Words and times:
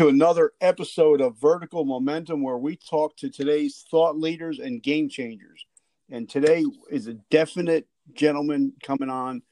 to 0.00 0.08
another 0.08 0.54
episode 0.62 1.20
of 1.20 1.38
Vertical 1.38 1.84
Momentum, 1.84 2.42
where 2.42 2.56
we 2.56 2.74
talk 2.74 3.14
to 3.18 3.28
today's 3.28 3.84
thought 3.90 4.16
leaders 4.16 4.58
and 4.58 4.82
game 4.82 5.10
changers. 5.10 5.66
And 6.10 6.26
today 6.26 6.64
is 6.90 7.06
a 7.06 7.18
definite 7.30 7.86
gentleman 8.14 8.72
coming 8.82 9.10
on. 9.10 9.42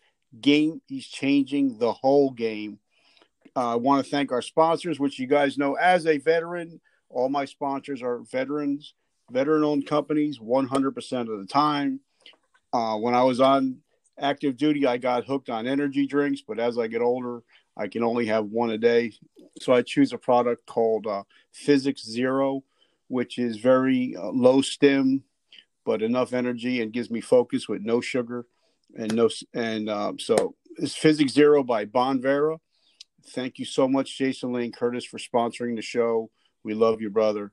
Game, 0.40 0.80
he's 0.86 1.06
changing 1.06 1.76
the 1.76 1.92
whole 1.92 2.30
game. 2.30 2.78
Uh, 3.54 3.72
I 3.72 3.74
want 3.74 4.02
to 4.02 4.10
thank 4.10 4.32
our 4.32 4.40
sponsors, 4.40 4.98
which 4.98 5.18
you 5.18 5.26
guys 5.26 5.58
know 5.58 5.74
as 5.74 6.06
a 6.06 6.16
veteran, 6.16 6.80
all 7.10 7.28
my 7.28 7.44
sponsors 7.44 8.00
are 8.02 8.20
veterans, 8.20 8.94
veteran 9.30 9.64
owned 9.64 9.86
companies 9.86 10.38
100% 10.38 11.20
of 11.30 11.40
the 11.40 11.46
time. 11.46 12.00
Uh, 12.72 12.96
when 12.96 13.14
I 13.14 13.22
was 13.22 13.42
on 13.42 13.82
active 14.18 14.56
duty, 14.56 14.86
I 14.86 14.96
got 14.96 15.26
hooked 15.26 15.50
on 15.50 15.66
energy 15.66 16.06
drinks, 16.06 16.40
but 16.40 16.58
as 16.58 16.78
I 16.78 16.86
get 16.86 17.02
older, 17.02 17.42
I 17.78 17.86
can 17.86 18.02
only 18.02 18.26
have 18.26 18.46
one 18.46 18.70
a 18.70 18.78
day. 18.78 19.12
So 19.60 19.72
I 19.72 19.82
choose 19.82 20.12
a 20.12 20.18
product 20.18 20.66
called 20.66 21.06
uh, 21.06 21.22
Physics 21.52 22.04
Zero, 22.04 22.64
which 23.06 23.38
is 23.38 23.58
very 23.58 24.16
uh, 24.16 24.30
low 24.30 24.60
stim, 24.60 25.22
but 25.86 26.02
enough 26.02 26.32
energy 26.32 26.82
and 26.82 26.92
gives 26.92 27.10
me 27.10 27.20
focus 27.20 27.68
with 27.68 27.82
no 27.82 28.00
sugar 28.00 28.46
and 28.96 29.14
no. 29.14 29.28
And 29.54 29.88
uh, 29.88 30.14
so 30.18 30.56
it's 30.76 30.96
Physics 30.96 31.32
Zero 31.32 31.62
by 31.62 31.86
Bonvera. 31.86 32.58
Thank 33.28 33.58
you 33.58 33.64
so 33.64 33.86
much, 33.86 34.18
Jason 34.18 34.52
Lane 34.52 34.72
Curtis, 34.72 35.04
for 35.04 35.18
sponsoring 35.18 35.76
the 35.76 35.82
show. 35.82 36.30
We 36.64 36.74
love 36.74 37.00
you, 37.00 37.10
brother. 37.10 37.52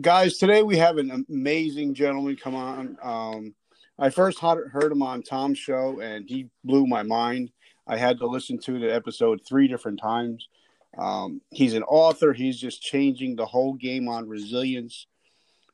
Guys, 0.00 0.38
today 0.38 0.62
we 0.62 0.76
have 0.76 0.98
an 0.98 1.24
amazing 1.28 1.94
gentleman 1.94 2.36
come 2.36 2.54
on. 2.54 2.96
Um, 3.02 3.54
I 3.98 4.10
first 4.10 4.40
heard 4.40 4.90
him 4.90 5.02
on 5.02 5.22
Tom's 5.22 5.58
show, 5.58 6.00
and 6.00 6.28
he 6.28 6.48
blew 6.64 6.86
my 6.86 7.04
mind. 7.04 7.52
I 7.86 7.96
had 7.96 8.18
to 8.18 8.26
listen 8.26 8.58
to 8.60 8.78
the 8.78 8.92
episode 8.92 9.40
three 9.46 9.68
different 9.68 10.00
times. 10.00 10.48
Um, 10.96 11.40
he's 11.50 11.74
an 11.74 11.82
author. 11.82 12.32
He's 12.32 12.58
just 12.58 12.80
changing 12.80 13.36
the 13.36 13.46
whole 13.46 13.74
game 13.74 14.08
on 14.08 14.28
resilience. 14.28 15.06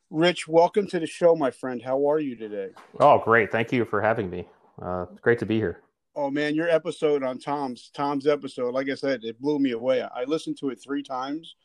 Rich, 0.09 0.47
welcome 0.47 0.87
to 0.87 0.99
the 0.99 1.07
show, 1.07 1.35
my 1.35 1.51
friend. 1.51 1.81
How 1.81 2.09
are 2.09 2.19
you 2.19 2.35
today? 2.35 2.69
Oh, 2.99 3.19
great! 3.19 3.51
Thank 3.51 3.71
you 3.71 3.85
for 3.85 4.01
having 4.01 4.29
me. 4.29 4.45
Uh, 4.81 5.05
great 5.21 5.39
to 5.39 5.45
be 5.45 5.55
here. 5.55 5.81
Oh 6.13 6.29
man, 6.29 6.53
your 6.53 6.67
episode 6.67 7.23
on 7.23 7.39
Tom's 7.39 7.91
Tom's 7.93 8.27
episode, 8.27 8.73
like 8.73 8.89
I 8.89 8.95
said, 8.95 9.23
it 9.23 9.39
blew 9.39 9.59
me 9.59 9.71
away. 9.71 10.01
I 10.01 10.25
listened 10.25 10.57
to 10.59 10.69
it 10.69 10.81
three 10.83 11.03
times 11.03 11.55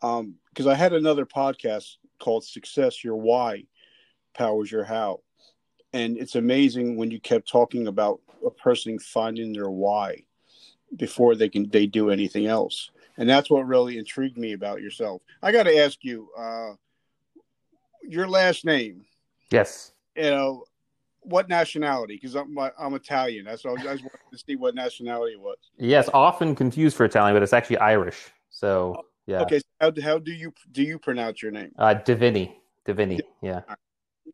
because 0.00 0.20
um, 0.20 0.68
I 0.68 0.74
had 0.74 0.92
another 0.92 1.26
podcast 1.26 1.96
called 2.20 2.44
"Success 2.44 3.02
Your 3.02 3.16
Why 3.16 3.64
Powers 4.34 4.70
Your 4.70 4.84
How," 4.84 5.20
and 5.92 6.16
it's 6.16 6.34
amazing 6.34 6.96
when 6.96 7.10
you 7.10 7.20
kept 7.20 7.48
talking 7.48 7.86
about 7.86 8.20
a 8.44 8.50
person 8.50 8.98
finding 8.98 9.52
their 9.52 9.70
why 9.70 10.24
before 10.96 11.34
they 11.34 11.48
can 11.48 11.68
they 11.70 11.86
do 11.86 12.10
anything 12.10 12.46
else. 12.46 12.90
And 13.16 13.28
that's 13.28 13.50
what 13.50 13.66
really 13.66 13.98
intrigued 13.98 14.38
me 14.38 14.52
about 14.52 14.80
yourself. 14.80 15.22
I 15.42 15.52
got 15.52 15.64
to 15.64 15.76
ask 15.76 15.98
you 16.02 16.28
uh 16.36 16.72
your 18.02 18.28
last 18.28 18.64
name. 18.64 19.04
Yes. 19.50 19.92
You 20.16 20.30
know 20.30 20.64
what 21.22 21.48
nationality? 21.48 22.14
Because 22.14 22.34
I'm, 22.34 22.56
I'm 22.78 22.94
italian. 22.94 23.44
That's 23.44 23.64
all 23.64 23.78
i 23.78 23.82
just 23.82 24.02
wanted 24.02 24.18
to 24.32 24.38
see 24.38 24.56
what 24.56 24.74
nationality 24.74 25.34
it 25.34 25.40
was. 25.40 25.58
Yes 25.78 26.08
often 26.14 26.54
confused 26.54 26.96
for 26.96 27.04
italian 27.04 27.34
but 27.34 27.42
it's 27.42 27.52
actually 27.52 27.78
irish. 27.78 28.30
So 28.50 29.04
yeah. 29.26 29.42
okay. 29.42 29.58
So 29.58 29.64
how, 29.80 29.92
how 30.02 30.18
do 30.18 30.32
you 30.32 30.52
do 30.72 30.82
you 30.82 30.98
pronounce 30.98 31.42
your 31.42 31.52
name? 31.52 31.72
Uh 31.78 31.94
Diviney. 31.94 32.54
Diviney 32.86 33.20
yeah 33.42 33.60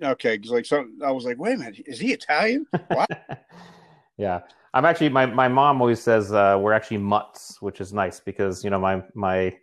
Okay, 0.02 0.36
because 0.36 0.50
like 0.50 0.66
so, 0.66 0.86
I 1.04 1.10
was 1.10 1.24
like, 1.24 1.38
wait 1.38 1.54
a 1.54 1.58
minute, 1.58 1.82
is 1.86 1.98
he 1.98 2.12
Italian? 2.12 2.66
What? 2.88 3.08
yeah, 4.18 4.40
I'm 4.74 4.84
actually 4.84 5.08
my 5.08 5.26
my 5.26 5.48
mom 5.48 5.80
always 5.80 6.02
says 6.02 6.32
uh, 6.32 6.58
we're 6.60 6.72
actually 6.72 6.98
mutts, 6.98 7.60
which 7.62 7.80
is 7.80 7.92
nice 7.92 8.20
because 8.20 8.62
you 8.64 8.70
know 8.70 8.78
my 8.78 9.02
my 9.14 9.56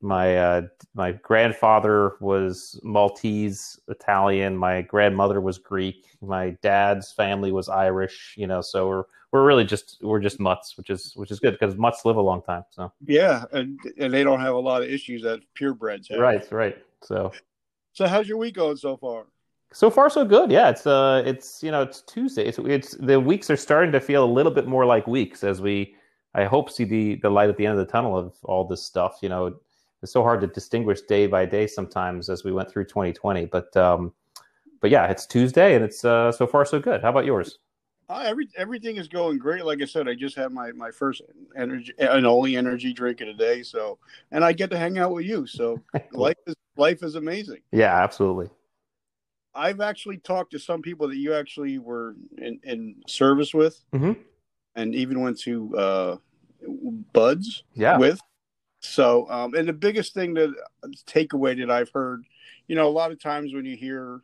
my 0.00 0.36
uh, 0.36 0.62
my 0.94 1.12
grandfather 1.12 2.12
was 2.20 2.78
Maltese 2.82 3.78
Italian, 3.88 4.56
my 4.56 4.82
grandmother 4.82 5.40
was 5.40 5.58
Greek, 5.58 6.06
my 6.20 6.56
dad's 6.62 7.12
family 7.12 7.52
was 7.52 7.68
Irish. 7.68 8.34
You 8.36 8.46
know, 8.46 8.60
so 8.60 8.88
we're 8.88 9.04
we're 9.32 9.44
really 9.44 9.64
just 9.64 9.98
we're 10.00 10.20
just 10.20 10.38
mutts, 10.38 10.76
which 10.76 10.90
is 10.90 11.12
which 11.16 11.30
is 11.30 11.40
good 11.40 11.58
because 11.58 11.76
mutts 11.76 12.04
live 12.04 12.16
a 12.16 12.22
long 12.22 12.40
time. 12.42 12.64
So 12.70 12.92
yeah, 13.04 13.44
and 13.52 13.78
and 13.98 14.14
they 14.14 14.22
don't 14.22 14.40
have 14.40 14.54
a 14.54 14.58
lot 14.58 14.82
of 14.82 14.88
issues 14.88 15.22
that 15.22 15.40
purebreds 15.58 16.10
have. 16.10 16.20
Right, 16.20 16.50
right. 16.52 16.76
So 17.02 17.32
so 17.92 18.06
how's 18.06 18.28
your 18.28 18.38
week 18.38 18.54
going 18.54 18.76
so 18.76 18.96
far? 18.96 19.26
So 19.74 19.90
far, 19.90 20.08
so 20.08 20.24
good. 20.24 20.52
Yeah, 20.52 20.70
it's 20.70 20.86
uh, 20.86 21.24
it's 21.26 21.60
you 21.60 21.72
know, 21.72 21.82
it's 21.82 22.00
Tuesday. 22.02 22.46
It's, 22.46 22.58
it's 22.60 22.92
the 22.92 23.18
weeks 23.18 23.50
are 23.50 23.56
starting 23.56 23.90
to 23.90 24.00
feel 24.00 24.24
a 24.24 24.32
little 24.32 24.52
bit 24.52 24.68
more 24.68 24.86
like 24.86 25.08
weeks 25.08 25.42
as 25.42 25.60
we, 25.60 25.96
I 26.32 26.44
hope, 26.44 26.70
see 26.70 26.84
the 26.84 27.16
the 27.16 27.28
light 27.28 27.50
at 27.50 27.56
the 27.56 27.66
end 27.66 27.76
of 27.76 27.84
the 27.84 27.90
tunnel 27.92 28.16
of 28.16 28.36
all 28.44 28.64
this 28.64 28.84
stuff. 28.84 29.18
You 29.20 29.30
know, 29.30 29.56
it's 30.00 30.12
so 30.12 30.22
hard 30.22 30.40
to 30.42 30.46
distinguish 30.46 31.00
day 31.02 31.26
by 31.26 31.44
day 31.44 31.66
sometimes 31.66 32.30
as 32.30 32.44
we 32.44 32.52
went 32.52 32.70
through 32.70 32.84
2020. 32.84 33.46
But 33.46 33.76
um, 33.76 34.12
but 34.80 34.92
yeah, 34.92 35.06
it's 35.06 35.26
Tuesday 35.26 35.74
and 35.74 35.84
it's 35.84 36.04
uh, 36.04 36.30
so 36.30 36.46
far 36.46 36.64
so 36.64 36.78
good. 36.78 37.02
How 37.02 37.10
about 37.10 37.24
yours? 37.24 37.58
Uh, 38.08 38.22
every 38.24 38.46
everything 38.56 38.94
is 38.94 39.08
going 39.08 39.38
great. 39.38 39.64
Like 39.64 39.82
I 39.82 39.86
said, 39.86 40.06
I 40.06 40.14
just 40.14 40.36
had 40.36 40.52
my 40.52 40.70
my 40.70 40.92
first 40.92 41.20
energy 41.56 41.92
and 41.98 42.24
only 42.24 42.56
energy 42.56 42.92
drink 42.92 43.22
of 43.22 43.26
the 43.26 43.34
day. 43.34 43.64
So, 43.64 43.98
and 44.30 44.44
I 44.44 44.52
get 44.52 44.70
to 44.70 44.78
hang 44.78 44.98
out 44.98 45.12
with 45.12 45.26
you. 45.26 45.48
So 45.48 45.80
life 46.12 46.36
is 46.46 46.54
life 46.76 47.02
is 47.02 47.16
amazing. 47.16 47.62
Yeah, 47.72 47.92
absolutely. 47.92 48.50
I've 49.54 49.80
actually 49.80 50.18
talked 50.18 50.52
to 50.52 50.58
some 50.58 50.82
people 50.82 51.08
that 51.08 51.16
you 51.16 51.34
actually 51.34 51.78
were 51.78 52.16
in, 52.38 52.60
in 52.64 52.96
service 53.06 53.54
with, 53.54 53.78
mm-hmm. 53.92 54.12
and 54.74 54.94
even 54.94 55.20
went 55.20 55.38
to 55.40 55.76
uh, 55.76 56.16
BUD/S 57.12 57.62
yeah. 57.74 57.96
with. 57.98 58.20
So, 58.80 59.28
um, 59.30 59.54
and 59.54 59.66
the 59.66 59.72
biggest 59.72 60.12
thing 60.12 60.34
that 60.34 60.54
takeaway 61.06 61.58
that 61.58 61.70
I've 61.70 61.90
heard, 61.90 62.24
you 62.68 62.76
know, 62.76 62.86
a 62.86 62.90
lot 62.90 63.12
of 63.12 63.20
times 63.20 63.54
when 63.54 63.64
you 63.64 63.76
hear, 63.76 64.20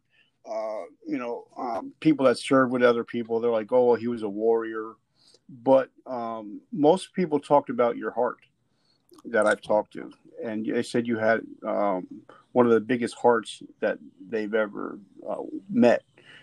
uh, 0.47 0.83
you 1.07 1.19
know, 1.19 1.47
um, 1.57 1.93
people 2.01 2.27
that 2.27 2.39
serve 2.39 2.71
with 2.71 2.83
other 2.83 3.05
people, 3.05 3.41
they're 3.41 3.51
like, 3.51 3.73
"Oh, 3.73 3.87
well, 3.87 3.97
he 3.97 4.09
was 4.09 4.23
a 4.23 4.29
warrior," 4.29 4.95
but 5.49 5.91
um, 6.07 6.61
most 6.73 7.15
people 7.15 7.41
talked 7.41 7.71
about 7.71 7.97
your 7.97 8.11
heart 8.11 8.39
that 9.27 9.47
I've 9.47 9.63
talked 9.63 9.95
to, 9.95 10.11
and 10.45 10.67
they 10.67 10.83
said 10.83 11.07
you 11.07 11.19
had 11.19 11.41
um, 11.67 12.07
one 12.53 12.67
of 12.67 12.73
the 12.73 12.81
biggest 12.81 13.15
hearts 13.15 13.63
that 13.81 13.99
they've 14.29 14.55
ever 14.55 14.99
uh, 15.29 15.37
met. 15.69 16.03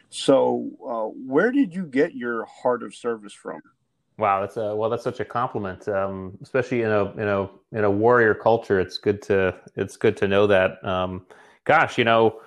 So, 0.09 0.69
uh, 0.87 1.07
where 1.27 1.51
did 1.51 1.73
you 1.73 1.85
get 1.85 2.15
your 2.15 2.45
heart 2.45 2.81
of 2.83 2.95
service 2.95 3.33
from? 3.33 3.61
Wow, 4.17 4.41
that's 4.41 4.57
a 4.57 4.75
well. 4.75 4.89
That's 4.89 5.03
such 5.03 5.19
a 5.19 5.25
compliment, 5.25 5.87
um, 5.89 6.37
especially 6.41 6.81
in 6.81 6.89
a 6.89 7.11
in 7.11 7.27
a 7.27 7.49
in 7.71 7.83
a 7.83 7.91
warrior 7.91 8.33
culture. 8.33 8.79
It's 8.79 8.97
good 8.97 9.21
to 9.23 9.55
it's 9.75 9.95
good 9.95 10.17
to 10.17 10.27
know 10.27 10.47
that. 10.47 10.83
Um, 10.83 11.27
gosh, 11.65 11.99
you 11.99 12.03
know, 12.03 12.41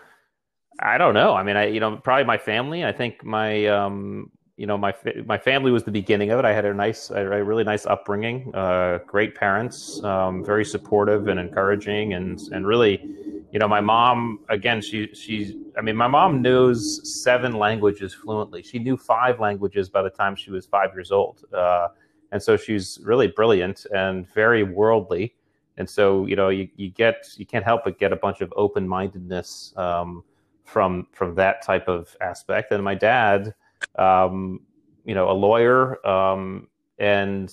I 0.80 0.98
don't 0.98 1.14
know. 1.14 1.34
I 1.34 1.42
mean, 1.44 1.56
I 1.56 1.66
you 1.66 1.78
know 1.78 1.96
probably 1.96 2.24
my 2.24 2.38
family. 2.38 2.84
I 2.84 2.90
think 2.90 3.24
my 3.24 3.66
um, 3.66 4.32
you 4.56 4.66
know 4.66 4.76
my 4.76 4.94
my 5.26 5.38
family 5.38 5.70
was 5.70 5.84
the 5.84 5.92
beginning 5.92 6.30
of 6.30 6.38
it. 6.38 6.44
I 6.44 6.52
had 6.52 6.64
a 6.64 6.74
nice, 6.74 7.10
a 7.10 7.24
really 7.24 7.64
nice 7.64 7.86
upbringing. 7.86 8.52
Uh, 8.54 8.98
great 9.06 9.36
parents, 9.36 10.02
um, 10.02 10.44
very 10.44 10.64
supportive 10.64 11.28
and 11.28 11.38
encouraging, 11.38 12.14
and 12.14 12.40
and 12.52 12.66
really, 12.66 13.14
you 13.52 13.58
know, 13.58 13.68
my 13.68 13.80
mom 13.80 14.40
again. 14.48 14.80
She 14.80 15.12
she's. 15.14 15.54
I 15.76 15.82
mean, 15.82 15.96
my 15.96 16.06
mom 16.06 16.42
knows 16.42 17.22
seven 17.22 17.52
languages 17.52 18.14
fluently. 18.14 18.62
She 18.62 18.78
knew 18.78 18.96
five 18.96 19.40
languages 19.40 19.88
by 19.88 20.02
the 20.02 20.10
time 20.10 20.36
she 20.36 20.50
was 20.50 20.66
five 20.66 20.92
years 20.94 21.10
old, 21.10 21.44
uh, 21.52 21.88
and 22.32 22.42
so 22.42 22.56
she's 22.56 22.98
really 23.02 23.28
brilliant 23.28 23.86
and 23.94 24.28
very 24.32 24.62
worldly. 24.62 25.34
And 25.78 25.88
so 25.88 26.26
you 26.26 26.36
know, 26.36 26.50
you, 26.50 26.68
you 26.76 26.90
get 26.90 27.26
you 27.36 27.46
can't 27.46 27.64
help 27.64 27.84
but 27.84 27.98
get 27.98 28.12
a 28.12 28.16
bunch 28.16 28.40
of 28.40 28.52
open 28.56 28.86
mindedness 28.86 29.72
um, 29.76 30.22
from 30.64 31.06
from 31.12 31.34
that 31.34 31.62
type 31.62 31.88
of 31.88 32.16
aspect. 32.20 32.72
And 32.72 32.84
my 32.84 32.94
dad 32.94 33.54
um, 33.96 34.60
you 35.04 35.14
know, 35.14 35.30
a 35.30 35.32
lawyer, 35.32 36.06
um, 36.06 36.68
and 36.98 37.52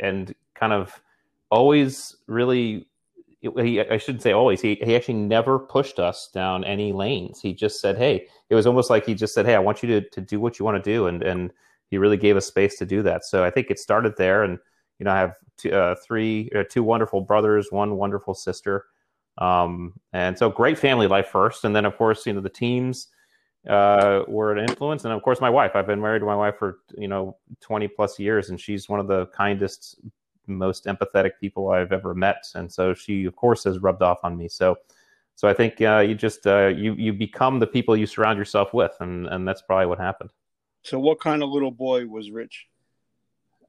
and 0.00 0.34
kind 0.54 0.72
of 0.72 1.00
always 1.50 2.16
really. 2.26 2.86
He, 3.40 3.80
I 3.80 3.98
shouldn't 3.98 4.22
say 4.22 4.32
always. 4.32 4.60
He 4.60 4.74
he 4.82 4.96
actually 4.96 5.14
never 5.14 5.58
pushed 5.58 5.98
us 5.98 6.28
down 6.34 6.64
any 6.64 6.92
lanes. 6.92 7.40
He 7.40 7.54
just 7.54 7.80
said, 7.80 7.96
"Hey." 7.96 8.26
It 8.50 8.54
was 8.54 8.66
almost 8.66 8.88
like 8.88 9.04
he 9.04 9.14
just 9.14 9.34
said, 9.34 9.44
"Hey, 9.46 9.54
I 9.54 9.58
want 9.58 9.82
you 9.82 9.88
to 10.00 10.08
to 10.08 10.20
do 10.20 10.40
what 10.40 10.58
you 10.58 10.64
want 10.64 10.82
to 10.82 10.90
do," 10.90 11.06
and 11.06 11.22
and 11.22 11.52
he 11.90 11.98
really 11.98 12.16
gave 12.16 12.36
us 12.36 12.46
space 12.46 12.78
to 12.78 12.86
do 12.86 13.02
that. 13.02 13.24
So 13.24 13.44
I 13.44 13.50
think 13.50 13.70
it 13.70 13.78
started 13.78 14.16
there, 14.16 14.42
and 14.42 14.58
you 14.98 15.04
know, 15.04 15.12
I 15.12 15.18
have 15.18 15.34
two, 15.56 15.70
uh, 15.70 15.94
three, 16.06 16.50
uh, 16.54 16.64
two 16.68 16.82
wonderful 16.82 17.20
brothers, 17.20 17.68
one 17.70 17.96
wonderful 17.96 18.34
sister, 18.34 18.86
um, 19.38 19.92
and 20.12 20.36
so 20.36 20.50
great 20.50 20.78
family 20.78 21.06
life 21.06 21.28
first, 21.28 21.64
and 21.64 21.76
then 21.76 21.84
of 21.84 21.96
course, 21.96 22.26
you 22.26 22.32
know, 22.32 22.40
the 22.40 22.48
teams 22.48 23.08
uh, 23.68 24.22
were 24.26 24.52
an 24.52 24.58
influence, 24.58 25.04
and 25.04 25.12
of 25.12 25.22
course, 25.22 25.40
my 25.40 25.50
wife. 25.50 25.72
I've 25.74 25.86
been 25.86 26.00
married 26.00 26.20
to 26.20 26.26
my 26.26 26.36
wife 26.36 26.56
for 26.58 26.78
you 26.96 27.08
know 27.08 27.36
twenty 27.60 27.88
plus 27.88 28.18
years, 28.18 28.50
and 28.50 28.58
she's 28.58 28.88
one 28.88 29.00
of 29.00 29.08
the 29.08 29.26
kindest, 29.26 30.00
most 30.48 30.86
empathetic 30.86 31.32
people 31.40 31.70
I've 31.70 31.92
ever 31.92 32.14
met, 32.14 32.44
and 32.54 32.72
so 32.72 32.94
she, 32.94 33.24
of 33.24 33.36
course, 33.36 33.64
has 33.64 33.78
rubbed 33.78 34.02
off 34.02 34.20
on 34.22 34.36
me. 34.36 34.48
So, 34.48 34.76
so 35.34 35.48
I 35.48 35.54
think 35.54 35.80
uh, 35.80 35.98
you 36.00 36.14
just 36.14 36.46
uh, 36.46 36.68
you 36.68 36.94
you 36.94 37.12
become 37.12 37.58
the 37.58 37.66
people 37.66 37.96
you 37.96 38.06
surround 38.06 38.38
yourself 38.38 38.74
with, 38.74 38.92
and 39.00 39.26
and 39.26 39.46
that's 39.46 39.62
probably 39.62 39.86
what 39.86 39.98
happened. 39.98 40.30
So, 40.82 40.98
what 40.98 41.20
kind 41.20 41.42
of 41.42 41.50
little 41.50 41.70
boy 41.70 42.06
was 42.06 42.30
Rich? 42.30 42.66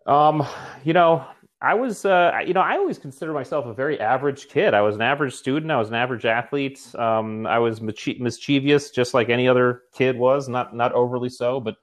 Um, 0.05 0.45
you 0.83 0.93
know, 0.93 1.25
I 1.61 1.73
was, 1.73 2.05
uh, 2.05 2.39
you 2.45 2.53
know, 2.53 2.61
I 2.61 2.77
always 2.77 2.97
consider 2.97 3.33
myself 3.33 3.65
a 3.65 3.73
very 3.73 3.99
average 3.99 4.47
kid. 4.47 4.73
I 4.73 4.81
was 4.81 4.95
an 4.95 5.01
average 5.01 5.33
student. 5.33 5.71
I 5.71 5.77
was 5.77 5.89
an 5.89 5.95
average 5.95 6.25
athlete. 6.25 6.79
Um, 6.95 7.45
I 7.45 7.59
was 7.59 7.81
mischievous, 7.81 8.91
just 8.91 9.13
like 9.13 9.29
any 9.29 9.47
other 9.47 9.83
kid 9.93 10.17
was. 10.17 10.47
Not 10.47 10.73
not 10.73 10.93
overly 10.93 11.29
so, 11.29 11.59
but 11.59 11.75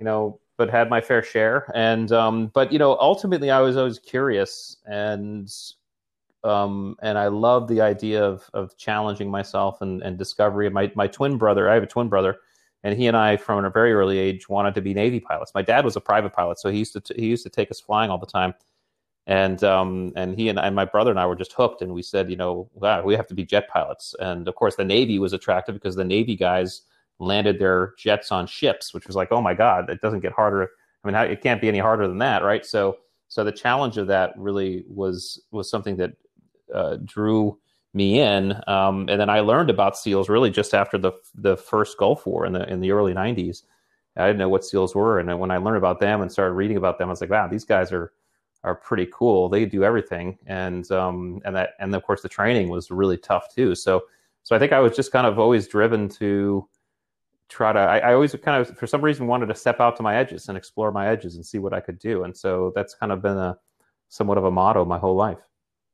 you 0.00 0.04
know, 0.04 0.40
but 0.56 0.70
had 0.70 0.88
my 0.88 1.00
fair 1.00 1.22
share. 1.22 1.70
And 1.74 2.10
um, 2.12 2.48
but 2.48 2.72
you 2.72 2.78
know, 2.78 2.96
ultimately, 2.98 3.50
I 3.50 3.60
was 3.60 3.76
always 3.76 3.98
curious, 3.98 4.76
and 4.86 5.52
um, 6.44 6.96
and 7.02 7.18
I 7.18 7.28
love 7.28 7.68
the 7.68 7.80
idea 7.80 8.24
of 8.24 8.48
of 8.54 8.76
challenging 8.76 9.30
myself 9.30 9.82
and, 9.82 10.02
and 10.02 10.16
discovery. 10.18 10.68
My 10.70 10.90
my 10.94 11.06
twin 11.06 11.38
brother, 11.38 11.68
I 11.68 11.74
have 11.74 11.82
a 11.82 11.86
twin 11.86 12.08
brother, 12.08 12.36
and 12.84 12.96
he 12.96 13.06
and 13.06 13.16
I, 13.16 13.36
from 13.36 13.64
a 13.64 13.70
very 13.70 13.92
early 13.92 14.18
age, 14.18 14.48
wanted 14.48 14.74
to 14.74 14.80
be 14.80 14.94
Navy 14.94 15.20
pilots. 15.20 15.52
My 15.54 15.62
dad 15.62 15.84
was 15.84 15.96
a 15.96 16.00
private 16.00 16.32
pilot, 16.32 16.58
so 16.58 16.70
he 16.70 16.78
used 16.78 16.92
to 16.94 17.00
t- 17.00 17.20
he 17.20 17.26
used 17.26 17.44
to 17.44 17.50
take 17.50 17.70
us 17.70 17.80
flying 17.80 18.10
all 18.10 18.18
the 18.18 18.26
time. 18.26 18.54
And 19.28 19.62
um, 19.64 20.12
and 20.14 20.38
he 20.38 20.48
and, 20.48 20.58
and 20.58 20.74
my 20.74 20.84
brother 20.84 21.10
and 21.10 21.18
I 21.18 21.26
were 21.26 21.34
just 21.36 21.52
hooked, 21.52 21.82
and 21.82 21.92
we 21.92 22.02
said, 22.02 22.30
you 22.30 22.36
know, 22.36 22.70
wow, 22.74 23.02
we 23.02 23.14
have 23.16 23.26
to 23.26 23.34
be 23.34 23.44
jet 23.44 23.68
pilots. 23.68 24.14
And 24.20 24.46
of 24.46 24.54
course, 24.54 24.76
the 24.76 24.84
Navy 24.84 25.18
was 25.18 25.32
attractive 25.32 25.74
because 25.74 25.96
the 25.96 26.04
Navy 26.04 26.36
guys 26.36 26.82
landed 27.18 27.58
their 27.58 27.94
jets 27.98 28.30
on 28.30 28.46
ships, 28.46 28.92
which 28.92 29.06
was 29.06 29.16
like, 29.16 29.32
oh 29.32 29.40
my 29.40 29.54
god, 29.54 29.90
it 29.90 30.00
doesn't 30.00 30.20
get 30.20 30.32
harder. 30.32 30.70
I 31.04 31.08
mean, 31.08 31.14
how, 31.14 31.22
it 31.22 31.40
can't 31.40 31.60
be 31.60 31.68
any 31.68 31.78
harder 31.78 32.08
than 32.08 32.18
that, 32.18 32.42
right? 32.42 32.64
So 32.64 32.98
so 33.28 33.44
the 33.44 33.52
challenge 33.52 33.96
of 33.96 34.06
that 34.08 34.32
really 34.36 34.84
was 34.88 35.42
was 35.50 35.70
something 35.70 35.96
that 35.96 36.12
uh, 36.72 36.98
drew 37.04 37.58
me 37.94 38.20
in. 38.20 38.52
Um, 38.66 39.08
and 39.08 39.20
then 39.20 39.30
I 39.30 39.40
learned 39.40 39.70
about 39.70 39.96
seals 39.96 40.28
really 40.28 40.50
just 40.50 40.74
after 40.74 40.98
the 40.98 41.12
the 41.34 41.56
first 41.56 41.98
Gulf 41.98 42.26
War 42.26 42.46
in 42.46 42.52
the 42.52 42.70
in 42.70 42.80
the 42.80 42.92
early 42.92 43.14
'90s. 43.14 43.62
I 44.18 44.26
didn't 44.26 44.38
know 44.38 44.48
what 44.48 44.64
seals 44.64 44.94
were, 44.94 45.18
and 45.18 45.38
when 45.38 45.50
I 45.50 45.58
learned 45.58 45.76
about 45.76 46.00
them 46.00 46.22
and 46.22 46.32
started 46.32 46.54
reading 46.54 46.78
about 46.78 46.98
them, 46.98 47.08
I 47.08 47.10
was 47.10 47.20
like, 47.20 47.30
wow, 47.30 47.48
these 47.48 47.64
guys 47.64 47.92
are 47.92 48.12
are 48.64 48.74
pretty 48.74 49.08
cool. 49.12 49.48
They 49.48 49.64
do 49.64 49.84
everything, 49.84 50.38
and 50.46 50.90
um, 50.90 51.40
and 51.44 51.54
that 51.56 51.70
and 51.80 51.94
of 51.94 52.02
course 52.02 52.22
the 52.22 52.28
training 52.28 52.68
was 52.68 52.90
really 52.90 53.18
tough 53.18 53.54
too. 53.54 53.74
So 53.74 54.04
so 54.42 54.54
I 54.54 54.58
think 54.58 54.72
I 54.72 54.80
was 54.80 54.94
just 54.94 55.12
kind 55.12 55.26
of 55.26 55.38
always 55.38 55.66
driven 55.66 56.08
to 56.10 56.68
try 57.48 57.72
to. 57.72 57.78
I, 57.78 57.98
I 57.98 58.14
always 58.14 58.34
kind 58.34 58.60
of 58.60 58.76
for 58.76 58.86
some 58.86 59.02
reason 59.02 59.26
wanted 59.26 59.46
to 59.46 59.54
step 59.54 59.80
out 59.80 59.96
to 59.96 60.02
my 60.02 60.16
edges 60.16 60.48
and 60.48 60.56
explore 60.56 60.92
my 60.92 61.08
edges 61.08 61.36
and 61.36 61.44
see 61.44 61.58
what 61.58 61.72
I 61.72 61.80
could 61.80 61.98
do, 61.98 62.24
and 62.24 62.36
so 62.36 62.72
that's 62.74 62.94
kind 62.94 63.12
of 63.12 63.22
been 63.22 63.36
a 63.36 63.58
somewhat 64.08 64.38
of 64.38 64.44
a 64.44 64.50
motto 64.50 64.84
my 64.84 64.98
whole 64.98 65.16
life. 65.16 65.38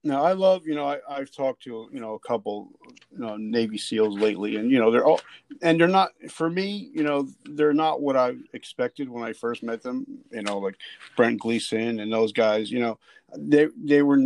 Now 0.04 0.24
I 0.24 0.32
love, 0.32 0.66
you 0.66 0.74
know, 0.74 0.86
I, 0.86 0.98
I've 1.08 1.30
talked 1.30 1.62
to 1.64 1.88
you 1.92 2.00
know 2.00 2.14
a 2.14 2.18
couple, 2.18 2.70
you 3.12 3.18
know, 3.18 3.36
Navy 3.36 3.78
SEALs 3.78 4.18
lately, 4.18 4.56
and 4.56 4.70
you 4.70 4.80
know 4.80 4.90
they're 4.90 5.04
all, 5.04 5.20
and 5.62 5.80
they're 5.80 5.86
not 5.86 6.10
for 6.28 6.50
me, 6.50 6.90
you 6.92 7.04
know, 7.04 7.28
they're 7.44 7.72
not 7.72 8.00
what 8.00 8.16
I 8.16 8.34
expected 8.52 9.08
when 9.08 9.22
I 9.22 9.32
first 9.32 9.62
met 9.62 9.82
them. 9.82 10.04
You 10.32 10.42
know, 10.42 10.58
like 10.58 10.76
Brent 11.16 11.40
Gleeson 11.40 12.00
and 12.00 12.12
those 12.12 12.32
guys. 12.32 12.70
You 12.70 12.80
know, 12.80 12.98
they 13.36 13.68
they 13.76 14.02
were 14.02 14.18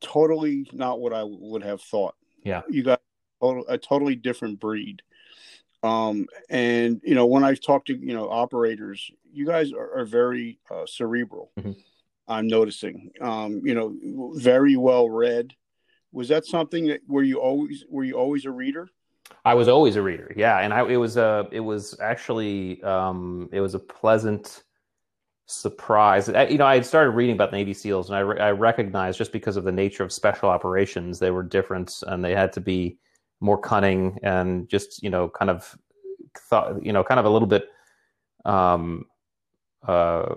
totally 0.00 0.70
not 0.72 1.00
what 1.00 1.12
I 1.12 1.24
would 1.24 1.62
have 1.64 1.80
thought. 1.80 2.14
Yeah, 2.44 2.62
you 2.68 2.84
got 2.84 3.00
a 3.68 3.78
totally 3.78 4.14
different 4.14 4.60
breed. 4.60 5.02
Um, 5.82 6.26
and 6.48 7.00
you 7.04 7.14
know, 7.14 7.26
when 7.26 7.44
I've 7.44 7.60
talked 7.60 7.88
to 7.88 7.96
you 7.96 8.14
know 8.14 8.28
operators, 8.30 9.10
you 9.32 9.46
guys 9.46 9.72
are, 9.72 10.00
are 10.00 10.04
very 10.04 10.58
uh, 10.70 10.86
cerebral. 10.86 11.52
Mm-hmm 11.58 11.72
I'm 12.28 12.46
noticing. 12.46 13.10
Um, 13.20 13.62
you 13.64 13.74
know, 13.74 14.32
very 14.34 14.76
well 14.76 15.08
read. 15.08 15.54
Was 16.12 16.28
that 16.28 16.44
something 16.44 16.86
that 16.86 17.00
were 17.06 17.22
you 17.22 17.40
always 17.40 17.84
were 17.88 18.04
you 18.04 18.14
always 18.14 18.44
a 18.46 18.50
reader? 18.50 18.88
I 19.44 19.54
was 19.54 19.68
always 19.68 19.96
a 19.96 20.02
reader. 20.02 20.32
Yeah, 20.36 20.58
and 20.58 20.72
I 20.72 20.86
it 20.88 20.96
was 20.96 21.16
a 21.16 21.46
it 21.52 21.60
was 21.60 21.98
actually 22.00 22.82
um, 22.82 23.48
it 23.52 23.60
was 23.60 23.74
a 23.74 23.78
pleasant 23.78 24.64
surprise. 25.46 26.28
I, 26.28 26.46
you 26.46 26.58
know, 26.58 26.66
I 26.66 26.74
had 26.74 26.86
started 26.86 27.10
reading 27.10 27.34
about 27.36 27.52
Navy 27.52 27.72
SEALs, 27.74 28.08
and 28.08 28.16
I, 28.16 28.20
re- 28.20 28.40
I 28.40 28.50
recognized 28.50 29.18
just 29.18 29.32
because 29.32 29.56
of 29.56 29.62
the 29.62 29.72
nature 29.72 30.02
of 30.02 30.12
special 30.12 30.48
operations, 30.48 31.20
they 31.20 31.30
were 31.30 31.44
different, 31.44 32.02
and 32.08 32.24
they 32.24 32.34
had 32.34 32.52
to 32.54 32.60
be 32.60 32.98
more 33.40 33.58
cunning 33.58 34.18
and 34.22 34.68
just 34.68 35.02
you 35.02 35.10
know 35.10 35.28
kind 35.28 35.50
of 35.50 35.76
thought 36.38 36.84
you 36.84 36.92
know 36.92 37.04
kind 37.04 37.20
of 37.20 37.26
a 37.26 37.30
little 37.30 37.48
bit 37.48 37.68
um, 38.44 39.04
uh, 39.86 40.34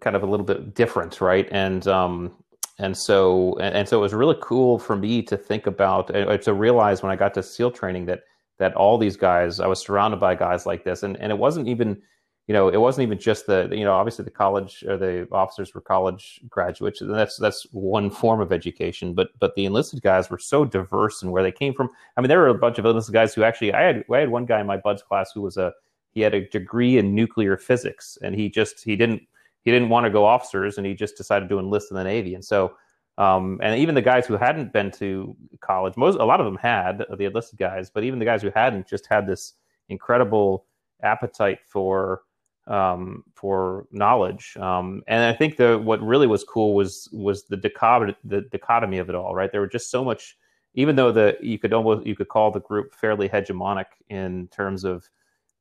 kind 0.00 0.16
of 0.16 0.22
a 0.22 0.26
little 0.26 0.46
bit 0.46 0.74
different, 0.74 1.20
right? 1.20 1.48
And 1.50 1.86
um, 1.88 2.36
and 2.78 2.96
so 2.96 3.58
and, 3.60 3.74
and, 3.74 3.88
so 3.88 3.98
it 3.98 4.02
was 4.02 4.14
really 4.14 4.36
cool 4.40 4.78
for 4.78 4.96
me 4.96 5.22
to 5.22 5.36
think 5.36 5.66
about 5.66 6.08
to 6.08 6.54
realize 6.54 7.02
when 7.02 7.10
I 7.10 7.16
got 7.16 7.34
to 7.34 7.42
SEAL 7.42 7.72
training 7.72 8.06
that 8.06 8.22
that 8.58 8.74
all 8.74 8.98
these 8.98 9.16
guys 9.16 9.60
I 9.60 9.66
was 9.66 9.80
surrounded 9.80 10.20
by 10.20 10.34
guys 10.34 10.66
like 10.66 10.84
this, 10.84 11.02
and 11.02 11.16
and 11.18 11.32
it 11.32 11.38
wasn't 11.38 11.68
even 11.68 12.00
you 12.48 12.54
know 12.54 12.68
it 12.68 12.78
wasn't 12.78 13.02
even 13.02 13.18
just 13.18 13.46
the 13.46 13.68
you 13.70 13.84
know 13.84 13.92
obviously 13.92 14.24
the 14.24 14.30
college 14.30 14.82
or 14.88 14.96
the 14.96 15.28
officers 15.30 15.72
were 15.74 15.80
college 15.80 16.40
graduates 16.48 17.00
and 17.00 17.14
that's 17.14 17.36
that's 17.36 17.66
one 17.70 18.10
form 18.10 18.40
of 18.40 18.50
education 18.52 19.14
but 19.14 19.28
but 19.38 19.54
the 19.54 19.64
enlisted 19.64 20.02
guys 20.02 20.28
were 20.28 20.38
so 20.38 20.64
diverse 20.64 21.22
in 21.22 21.30
where 21.30 21.42
they 21.42 21.52
came 21.52 21.72
from 21.72 21.88
i 22.16 22.20
mean 22.20 22.28
there 22.28 22.40
were 22.40 22.48
a 22.48 22.54
bunch 22.54 22.78
of 22.78 22.84
enlisted 22.86 23.12
guys 23.12 23.34
who 23.34 23.44
actually 23.44 23.72
i 23.72 23.82
had 23.82 24.04
i 24.12 24.18
had 24.18 24.30
one 24.30 24.46
guy 24.46 24.60
in 24.60 24.66
my 24.66 24.76
BUD/S 24.76 25.02
class 25.02 25.30
who 25.32 25.42
was 25.42 25.56
a 25.56 25.72
he 26.10 26.22
had 26.22 26.34
a 26.34 26.48
degree 26.48 26.98
in 26.98 27.14
nuclear 27.14 27.56
physics 27.56 28.18
and 28.22 28.34
he 28.34 28.48
just 28.48 28.82
he 28.82 28.96
didn't 28.96 29.22
he 29.68 29.70
didn't 29.70 29.90
want 29.90 30.04
to 30.04 30.10
go 30.10 30.24
officers 30.24 30.78
and 30.78 30.86
he 30.86 30.94
just 30.94 31.16
decided 31.16 31.48
to 31.48 31.58
enlist 31.58 31.90
in 31.90 31.96
the 31.96 32.04
Navy. 32.04 32.34
And 32.34 32.44
so, 32.44 32.76
um, 33.18 33.60
and 33.62 33.78
even 33.78 33.94
the 33.94 34.02
guys 34.02 34.26
who 34.26 34.36
hadn't 34.36 34.72
been 34.72 34.90
to 34.92 35.36
college, 35.60 35.94
most 35.96 36.18
a 36.18 36.24
lot 36.24 36.40
of 36.40 36.46
them 36.46 36.56
had 36.56 37.04
the 37.18 37.24
enlisted 37.24 37.58
guys, 37.58 37.90
but 37.90 38.04
even 38.04 38.18
the 38.18 38.24
guys 38.24 38.40
who 38.40 38.50
hadn't 38.54 38.86
just 38.86 39.06
had 39.06 39.26
this 39.26 39.54
incredible 39.88 40.64
appetite 41.02 41.58
for 41.66 42.22
um, 42.68 43.24
for 43.34 43.86
knowledge. 43.90 44.56
Um, 44.58 45.02
and 45.08 45.24
I 45.24 45.32
think 45.32 45.56
the 45.56 45.78
what 45.78 46.00
really 46.02 46.26
was 46.26 46.44
cool 46.44 46.74
was 46.74 47.08
was 47.12 47.44
the 47.44 47.56
dichotomy 47.56 48.14
the 48.24 48.42
dichotomy 48.42 48.98
of 48.98 49.08
it 49.08 49.14
all. 49.14 49.34
Right, 49.34 49.50
there 49.50 49.60
were 49.60 49.68
just 49.68 49.90
so 49.90 50.04
much. 50.04 50.36
Even 50.74 50.94
though 50.96 51.10
the 51.10 51.36
you 51.40 51.58
could 51.58 51.72
almost 51.72 52.06
you 52.06 52.14
could 52.14 52.28
call 52.28 52.50
the 52.50 52.60
group 52.60 52.94
fairly 52.94 53.28
hegemonic 53.28 53.86
in 54.10 54.48
terms 54.48 54.84
of 54.84 55.08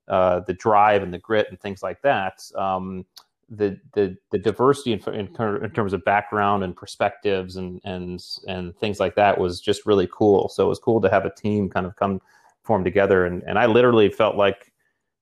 uh, 0.07 0.41
the 0.41 0.53
drive 0.53 1.01
and 1.01 1.13
the 1.13 1.17
grit 1.17 1.47
and 1.49 1.59
things 1.59 1.81
like 1.81 2.01
that. 2.01 2.41
Um, 2.55 3.05
the 3.49 3.79
the 3.93 4.17
the 4.31 4.37
diversity 4.37 4.91
in, 4.91 5.01
in, 5.13 5.27
in, 5.63 5.71
terms 5.71 5.93
of 5.93 6.03
background 6.03 6.63
and 6.63 6.75
perspectives 6.75 7.55
and 7.55 7.79
and 7.85 8.21
and 8.47 8.77
things 8.77 8.99
like 8.99 9.15
that 9.15 9.39
was 9.39 9.61
just 9.61 9.85
really 9.85 10.07
cool. 10.11 10.49
So 10.49 10.65
it 10.65 10.69
was 10.69 10.79
cool 10.79 10.99
to 11.01 11.09
have 11.09 11.25
a 11.25 11.33
team 11.33 11.69
kind 11.69 11.85
of 11.85 11.95
come 11.95 12.21
form 12.63 12.83
together, 12.83 13.25
and 13.25 13.43
and 13.43 13.57
I 13.57 13.65
literally 13.65 14.09
felt 14.09 14.35
like 14.35 14.73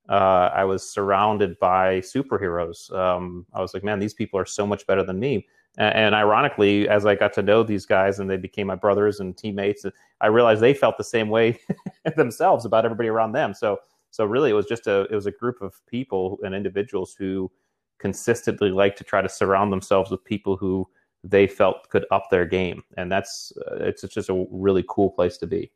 uh, 0.09 0.49
I 0.53 0.63
was 0.63 0.87
surrounded 0.87 1.57
by 1.59 1.99
superheroes. 1.99 2.91
Um, 2.93 3.45
I 3.53 3.61
was 3.61 3.73
like, 3.73 3.83
man, 3.83 3.99
these 3.99 4.13
people 4.13 4.39
are 4.39 4.45
so 4.45 4.67
much 4.67 4.85
better 4.85 5.03
than 5.03 5.19
me. 5.19 5.47
And, 5.77 5.95
and, 5.95 6.15
ironically, 6.15 6.87
as 6.87 7.05
I 7.05 7.15
got 7.15 7.33
to 7.33 7.41
know 7.41 7.63
these 7.63 7.85
guys 7.85 8.19
and 8.19 8.29
they 8.29 8.37
became 8.37 8.67
my 8.67 8.75
brothers 8.75 9.19
and 9.19 9.35
teammates, 9.35 9.85
I 10.21 10.27
realized 10.27 10.61
they 10.61 10.73
felt 10.73 10.97
the 10.97 11.03
same 11.03 11.29
way 11.29 11.59
themselves 12.15 12.65
about 12.65 12.85
everybody 12.85 13.09
around 13.09 13.33
them. 13.33 13.53
So 13.53 13.79
so 14.15 14.23
really, 14.23 14.51
it 14.51 14.53
was 14.53 14.65
just 14.65 14.87
a 14.87 15.01
it 15.11 15.15
was 15.15 15.25
a 15.25 15.31
group 15.31 15.61
of 15.61 15.85
people 15.87 16.39
and 16.41 16.55
individuals 16.55 17.15
who 17.19 17.51
consistently 17.99 18.69
like 18.69 18.95
to 18.95 19.03
try 19.03 19.21
to 19.21 19.27
surround 19.27 19.73
themselves 19.73 20.09
with 20.09 20.23
people 20.23 20.55
who 20.55 20.87
they 21.25 21.47
felt 21.47 21.89
could 21.89 22.05
up 22.11 22.29
their 22.31 22.45
game, 22.45 22.81
and 22.95 23.11
that's 23.11 23.51
uh, 23.69 23.75
it's, 23.81 24.03
just 24.03 24.29
a 24.29 24.45
really 24.49 24.85
cool 24.87 25.09
place 25.09 25.37
to 25.39 25.47
be. 25.47 25.69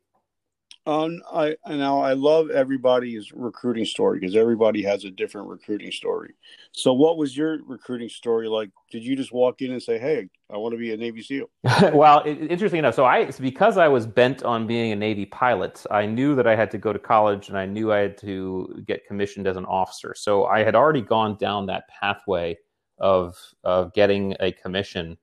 Um, 0.86 1.20
I 1.30 1.56
now 1.68 2.00
I 2.00 2.14
love 2.14 2.48
everybody's 2.50 3.32
recruiting 3.32 3.84
story 3.84 4.18
because 4.18 4.34
everybody 4.34 4.82
has 4.82 5.04
a 5.04 5.10
different 5.10 5.48
recruiting 5.48 5.92
story. 5.92 6.32
So, 6.72 6.94
what 6.94 7.18
was 7.18 7.36
your 7.36 7.62
recruiting 7.64 8.08
story 8.08 8.48
like? 8.48 8.70
Did 8.90 9.04
you 9.04 9.14
just 9.14 9.30
walk 9.30 9.60
in 9.60 9.72
and 9.72 9.82
say, 9.82 9.98
"Hey, 9.98 10.28
I 10.50 10.56
want 10.56 10.72
to 10.72 10.78
be 10.78 10.94
a 10.94 10.96
Navy 10.96 11.22
SEAL"? 11.22 11.50
well, 11.92 12.22
it, 12.24 12.50
interesting 12.50 12.78
enough, 12.78 12.94
so 12.94 13.04
I 13.04 13.26
because 13.26 13.76
I 13.76 13.88
was 13.88 14.06
bent 14.06 14.42
on 14.42 14.66
being 14.66 14.90
a 14.90 14.96
Navy 14.96 15.26
pilot, 15.26 15.84
I 15.90 16.06
knew 16.06 16.34
that 16.34 16.46
I 16.46 16.56
had 16.56 16.70
to 16.70 16.78
go 16.78 16.94
to 16.94 16.98
college, 16.98 17.50
and 17.50 17.58
I 17.58 17.66
knew 17.66 17.92
I 17.92 17.98
had 17.98 18.16
to 18.18 18.82
get 18.86 19.06
commissioned 19.06 19.46
as 19.46 19.58
an 19.58 19.66
officer. 19.66 20.14
So, 20.16 20.46
I 20.46 20.64
had 20.64 20.74
already 20.74 21.02
gone 21.02 21.36
down 21.36 21.66
that 21.66 21.84
pathway 21.88 22.56
of 22.98 23.36
of 23.64 23.92
getting 23.92 24.34
a 24.40 24.50
commission 24.50 25.18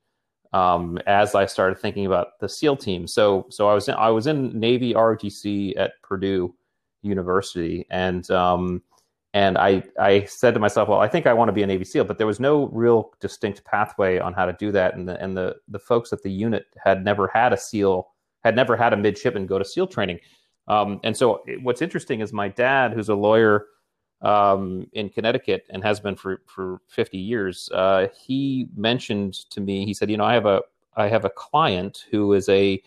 um, 0.54 1.00
as 1.06 1.36
I 1.36 1.46
started 1.46 1.80
thinking 1.80 2.06
about 2.06 2.40
the 2.40 2.50
SEAL 2.50 2.78
team. 2.78 3.08
So 3.08 3.48
so 3.50 3.70
I 3.70 3.74
was 3.74 3.88
in, 3.88 3.96
I 3.96 4.10
was 4.10 4.28
in 4.28 4.58
Navy 4.58 4.94
ROTC 4.94 5.78
at 5.78 5.94
Purdue 6.02 6.54
University, 7.02 7.86
and 7.90 8.30
um, 8.32 8.82
and 9.34 9.58
I 9.58 9.84
I 10.00 10.24
said 10.26 10.54
to 10.54 10.60
myself, 10.60 10.90
well, 10.90 11.00
I 11.00 11.08
think 11.08 11.28
I 11.28 11.34
want 11.34 11.50
to 11.50 11.54
be 11.54 11.64
a 11.64 11.68
Navy 11.68 11.86
SEAL, 11.86 12.06
but 12.06 12.18
there 12.18 12.28
was 12.28 12.40
no 12.40 12.68
real 12.68 13.12
distinct 13.20 13.64
pathway 13.66 14.20
on 14.20 14.34
how 14.34 14.46
to 14.46 14.54
do 14.54 14.72
that, 14.72 14.96
and 14.96 15.08
the 15.08 15.22
and 15.22 15.36
the 15.36 15.56
the 15.68 15.80
folks 15.80 16.14
at 16.14 16.24
the 16.24 16.32
unit 16.32 16.66
had 16.84 17.04
never 17.04 17.28
had 17.28 17.54
a 17.54 17.58
SEAL, 17.58 18.08
had 18.44 18.56
never 18.56 18.76
had 18.76 18.94
a 18.94 18.98
midshipman 18.98 19.48
go 19.48 19.60
to 19.60 19.66
SEAL 19.66 19.88
training. 19.88 20.20
Um, 20.68 21.00
and 21.04 21.16
so 21.16 21.44
what's 21.62 21.82
interesting 21.82 22.20
is 22.20 22.34
my 22.34 22.50
dad, 22.50 22.94
who's 22.94 23.10
a 23.10 23.16
lawyer 23.16 23.68
um, 24.22 24.88
in 24.94 25.10
Connecticut 25.10 25.66
and 25.70 25.84
has 25.84 26.00
been 26.00 26.16
for 26.16 26.42
for 26.48 26.82
50 26.88 27.18
years. 27.18 27.70
Uh, 27.74 28.08
he 28.20 28.68
mentioned 28.76 29.34
to 29.52 29.62
me, 29.62 29.86
he 29.86 29.94
said, 29.94 30.10
you 30.10 30.18
know, 30.18 30.26
I 30.26 30.34
have 30.34 30.46
a 30.46 30.62
I 30.96 31.08
have 31.08 31.26
a 31.26 31.30
client 31.30 32.06
who 32.10 32.34
is 32.34 32.50
a 32.50 32.82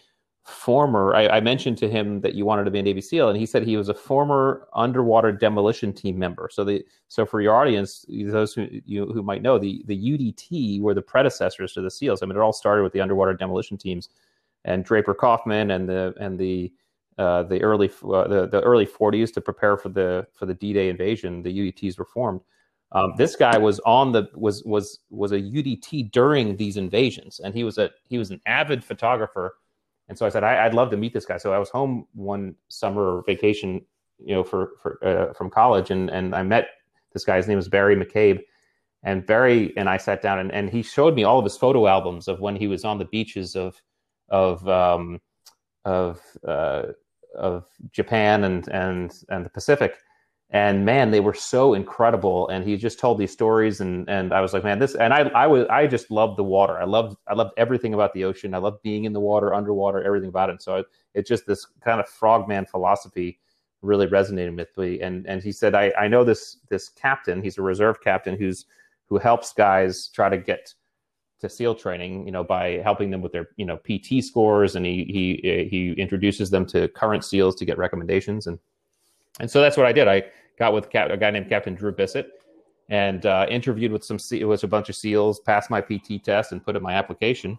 former. 0.45 1.15
I, 1.15 1.29
I, 1.29 1.41
mentioned 1.41 1.79
to 1.79 1.89
him 1.89 2.21
that 2.23 2.35
you 2.35 2.45
wanted 2.45 2.65
to 2.65 2.71
be 2.71 2.81
a 2.81 2.83
Navy 2.83 3.01
SEAL, 3.01 3.29
and 3.29 3.39
he 3.39 3.47
said 3.47 3.63
he 3.63 3.77
was 3.77 3.89
a 3.89 3.95
former 3.95 4.67
underwater 4.75 5.31
demolition 5.31 5.93
team 5.93 6.19
member. 6.19 6.49
So 6.51 6.65
the 6.65 6.85
so 7.09 7.25
for 7.25 7.41
your 7.41 7.55
audience, 7.55 8.05
those 8.09 8.55
who 8.55 8.67
you 8.85 9.07
who 9.07 9.23
might 9.23 9.43
know, 9.43 9.59
the 9.59 9.85
the 9.87 9.97
UDT 9.97 10.81
were 10.81 10.95
the 10.95 11.03
predecessors 11.03 11.75
to 11.75 11.83
the 11.83 11.91
SEALs. 11.91 12.23
I 12.23 12.27
mean, 12.27 12.37
it 12.37 12.41
all 12.41 12.53
started 12.53 12.83
with 12.83 12.93
the 12.93 13.01
underwater 13.01 13.35
demolition 13.35 13.77
teams, 13.77 14.09
and 14.65 14.85
Draper 14.85 15.15
Kaufman 15.15 15.71
and 15.71 15.89
the 15.89 16.15
and 16.19 16.39
the 16.39 16.73
uh, 17.21 17.43
the 17.45 17.61
early 17.63 17.91
uh, 18.05 18.27
the, 18.29 18.49
the 18.51 18.61
early 18.63 18.87
40s 18.87 19.33
to 19.35 19.41
prepare 19.41 19.77
for 19.77 19.89
the 19.89 20.27
for 20.33 20.47
the 20.47 20.55
D-Day 20.55 20.89
invasion. 20.89 21.43
The 21.43 21.57
UDTs 21.57 21.99
were 21.99 22.05
formed. 22.05 22.41
Um, 22.93 23.13
this 23.17 23.37
guy 23.37 23.57
was 23.59 23.79
on 23.81 24.13
the 24.13 24.29
was 24.35 24.65
was 24.65 25.01
was 25.11 25.33
a 25.33 25.41
UDT 25.41 26.11
during 26.11 26.57
these 26.57 26.77
invasions, 26.77 27.41
and 27.41 27.55
he 27.55 27.65
was 27.65 27.79
a 27.79 27.91
he 28.09 28.19
was 28.19 28.31
an 28.31 28.41
avid 28.47 28.83
photographer 28.85 29.55
and 30.11 30.19
so 30.19 30.27
I 30.27 30.29
said, 30.29 30.43
I, 30.43 30.65
would 30.65 30.75
love 30.75 30.91
to 30.91 30.97
meet 30.97 31.13
this 31.13 31.25
guy. 31.25 31.39
So 31.39 31.53
I 31.53 31.59
was 31.59 31.71
home 31.71 32.05
one 32.15 32.57
summer 32.67 33.23
vacation, 33.25 33.81
you 34.19 34.35
know, 34.35 34.43
for, 34.43 34.73
for 34.83 34.99
uh, 35.07 35.33
from 35.35 35.51
college, 35.51 35.93
and 35.93 36.11
and 36.11 36.35
I 36.35 36.43
met 36.43 36.67
this 37.13 37.25
guy. 37.25 37.37
His 37.37 37.47
name 37.47 37.57
was 37.57 37.69
Barry 37.69 37.95
McCabe, 37.95 38.41
and 39.05 39.25
Barry 39.25 39.73
and 39.77 39.89
I 39.89 39.99
sat 39.99 40.21
down, 40.21 40.41
and, 40.41 40.51
and 40.51 40.69
he 40.69 40.83
showed 40.83 41.15
me 41.15 41.23
all 41.23 41.39
of 41.39 41.45
his 41.45 41.57
photo 41.57 41.87
albums 41.87 42.27
of 42.27 42.41
when 42.41 42.57
he 42.57 42.67
was 42.67 42.85
on 42.85 42.99
the 42.99 43.05
beaches 43.05 43.55
of 43.55 43.81
of 44.31 44.67
um, 44.69 45.21
of 45.85 46.21
uh, 46.45 46.87
of 47.35 47.65
Japan 47.93 48.45
and 48.45 48.69
and 48.69 49.13
and 49.29 49.45
the 49.45 49.51
Pacific. 49.51 49.99
And 50.53 50.85
man 50.85 51.13
they 51.13 51.21
were 51.21 51.35
so 51.35 51.75
incredible. 51.75 52.49
And 52.49 52.65
he 52.65 52.77
just 52.77 52.99
told 52.99 53.19
these 53.19 53.33
stories. 53.33 53.81
And 53.81 54.09
and 54.09 54.33
i 54.33 54.41
was 54.41 54.53
like 54.53 54.65
man 54.65 54.79
this 54.79 54.95
and 54.97 55.15
i 55.15 55.21
i 55.29 55.47
was 55.47 55.67
i 55.71 55.87
just 55.87 56.11
loved 56.11 56.37
the 56.37 56.45
water. 56.45 56.79
I 56.79 56.85
loved 56.85 57.17
i 57.29 57.35
loved 57.35 57.53
everything 57.57 57.95
about 57.95 58.13
the 58.15 58.25
ocean. 58.25 58.55
I 58.55 58.59
loved 58.59 58.83
being 58.83 59.05
in 59.05 59.13
the 59.13 59.21
water 59.21 59.55
underwater 59.55 60.03
everything 60.03 60.29
about 60.29 60.51
it. 60.51 60.63
So 60.63 60.77
it, 60.77 60.87
it's 61.15 61.29
just 61.29 61.47
this 61.47 61.67
kind 61.85 62.01
of 62.01 62.09
frogman 62.09 62.67
philosophy 62.67 63.39
really 63.83 64.07
resonated 64.09 64.57
with 64.57 64.77
me. 64.77 65.01
And 65.01 65.27
and 65.27 65.43
he 65.43 65.53
said 65.53 65.75
i 65.75 65.93
i 65.99 66.09
know 66.09 66.25
this 66.25 66.59
this 66.69 66.89
captain 66.89 67.43
he's 67.43 67.59
a 67.59 67.63
reserve 67.63 68.01
captain 68.01 68.37
who's 68.37 68.67
who 69.09 69.19
helps 69.19 69.53
guys 69.53 70.09
try 70.09 70.29
to 70.29 70.39
get 70.39 70.75
to 71.41 71.49
seal 71.49 71.75
training 71.75 72.27
you 72.27 72.33
know 72.33 72.45
by 72.45 72.81
helping 72.85 73.11
them 73.11 73.23
with 73.23 73.33
their 73.33 73.49
you 73.57 73.65
know 73.65 73.79
pt 73.79 74.23
scores 74.23 74.77
and 74.77 74.85
he 74.85 75.05
he 75.05 75.69
he 75.69 75.93
introduces 75.93 76.51
them 76.51 76.67
to 76.67 76.89
current 76.89 77.25
seals 77.25 77.55
to 77.55 77.65
get 77.65 77.79
recommendations 77.79 78.47
and 78.47 78.59
and 79.41 79.51
so 79.51 79.61
that's 79.61 79.77
what 79.77 79.87
i 79.87 79.93
did 79.93 80.07
i 80.07 80.23
got 80.61 80.75
with 80.75 80.95
a 80.95 81.17
guy 81.17 81.31
named 81.31 81.49
Captain 81.49 81.75
Drew 81.75 81.91
Bissett 81.91 82.31
and 82.91 83.25
uh, 83.27 83.47
interviewed 83.49 83.91
with 83.91 84.05
some 84.05 84.19
with 84.47 84.63
a 84.63 84.69
bunch 84.69 84.89
of 84.89 84.95
SEALs, 84.95 85.41
passed 85.41 85.71
my 85.71 85.81
PT 85.81 86.23
test, 86.23 86.53
and 86.53 86.63
put 86.63 86.77
in 86.77 86.83
my 86.83 86.93
application. 86.93 87.59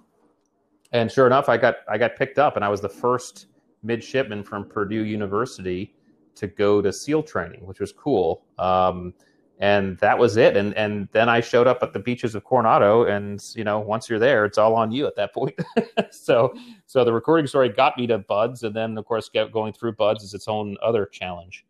And 0.93 1.11
sure 1.11 1.25
enough, 1.25 1.49
I 1.49 1.57
got 1.57 1.77
I 1.89 1.97
got 1.97 2.15
picked 2.15 2.37
up, 2.37 2.55
and 2.55 2.63
I 2.63 2.69
was 2.69 2.79
the 2.79 2.89
first 2.89 3.47
midshipman 3.83 4.43
from 4.43 4.69
Purdue 4.69 5.03
University 5.03 5.95
to 6.35 6.47
go 6.47 6.81
to 6.81 6.93
SEAL 6.93 7.23
training, 7.23 7.65
which 7.65 7.79
was 7.79 7.91
cool. 7.91 8.45
Um, 8.59 9.13
and 9.61 9.97
that 9.99 10.17
was 10.17 10.37
it. 10.37 10.57
And 10.57 10.73
and 10.75 11.07
then 11.11 11.29
I 11.29 11.39
showed 11.39 11.67
up 11.67 11.83
at 11.83 11.93
the 11.93 11.99
beaches 11.99 12.35
of 12.35 12.43
Coronado, 12.43 13.05
and 13.05 13.41
you 13.55 13.63
know, 13.63 13.79
once 13.79 14.09
you're 14.09 14.19
there, 14.19 14.43
it's 14.43 14.57
all 14.57 14.75
on 14.75 14.91
you 14.91 15.05
at 15.05 15.15
that 15.15 15.33
point. 15.33 15.57
so 16.11 16.53
so 16.87 17.05
the 17.05 17.13
recording 17.13 17.47
story 17.47 17.69
got 17.69 17.97
me 17.97 18.07
to 18.07 18.17
BUD/S, 18.17 18.63
and 18.63 18.75
then 18.75 18.97
of 18.97 19.05
course, 19.05 19.29
going 19.29 19.71
through 19.71 19.93
BUD/S 19.93 20.23
is 20.23 20.33
its 20.33 20.47
own 20.47 20.75
other 20.81 21.05
challenge. 21.05 21.63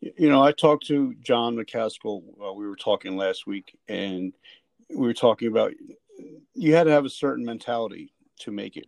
You 0.00 0.28
know, 0.30 0.42
I 0.42 0.52
talked 0.52 0.86
to 0.86 1.14
John 1.20 1.54
Macaskill. 1.54 2.22
Uh, 2.44 2.52
we 2.54 2.66
were 2.66 2.76
talking 2.76 3.16
last 3.16 3.46
week, 3.46 3.78
and 3.88 4.32
we 4.88 5.06
were 5.06 5.14
talking 5.14 5.48
about 5.48 5.72
you 6.54 6.74
had 6.74 6.84
to 6.84 6.90
have 6.90 7.04
a 7.04 7.10
certain 7.10 7.44
mentality 7.44 8.12
to 8.40 8.50
make 8.50 8.76
it. 8.78 8.86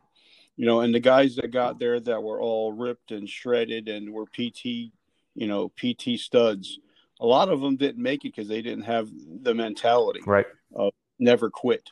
You 0.56 0.64
know, 0.64 0.80
and 0.80 0.94
the 0.94 1.00
guys 1.00 1.36
that 1.36 1.50
got 1.50 1.78
there 1.78 2.00
that 2.00 2.22
were 2.22 2.40
all 2.40 2.72
ripped 2.72 3.10
and 3.10 3.28
shredded 3.28 3.88
and 3.88 4.12
were 4.12 4.26
PT, 4.26 4.64
you 4.64 5.46
know, 5.46 5.70
PT 5.76 6.18
studs. 6.18 6.78
A 7.24 7.26
lot 7.26 7.48
of 7.48 7.60
them 7.62 7.76
didn't 7.76 8.02
make 8.02 8.24
it 8.26 8.34
because 8.34 8.48
they 8.48 8.60
didn't 8.60 8.84
have 8.84 9.08
the 9.42 9.54
mentality, 9.54 10.20
right? 10.26 10.46
Of 10.74 10.92
never 11.18 11.48
quit. 11.48 11.90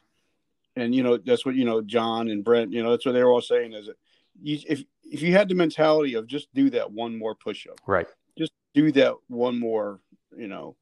And 0.76 0.94
you 0.94 1.02
know, 1.02 1.16
that's 1.16 1.46
what 1.46 1.54
you 1.54 1.64
know, 1.64 1.80
John 1.80 2.28
and 2.28 2.44
Brent. 2.44 2.72
You 2.72 2.82
know, 2.82 2.90
that's 2.90 3.06
what 3.06 3.12
they 3.12 3.22
were 3.24 3.30
all 3.30 3.40
saying. 3.40 3.72
Is 3.72 3.86
that 3.86 3.96
you, 4.42 4.58
if 4.68 4.84
if 5.10 5.22
you 5.22 5.32
had 5.32 5.48
the 5.48 5.54
mentality 5.54 6.14
of 6.14 6.26
just 6.26 6.52
do 6.52 6.68
that 6.70 6.92
one 6.92 7.18
more 7.18 7.34
push 7.34 7.66
up, 7.66 7.80
right? 7.86 8.06
Just 8.36 8.52
do 8.74 8.92
that 8.92 9.14
one 9.28 9.58
more, 9.58 10.00
you 10.36 10.48
know, 10.48 10.76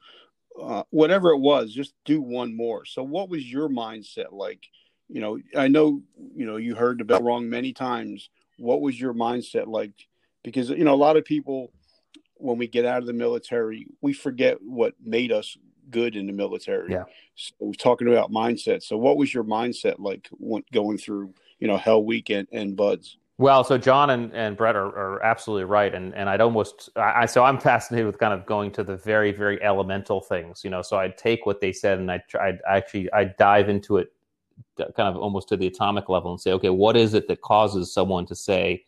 uh, 0.60 0.82
whatever 0.90 1.30
it 1.30 1.38
was, 1.38 1.72
just 1.72 1.94
do 2.04 2.20
one 2.20 2.56
more. 2.56 2.84
So, 2.84 3.02
what 3.02 3.28
was 3.28 3.50
your 3.50 3.68
mindset 3.68 4.32
like? 4.32 4.66
You 5.08 5.20
know, 5.20 5.38
I 5.56 5.68
know, 5.68 6.02
you 6.36 6.46
know, 6.46 6.56
you 6.56 6.74
heard 6.74 6.98
the 6.98 7.04
bell 7.04 7.22
wrong 7.22 7.48
many 7.48 7.72
times. 7.72 8.30
What 8.58 8.80
was 8.80 9.00
your 9.00 9.14
mindset 9.14 9.66
like? 9.66 9.92
Because, 10.44 10.70
you 10.70 10.84
know, 10.84 10.94
a 10.94 10.96
lot 10.96 11.16
of 11.16 11.24
people, 11.24 11.72
when 12.40 12.58
we 12.58 12.66
get 12.66 12.84
out 12.84 12.98
of 12.98 13.06
the 13.06 13.12
military, 13.12 13.86
we 14.00 14.12
forget 14.12 14.58
what 14.60 14.94
made 15.04 15.32
us 15.32 15.56
good 15.90 16.16
in 16.16 16.26
the 16.26 16.32
military. 16.32 16.92
Yeah. 16.92 17.04
So, 17.34 17.52
we're 17.60 17.72
talking 17.74 18.08
about 18.08 18.30
mindset. 18.30 18.82
So, 18.82 18.96
what 18.96 19.16
was 19.16 19.32
your 19.32 19.44
mindset 19.44 19.98
like 19.98 20.28
when, 20.32 20.62
going 20.72 20.98
through, 20.98 21.34
you 21.58 21.68
know, 21.68 21.76
Hell 21.76 22.04
Week 22.04 22.30
and, 22.30 22.46
and 22.52 22.76
BUD/S? 22.76 23.16
Well, 23.40 23.64
so 23.64 23.78
John 23.78 24.10
and, 24.10 24.34
and 24.34 24.54
Brett 24.54 24.76
are, 24.76 24.88
are 24.88 25.22
absolutely 25.22 25.64
right, 25.64 25.94
and 25.94 26.14
and 26.14 26.28
I'd 26.28 26.42
almost 26.42 26.90
I 26.94 27.24
so 27.24 27.42
I'm 27.42 27.58
fascinated 27.58 28.04
with 28.04 28.18
kind 28.18 28.34
of 28.34 28.44
going 28.44 28.70
to 28.72 28.84
the 28.84 28.98
very 28.98 29.32
very 29.32 29.62
elemental 29.62 30.20
things, 30.20 30.62
you 30.62 30.68
know. 30.68 30.82
So 30.82 30.98
I'd 30.98 31.16
take 31.16 31.46
what 31.46 31.58
they 31.58 31.72
said 31.72 31.98
and 31.98 32.12
I 32.12 32.22
I'd 32.38 32.58
actually 32.68 33.10
I'd 33.14 33.34
dive 33.38 33.70
into 33.70 33.96
it, 33.96 34.12
kind 34.76 35.08
of 35.08 35.16
almost 35.16 35.48
to 35.48 35.56
the 35.56 35.66
atomic 35.66 36.10
level, 36.10 36.32
and 36.32 36.38
say, 36.38 36.52
okay, 36.52 36.68
what 36.68 36.98
is 36.98 37.14
it 37.14 37.28
that 37.28 37.40
causes 37.40 37.90
someone 37.90 38.26
to 38.26 38.34
say, 38.34 38.84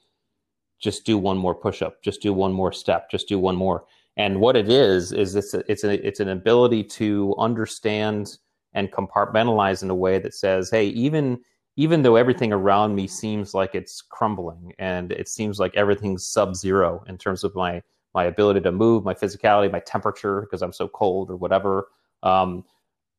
just 0.82 1.06
do 1.06 1.16
one 1.16 1.38
more 1.38 1.54
push 1.54 1.80
up, 1.80 2.02
just 2.02 2.20
do 2.20 2.32
one 2.32 2.52
more 2.52 2.72
step, 2.72 3.10
just 3.10 3.28
do 3.28 3.38
one 3.38 3.56
more, 3.56 3.84
and 4.16 4.40
what 4.40 4.56
it 4.56 4.68
is 4.68 5.12
is 5.12 5.34
it's 5.34 5.54
a, 5.54 5.70
it's 5.70 5.84
a, 5.84 6.06
it's 6.06 6.20
an 6.20 6.28
ability 6.28 6.84
to 6.84 7.34
understand 7.38 8.36
and 8.74 8.92
compartmentalize 8.92 9.82
in 9.82 9.90
a 9.90 9.94
way 9.94 10.18
that 10.18 10.34
says, 10.34 10.70
hey, 10.70 10.86
even 10.88 11.40
even 11.76 12.02
though 12.02 12.16
everything 12.16 12.52
around 12.52 12.94
me 12.94 13.06
seems 13.06 13.54
like 13.54 13.74
it's 13.74 14.02
crumbling 14.02 14.74
and 14.78 15.10
it 15.12 15.26
seems 15.26 15.58
like 15.58 15.74
everything's 15.74 16.28
sub 16.28 16.54
zero 16.54 17.02
in 17.08 17.16
terms 17.16 17.44
of 17.44 17.54
my 17.54 17.82
my 18.14 18.24
ability 18.24 18.60
to 18.60 18.72
move, 18.72 19.04
my 19.04 19.14
physicality, 19.14 19.72
my 19.72 19.80
temperature 19.80 20.42
because 20.42 20.60
I'm 20.60 20.72
so 20.72 20.88
cold 20.88 21.30
or 21.30 21.36
whatever. 21.36 21.88
Um, 22.22 22.64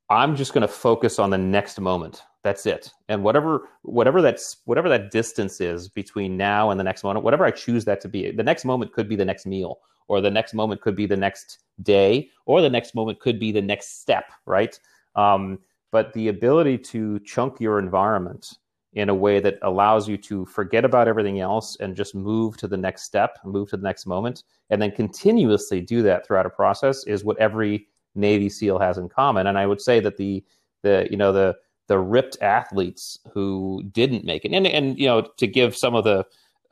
I'm 0.10 0.36
just 0.36 0.54
going 0.54 0.62
to 0.62 0.68
focus 0.68 1.18
on 1.18 1.32
the 1.32 1.38
next 1.38 1.80
moment. 1.80 2.22
That's 2.44 2.66
it. 2.66 2.92
And 3.08 3.24
whatever 3.24 3.70
whatever 3.84 4.22
that's 4.22 4.58
whatever 4.66 4.90
that 4.90 5.12
distance 5.12 5.62
is 5.62 5.88
between 5.88 6.36
now 6.36 6.70
and 6.70 6.80
the 6.80 6.84
next 6.84 7.04
moment, 7.04 7.24
whatever 7.24 7.46
I 7.46 7.52
choose 7.52 7.86
that 7.86 8.02
to 8.02 8.10
be, 8.10 8.32
the 8.32 8.44
next 8.44 8.66
moment 8.66 8.92
could 8.92 9.08
be 9.08 9.16
the 9.16 9.26
next 9.26 9.46
meal, 9.46 9.80
or 10.10 10.20
the 10.20 10.30
next 10.30 10.54
moment 10.54 10.82
could 10.82 10.96
be 10.96 11.06
the 11.06 11.18
next 11.18 11.60
day, 11.82 12.30
or 12.46 12.62
the 12.62 12.70
next 12.70 12.96
moment 12.96 13.20
could 13.22 13.40
be 13.40 13.52
the 13.52 13.62
next 13.62 14.02
step. 14.02 14.26
Right. 14.46 14.78
Um, 15.16 15.60
but 15.92 16.12
the 16.14 16.28
ability 16.28 16.80
to 16.80 17.20
chunk 17.20 17.60
your 17.62 17.80
environment 17.80 18.58
in 18.94 19.10
a 19.10 19.16
way 19.16 19.40
that 19.40 19.58
allows 19.62 20.08
you 20.08 20.18
to 20.18 20.46
forget 20.46 20.86
about 20.86 21.08
everything 21.08 21.40
else 21.40 21.78
and 21.80 21.96
just 21.96 22.14
move 22.14 22.58
to 22.58 22.68
the 22.68 22.78
next 22.78 23.04
step, 23.04 23.38
move 23.44 23.70
to 23.70 23.78
the 23.78 23.84
next 23.84 24.06
moment, 24.06 24.44
and 24.70 24.82
then 24.82 24.92
continuously 24.92 25.82
do 25.82 26.02
that 26.02 26.26
throughout 26.26 26.46
a 26.46 26.50
process 26.50 27.04
is 27.06 27.24
what 27.24 27.38
every 27.38 27.88
Navy 28.16 28.50
SEAL 28.50 28.80
has 28.80 28.98
in 28.98 29.10
common. 29.10 29.48
And 29.48 29.58
I 29.58 29.66
would 29.66 29.82
say 29.82 30.00
that 30.02 30.18
the 30.18 30.44
the 30.84 31.08
you 31.10 31.18
know 31.18 31.32
the 31.32 31.56
the 31.88 32.00
ripped 32.00 32.38
athletes 32.42 33.20
who 33.34 33.84
didn't 33.92 34.26
make 34.26 34.46
it, 34.46 34.54
and 34.54 34.68
and 34.68 34.98
you 34.98 35.08
know 35.08 35.22
to 35.38 35.48
give 35.48 35.76
some 35.76 35.96
of 35.96 36.04
the 36.04 36.26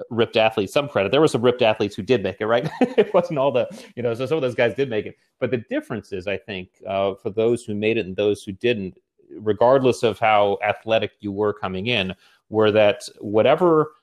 ripped 0.09 0.37
athletes 0.37 0.73
some 0.73 0.87
credit. 0.87 1.11
There 1.11 1.21
were 1.21 1.27
some 1.27 1.41
ripped 1.41 1.61
athletes 1.61 1.95
who 1.95 2.01
did 2.01 2.23
make 2.23 2.41
it, 2.41 2.45
right? 2.45 2.69
it 2.81 3.13
wasn't 3.13 3.39
all 3.39 3.51
the, 3.51 3.67
you 3.95 4.03
know, 4.03 4.13
so 4.13 4.25
some 4.25 4.37
of 4.37 4.41
those 4.41 4.55
guys 4.55 4.73
did 4.73 4.89
make 4.89 5.05
it. 5.05 5.15
But 5.39 5.51
the 5.51 5.63
difference 5.69 6.11
is, 6.11 6.27
I 6.27 6.37
think, 6.37 6.69
uh, 6.87 7.15
for 7.15 7.29
those 7.29 7.63
who 7.63 7.75
made 7.75 7.97
it 7.97 8.05
and 8.05 8.15
those 8.15 8.43
who 8.43 8.51
didn't, 8.51 8.97
regardless 9.39 10.03
of 10.03 10.19
how 10.19 10.57
athletic 10.63 11.11
you 11.19 11.31
were 11.31 11.53
coming 11.53 11.87
in, 11.87 12.13
were 12.49 12.71
that 12.71 13.03
whatever 13.19 13.93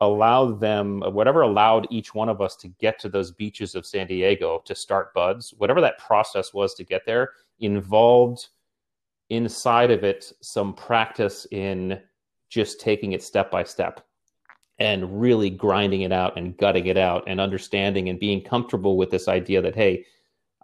allowed 0.00 0.60
them, 0.60 1.00
whatever 1.00 1.42
allowed 1.42 1.86
each 1.90 2.14
one 2.14 2.28
of 2.28 2.40
us 2.40 2.56
to 2.56 2.68
get 2.68 2.98
to 2.98 3.08
those 3.08 3.30
beaches 3.30 3.74
of 3.74 3.86
San 3.86 4.06
Diego 4.08 4.60
to 4.64 4.74
start 4.74 5.14
BUD/S, 5.14 5.54
whatever 5.58 5.80
that 5.80 5.98
process 5.98 6.52
was 6.52 6.74
to 6.74 6.84
get 6.84 7.06
there, 7.06 7.30
involved 7.60 8.48
inside 9.32 9.90
of 9.90 10.04
it 10.04 10.32
some 10.40 10.74
practice 10.74 11.46
in 11.50 12.00
just 12.48 12.80
taking 12.80 13.12
it 13.12 13.22
step 13.22 13.50
by 13.50 13.64
step 13.64 14.06
and 14.78 15.20
really 15.20 15.48
grinding 15.48 16.02
it 16.02 16.12
out 16.12 16.36
and 16.36 16.56
gutting 16.58 16.86
it 16.86 16.96
out 16.96 17.24
and 17.26 17.40
understanding 17.40 18.08
and 18.08 18.20
being 18.20 18.42
comfortable 18.42 18.96
with 18.96 19.10
this 19.10 19.28
idea 19.28 19.62
that, 19.62 19.74
hey, 19.74 20.04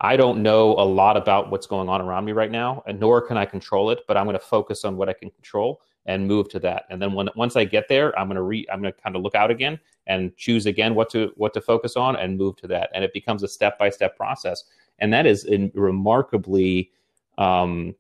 I 0.01 0.17
don't 0.17 0.43
know 0.43 0.73
a 0.73 0.85
lot 0.85 1.17
about 1.17 1.51
what's 1.51 1.67
going 1.67 1.89
on 1.89 2.01
around 2.01 2.25
me 2.25 2.33
right 2.33 2.51
now, 2.51 2.83
and 2.87 3.01
nor 3.01 3.21
can 3.21 3.37
I 3.37 3.45
control 3.45 3.91
it. 3.91 4.01
But 4.07 4.17
I'm 4.17 4.27
going 4.27 4.39
to 4.39 4.45
focus 4.45 4.85
on 4.85 4.97
what 4.97 5.09
I 5.09 5.13
can 5.13 5.31
control 5.31 5.81
and 6.07 6.27
move 6.27 6.49
to 6.51 6.59
that. 6.61 6.85
And 6.91 7.01
then 7.01 7.13
when 7.15 7.29
once 7.37 7.57
I 7.57 7.65
get 7.65 7.89
there, 7.89 8.17
I'm 8.19 8.29
going 8.29 8.37
to 8.37 8.43
re 8.43 8.67
I'm 8.73 8.81
going 8.81 8.93
to 8.93 9.01
kind 9.01 9.17
of 9.17 9.23
look 9.23 9.35
out 9.35 9.51
again 9.51 9.79
and 10.07 10.37
choose 10.37 10.67
again 10.67 10.95
what 10.95 11.11
to 11.11 11.33
what 11.37 11.53
to 11.55 11.61
focus 11.61 11.97
on 11.97 12.17
and 12.17 12.39
move 12.39 12.57
to 12.57 12.67
that. 12.69 12.91
And 12.95 13.03
it 13.03 13.13
becomes 13.13 13.43
a 13.43 13.49
step 13.49 13.79
by 13.79 13.91
step 13.91 14.17
process. 14.17 14.65
And 15.01 15.13
that 15.13 15.27
is 15.27 15.49
remarkably 15.75 16.91
um, 17.37 17.95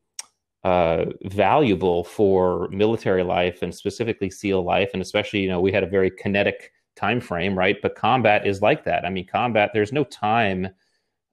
uh, 0.68 1.06
valuable 1.24 2.04
for 2.04 2.68
military 2.68 3.22
life 3.22 3.62
and 3.62 3.74
specifically 3.74 4.30
SEAL 4.30 4.62
life. 4.62 4.90
And 4.92 5.00
especially, 5.00 5.40
you 5.40 5.48
know, 5.48 5.60
we 5.60 5.72
had 5.72 5.82
a 5.82 5.88
very 5.96 6.10
kinetic 6.10 6.72
time 6.94 7.20
frame, 7.20 7.56
right? 7.56 7.76
But 7.80 7.94
combat 7.94 8.46
is 8.46 8.60
like 8.60 8.84
that. 8.84 9.06
I 9.06 9.10
mean, 9.10 9.26
combat. 9.26 9.70
There's 9.72 9.92
no 9.92 10.04
time 10.04 10.68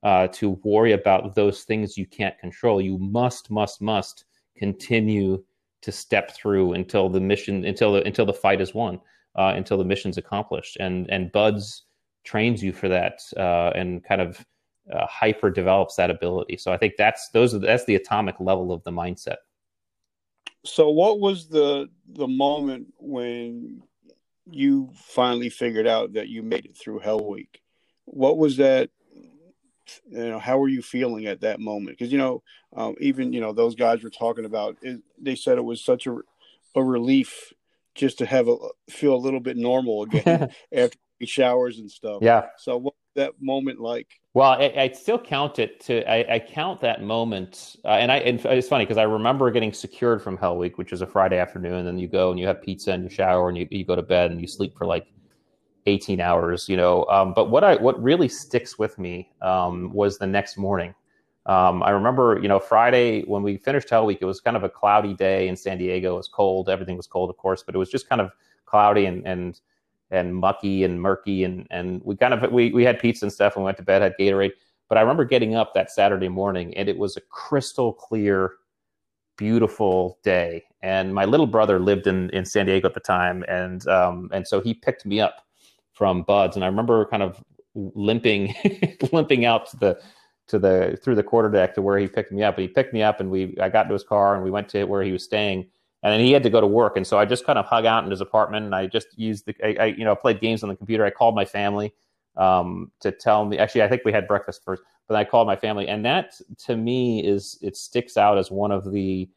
uh, 0.03 0.27
to 0.39 0.51
worry 0.63 0.93
about 0.93 1.35
those 1.35 1.63
things 1.63 1.97
you 1.97 2.05
can't 2.05 2.39
control. 2.39 2.81
You 2.81 2.97
must, 2.97 3.51
must, 3.51 3.81
must 3.81 4.23
continue 4.55 5.43
to 5.81 5.91
step 5.91 6.31
through 6.31 6.73
until 6.73 7.09
the 7.09 7.19
mission, 7.19 7.65
until 7.65 7.91
the 7.93 8.01
until 8.03 8.25
the 8.25 8.33
fight 8.33 8.61
is 8.61 8.73
won, 8.73 9.01
uh, 9.35 9.53
until 9.55 9.77
the 9.77 9.83
mission's 9.83 10.17
accomplished. 10.17 10.77
And 10.79 11.09
and 11.09 11.31
BUD/S 11.31 11.83
trains 12.23 12.63
you 12.63 12.71
for 12.71 12.87
that, 12.87 13.19
uh, 13.35 13.71
and 13.75 14.03
kind 14.03 14.21
of 14.21 14.45
uh, 14.93 15.05
hyper 15.07 15.49
develops 15.49 15.95
that 15.95 16.09
ability. 16.09 16.57
So 16.57 16.71
I 16.71 16.77
think 16.77 16.93
that's 16.97 17.29
those 17.29 17.53
are 17.53 17.59
that's 17.59 17.85
the 17.85 17.95
atomic 17.95 18.35
level 18.39 18.71
of 18.71 18.83
the 18.83 18.91
mindset. 18.91 19.37
So 20.63 20.89
what 20.89 21.19
was 21.19 21.47
the 21.47 21.89
the 22.07 22.27
moment 22.27 22.93
when 22.99 23.83
you 24.49 24.91
finally 24.95 25.49
figured 25.49 25.87
out 25.87 26.13
that 26.13 26.27
you 26.27 26.43
made 26.43 26.65
it 26.65 26.77
through 26.77 26.99
Hell 26.99 27.25
Week? 27.25 27.61
What 28.05 28.37
was 28.37 28.57
that 28.57 28.89
you 30.09 30.29
know 30.29 30.39
how 30.39 30.57
were 30.57 30.67
you 30.67 30.81
feeling 30.81 31.25
at 31.27 31.41
that 31.41 31.59
moment 31.59 31.97
because 31.97 32.11
you 32.11 32.17
know 32.17 32.41
um, 32.75 32.95
even 32.99 33.33
you 33.33 33.41
know 33.41 33.53
those 33.53 33.75
guys 33.75 34.03
were 34.03 34.09
talking 34.09 34.45
about 34.45 34.77
it, 34.81 35.01
they 35.19 35.35
said 35.35 35.57
it 35.57 35.63
was 35.63 35.83
such 35.83 36.07
a, 36.07 36.17
a 36.75 36.83
relief 36.83 37.53
just 37.93 38.17
to 38.17 38.25
have 38.25 38.47
a 38.47 38.55
feel 38.89 39.13
a 39.13 39.17
little 39.17 39.39
bit 39.39 39.57
normal 39.57 40.03
again 40.03 40.49
after 40.75 40.97
showers 41.23 41.79
and 41.79 41.89
stuff 41.89 42.19
yeah 42.21 42.47
so 42.57 42.77
what 42.77 42.93
that 43.15 43.33
moment 43.39 43.79
like 43.79 44.19
well 44.35 44.51
i, 44.51 44.71
I 44.77 44.89
still 44.89 45.17
count 45.17 45.57
it 45.57 45.79
to 45.81 46.07
i, 46.09 46.35
I 46.35 46.39
count 46.39 46.79
that 46.81 47.01
moment 47.01 47.77
uh, 47.83 47.89
and 47.89 48.11
i 48.11 48.17
and 48.17 48.39
it's 48.45 48.67
funny 48.67 48.85
because 48.85 48.97
i 48.97 49.03
remember 49.03 49.49
getting 49.49 49.73
secured 49.73 50.21
from 50.21 50.37
hell 50.37 50.55
week 50.57 50.77
which 50.77 50.93
is 50.93 51.01
a 51.01 51.07
friday 51.07 51.39
afternoon 51.39 51.73
and 51.73 51.87
then 51.87 51.97
you 51.97 52.07
go 52.07 52.29
and 52.29 52.39
you 52.39 52.45
have 52.45 52.61
pizza 52.61 52.91
and 52.91 53.03
you 53.03 53.09
shower 53.09 53.49
and 53.49 53.57
you, 53.57 53.67
you 53.71 53.83
go 53.83 53.95
to 53.95 54.03
bed 54.03 54.29
and 54.29 54.39
you 54.39 54.45
sleep 54.47 54.77
for 54.77 54.85
like 54.85 55.07
18 55.85 56.19
hours, 56.19 56.67
you 56.67 56.77
know. 56.77 57.05
Um, 57.05 57.33
but 57.33 57.49
what 57.49 57.63
I 57.63 57.75
what 57.75 58.01
really 58.01 58.27
sticks 58.27 58.77
with 58.79 58.97
me 58.97 59.29
um, 59.41 59.91
was 59.93 60.17
the 60.17 60.27
next 60.27 60.57
morning. 60.57 60.93
Um, 61.45 61.83
I 61.83 61.91
remember, 61.91 62.39
you 62.41 62.47
know, 62.47 62.59
Friday 62.59 63.23
when 63.23 63.43
we 63.43 63.57
finished 63.57 63.89
Hell 63.89 64.05
Week, 64.05 64.17
it 64.21 64.25
was 64.25 64.41
kind 64.41 64.57
of 64.57 64.63
a 64.63 64.69
cloudy 64.69 65.13
day 65.13 65.47
in 65.47 65.55
San 65.55 65.77
Diego. 65.77 66.15
It 66.15 66.17
was 66.17 66.27
cold. 66.27 66.69
Everything 66.69 66.97
was 66.97 67.05
cold, 67.05 67.29
of 67.29 67.37
course, 67.37 67.61
but 67.63 67.75
it 67.75 67.77
was 67.77 67.89
just 67.89 68.09
kind 68.09 68.21
of 68.21 68.31
cloudy 68.65 69.05
and 69.05 69.25
and 69.27 69.59
and 70.15 70.35
mucky 70.35 70.83
and 70.83 71.01
murky. 71.01 71.43
And 71.43 71.67
and 71.71 72.01
we 72.03 72.15
kind 72.15 72.33
of 72.33 72.51
we 72.51 72.71
we 72.71 72.83
had 72.83 72.99
pizza 72.99 73.25
and 73.25 73.33
stuff 73.33 73.55
and 73.55 73.63
we 73.63 73.65
went 73.65 73.77
to 73.77 73.83
bed, 73.83 74.01
had 74.01 74.15
Gatorade. 74.19 74.53
But 74.87 74.97
I 74.97 75.01
remember 75.01 75.25
getting 75.25 75.55
up 75.55 75.73
that 75.73 75.91
Saturday 75.91 76.29
morning 76.29 76.75
and 76.77 76.87
it 76.87 76.97
was 76.97 77.17
a 77.17 77.21
crystal 77.21 77.91
clear, 77.93 78.53
beautiful 79.37 80.19
day. 80.23 80.63
And 80.81 81.13
my 81.13 81.25
little 81.25 81.47
brother 81.47 81.79
lived 81.79 82.07
in 82.07 82.29
in 82.31 82.45
San 82.45 82.67
Diego 82.67 82.87
at 82.87 82.93
the 82.93 82.99
time, 82.99 83.43
and 83.47 83.87
um, 83.87 84.29
and 84.31 84.47
so 84.47 84.61
he 84.61 84.73
picked 84.73 85.05
me 85.05 85.19
up 85.19 85.45
from 85.93 86.23
BUD/S, 86.23 86.55
and 86.55 86.63
I 86.63 86.67
remember 86.67 87.05
kind 87.05 87.23
of 87.23 87.43
limping, 87.73 88.53
limping 89.11 89.45
out 89.45 89.69
to 89.71 89.77
the 89.77 90.01
to 90.47 90.59
the 90.59 90.99
through 91.01 91.15
the 91.15 91.23
quarter 91.23 91.49
deck 91.49 91.73
to 91.73 91.81
where 91.81 91.97
he 91.97 92.07
picked 92.07 92.31
me 92.31 92.43
up. 92.43 92.57
And 92.57 92.63
he 92.63 92.67
picked 92.67 92.93
me 92.93 93.01
up, 93.01 93.19
and 93.19 93.31
we 93.31 93.57
I 93.59 93.69
got 93.69 93.83
to 93.83 93.93
his 93.93 94.03
car, 94.03 94.35
and 94.35 94.43
we 94.43 94.51
went 94.51 94.69
to 94.69 94.83
where 94.85 95.01
he 95.01 95.11
was 95.11 95.23
staying, 95.23 95.67
and 96.05 96.13
then 96.13 96.19
he 96.19 96.31
had 96.31 96.43
to 96.43 96.51
go 96.51 96.61
to 96.61 96.67
work, 96.67 96.97
and 96.97 97.07
so 97.07 97.17
I 97.17 97.25
just 97.25 97.47
kind 97.47 97.57
of 97.57 97.65
hung 97.65 97.87
out 97.87 98.03
in 98.03 98.11
his 98.11 98.21
apartment, 98.21 98.63
and 98.63 98.75
I 98.75 98.85
just 98.85 99.07
used 99.17 99.47
the 99.47 99.55
I, 99.63 99.83
I 99.83 99.85
you 99.87 100.05
know 100.05 100.15
played 100.15 100.39
games 100.39 100.61
on 100.61 100.69
the 100.69 100.75
computer. 100.75 101.03
I 101.03 101.09
called 101.09 101.33
my 101.33 101.45
family 101.45 101.95
um, 102.37 102.91
to 102.99 103.11
tell 103.11 103.43
me. 103.43 103.57
Actually, 103.57 103.81
I 103.81 103.87
think 103.87 104.03
we 104.05 104.11
had 104.11 104.27
breakfast 104.27 104.61
first, 104.63 104.83
but 105.07 105.17
I 105.17 105.23
called 105.23 105.47
my 105.47 105.55
family, 105.55 105.87
and 105.87 106.05
that 106.05 106.35
to 106.65 106.77
me 106.77 107.25
is 107.25 107.57
it 107.63 107.75
sticks 107.75 108.17
out 108.17 108.37
as 108.37 108.51
one 108.51 108.71
of 108.71 108.91
the 108.91 109.27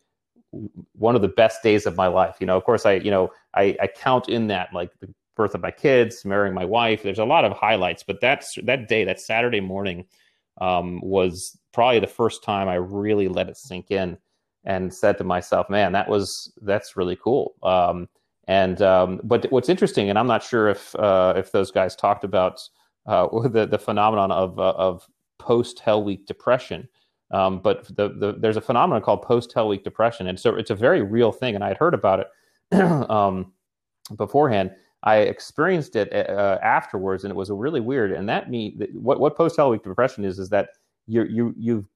one 0.93 1.17
of 1.17 1.23
the 1.23 1.29
best 1.29 1.63
days 1.63 1.87
of 1.87 1.97
my 1.97 2.07
life. 2.07 2.37
You 2.39 2.47
know, 2.47 2.59
of 2.59 2.65
course, 2.65 2.85
I 2.85 2.97
you 2.97 3.11
know 3.11 3.33
I, 3.55 3.75
I 3.81 3.87
count 3.87 4.29
in 4.29 4.49
that 4.49 4.69
like 4.75 4.91
the 5.01 5.09
birth 5.37 5.55
of 5.55 5.63
my 5.63 5.71
kids, 5.71 6.23
marrying 6.27 6.55
my 6.55 6.67
wife. 6.67 7.03
There's 7.03 7.19
a 7.19 7.25
lot 7.25 7.47
of 7.47 7.53
highlights, 7.53 8.03
but 8.03 8.21
that's 8.21 8.59
that 8.65 8.89
day, 8.89 9.05
that 9.05 9.23
Saturday 9.23 9.61
morning, 9.61 10.05
um, 10.61 11.01
was 11.01 11.59
probably 11.73 12.01
the 12.01 12.07
first 12.07 12.45
time 12.45 12.69
I 12.69 12.75
really 12.75 13.29
let 13.29 13.49
it 13.49 13.57
sink 13.57 13.91
in 13.91 14.19
and 14.65 14.93
said 14.93 15.19
to 15.19 15.25
myself, 15.25 15.69
"Man, 15.71 15.93
that 15.93 16.09
was 16.09 16.53
that's 16.63 16.97
really 16.97 17.17
cool." 17.23 17.55
Um, 17.63 18.09
and 18.47 18.81
um, 18.83 19.21
but 19.25 19.51
what's 19.53 19.69
interesting, 19.69 20.11
and 20.11 20.19
I'm 20.19 20.27
not 20.27 20.43
sure 20.43 20.69
if 20.69 20.95
uh, 20.97 21.35
if 21.37 21.53
those 21.53 21.71
guys 21.71 21.95
talked 21.95 22.25
about 22.25 22.61
uh, 23.07 23.27
the 23.49 23.67
the 23.67 23.79
phenomenon 23.79 24.33
of 24.33 24.59
uh, 24.59 24.75
of 24.77 25.07
post 25.39 25.81
Hell 25.81 26.03
Week 26.05 26.27
depression. 26.27 26.89
Um, 27.31 27.61
but 27.61 27.85
the, 27.95 28.09
the, 28.09 28.37
there's 28.39 28.57
a 28.57 28.61
phenomenon 28.63 29.03
called 29.03 29.21
post 29.21 29.53
Hell 29.53 29.69
Week 29.69 29.85
depression, 29.85 30.29
and 30.29 30.41
so 30.41 30.55
it's 30.57 30.71
a 30.71 30.75
very 30.75 31.03
real 31.03 31.31
thing. 31.31 31.55
And 31.55 31.63
I 31.63 31.69
had 31.69 31.77
heard 31.77 31.93
about 31.93 32.21
it 32.21 32.29
um, 33.11 33.53
beforehand, 34.17 34.71
I 35.03 35.19
experienced 35.19 35.95
it 35.97 36.13
uh, 36.13 36.59
afterwards, 36.63 37.25
and 37.25 37.31
it 37.31 37.37
was 37.37 37.51
really 37.51 37.81
weird. 37.81 38.13
And 38.13 38.29
that 38.29 38.51
me 38.51 38.77
what 38.95 39.21
what 39.21 39.37
post 39.37 39.57
Hell 39.57 39.71
Week 39.71 39.83
depression 39.83 40.25
is 40.25 40.39
is 40.39 40.49
that 40.51 40.71
you 41.07 41.25
you 41.25 41.55
you've 41.57 41.87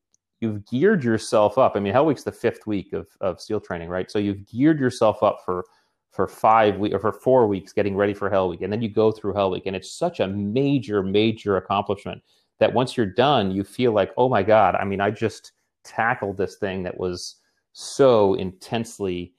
you've 0.42 0.66
geared 0.66 1.04
yourself 1.04 1.56
up. 1.56 1.76
I 1.76 1.80
mean, 1.80 1.92
Hell 1.92 2.04
Week's 2.04 2.24
the 2.24 2.32
fifth 2.32 2.66
week 2.66 2.92
of 2.92 3.06
of 3.20 3.40
SEAL 3.40 3.60
training, 3.60 3.88
right? 3.88 4.10
So 4.10 4.18
you've 4.18 4.44
geared 4.46 4.80
yourself 4.80 5.22
up 5.22 5.38
for 5.44 5.64
for 6.10 6.28
five 6.28 6.76
weeks 6.76 6.94
or 6.94 6.98
for 6.98 7.12
four 7.12 7.46
weeks, 7.46 7.72
getting 7.72 7.96
ready 7.96 8.12
for 8.12 8.28
Hell 8.28 8.48
Week, 8.48 8.60
and 8.60 8.72
then 8.72 8.82
you 8.82 8.88
go 8.88 9.12
through 9.12 9.34
Hell 9.34 9.52
Week, 9.52 9.66
and 9.66 9.76
it's 9.76 9.90
such 9.90 10.20
a 10.20 10.26
major 10.26 11.02
major 11.02 11.56
accomplishment 11.56 12.22
that 12.58 12.74
once 12.74 12.96
you're 12.96 13.06
done, 13.06 13.50
you 13.50 13.64
feel 13.64 13.92
like, 13.92 14.12
oh 14.18 14.28
my 14.28 14.42
god! 14.42 14.74
I 14.74 14.84
mean, 14.84 15.00
I 15.00 15.10
just 15.10 15.52
tackled 15.84 16.36
this 16.36 16.56
thing 16.56 16.82
that 16.82 16.98
was 16.98 17.36
so 17.72 18.34
intensely 18.34 19.34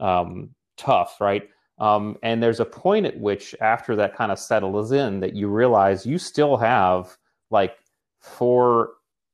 um, 0.00 0.50
tough, 0.76 1.20
right? 1.20 1.48
Um, 1.78 2.16
and 2.24 2.42
there's 2.42 2.60
a 2.60 2.64
point 2.64 3.06
at 3.06 3.18
which, 3.18 3.54
after 3.60 3.94
that 3.96 4.16
kind 4.16 4.32
of 4.32 4.38
settles 4.38 4.90
in, 4.90 5.20
that 5.20 5.34
you 5.34 5.48
realize 5.48 6.04
you 6.04 6.18
still 6.18 6.56
have 6.56 7.16
like 7.50 7.76
four 8.20 8.90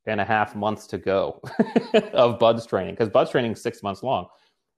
and 0.07 0.21
a 0.21 0.25
half 0.25 0.55
months 0.55 0.87
to 0.89 0.99
go 0.99 1.41
of 2.13 2.39
BUD/S 2.39 2.67
training 2.67 2.95
because 2.95 3.09
BUD/S 3.09 3.31
training 3.31 3.53
is 3.53 3.63
six 3.63 3.83
months 3.83 4.03
long. 4.03 4.27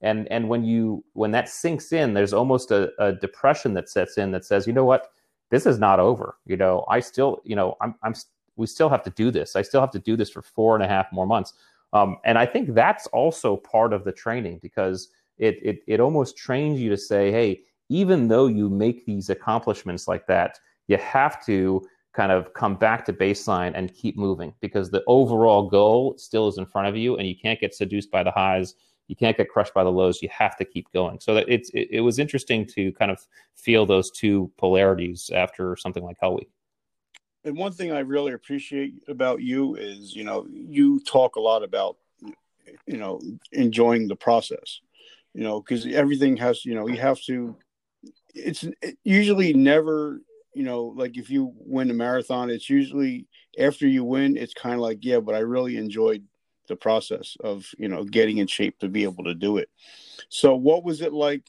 And 0.02 0.30
and 0.30 0.48
when 0.48 0.64
you 0.64 1.04
when 1.14 1.30
that 1.32 1.48
sinks 1.48 1.92
in, 1.92 2.14
there's 2.14 2.32
almost 2.32 2.70
a, 2.70 2.90
a 2.98 3.12
depression 3.12 3.74
that 3.74 3.88
sets 3.88 4.18
in 4.18 4.30
that 4.32 4.44
says, 4.44 4.66
you 4.66 4.72
know 4.72 4.84
what, 4.84 5.08
this 5.50 5.66
is 5.66 5.78
not 5.78 6.00
over. 6.00 6.36
You 6.46 6.56
know, 6.56 6.84
I 6.88 7.00
still, 7.00 7.40
you 7.44 7.56
know, 7.56 7.76
I'm 7.80 7.94
I'm 8.02 8.14
we 8.56 8.66
still 8.66 8.88
have 8.88 9.02
to 9.04 9.10
do 9.10 9.30
this. 9.30 9.56
I 9.56 9.62
still 9.62 9.80
have 9.80 9.90
to 9.92 9.98
do 9.98 10.16
this 10.16 10.30
for 10.30 10.42
four 10.42 10.74
and 10.74 10.84
a 10.84 10.88
half 10.88 11.12
more 11.12 11.26
months. 11.26 11.54
Um, 11.92 12.18
and 12.24 12.38
I 12.38 12.46
think 12.46 12.74
that's 12.74 13.06
also 13.08 13.56
part 13.56 13.92
of 13.92 14.04
the 14.04 14.12
training 14.12 14.58
because 14.60 15.08
it, 15.38 15.58
it 15.62 15.80
it 15.86 16.00
almost 16.00 16.36
trains 16.36 16.80
you 16.80 16.90
to 16.90 16.96
say, 16.96 17.30
hey, 17.30 17.60
even 17.88 18.28
though 18.28 18.46
you 18.46 18.68
make 18.68 19.06
these 19.06 19.30
accomplishments 19.30 20.08
like 20.08 20.26
that, 20.26 20.58
you 20.88 20.96
have 20.98 21.44
to 21.46 21.86
kind 22.16 22.32
of 22.32 22.52
come 22.54 22.74
back 22.74 23.04
to 23.04 23.12
baseline 23.12 23.72
and 23.74 23.94
keep 23.94 24.16
moving 24.16 24.54
because 24.60 24.90
the 24.90 25.02
overall 25.06 25.68
goal 25.68 26.14
still 26.16 26.48
is 26.48 26.58
in 26.58 26.66
front 26.66 26.88
of 26.88 26.96
you 26.96 27.16
and 27.16 27.28
you 27.28 27.36
can't 27.36 27.60
get 27.60 27.74
seduced 27.74 28.10
by 28.10 28.22
the 28.22 28.30
highs. 28.30 28.74
You 29.08 29.14
can't 29.14 29.36
get 29.36 29.48
crushed 29.48 29.74
by 29.74 29.84
the 29.84 29.92
lows. 29.92 30.20
You 30.22 30.28
have 30.30 30.56
to 30.56 30.64
keep 30.64 30.90
going. 30.92 31.20
So 31.20 31.34
that 31.34 31.48
it's 31.48 31.70
it, 31.70 31.88
it 31.90 32.00
was 32.00 32.18
interesting 32.18 32.66
to 32.74 32.90
kind 32.92 33.10
of 33.10 33.20
feel 33.54 33.86
those 33.86 34.10
two 34.10 34.50
polarities 34.56 35.30
after 35.34 35.76
something 35.76 36.02
like 36.02 36.16
hell 36.20 36.34
week. 36.34 36.50
And 37.44 37.56
one 37.56 37.70
thing 37.70 37.92
i 37.92 38.00
really 38.00 38.32
appreciate 38.32 38.94
about 39.06 39.40
you 39.40 39.76
is 39.76 40.16
you 40.16 40.24
know 40.24 40.46
you 40.50 40.98
talk 41.00 41.36
a 41.36 41.40
lot 41.40 41.62
about 41.62 41.96
you 42.86 42.96
know 42.96 43.20
enjoying 43.52 44.08
the 44.08 44.16
process 44.16 44.80
you 45.36 45.44
know, 45.44 45.60
because 45.60 45.86
everything 45.86 46.38
has, 46.38 46.64
you 46.64 46.74
know, 46.74 46.88
you 46.88 46.96
have 46.96 47.20
to. 47.24 47.54
It's 48.34 48.64
usually 49.04 49.52
never, 49.52 50.22
you 50.56 50.62
know, 50.62 50.94
like 50.96 51.18
if 51.18 51.28
you 51.28 51.52
win 51.56 51.90
a 51.90 51.94
marathon, 51.94 52.48
it's 52.48 52.70
usually 52.70 53.26
after 53.58 53.86
you 53.86 54.04
win, 54.04 54.38
it's 54.38 54.54
kind 54.54 54.74
of 54.74 54.80
like, 54.80 54.98
yeah, 55.02 55.20
but 55.20 55.34
I 55.34 55.40
really 55.40 55.76
enjoyed 55.76 56.24
the 56.66 56.76
process 56.76 57.36
of, 57.44 57.66
you 57.76 57.88
know, 57.88 58.04
getting 58.04 58.38
in 58.38 58.46
shape 58.46 58.78
to 58.78 58.88
be 58.88 59.02
able 59.02 59.24
to 59.24 59.34
do 59.34 59.58
it. 59.58 59.68
So, 60.30 60.56
what 60.56 60.82
was 60.82 61.02
it 61.02 61.12
like, 61.12 61.42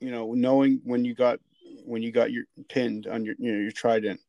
you 0.00 0.10
know, 0.10 0.32
knowing 0.32 0.80
when 0.82 1.04
you 1.04 1.14
got 1.14 1.38
when 1.84 2.02
you 2.02 2.10
got 2.10 2.32
your 2.32 2.44
pinned 2.68 3.06
on 3.06 3.24
your, 3.24 3.36
you 3.38 3.52
know, 3.52 3.60
your 3.60 3.70
trident? 3.70 4.20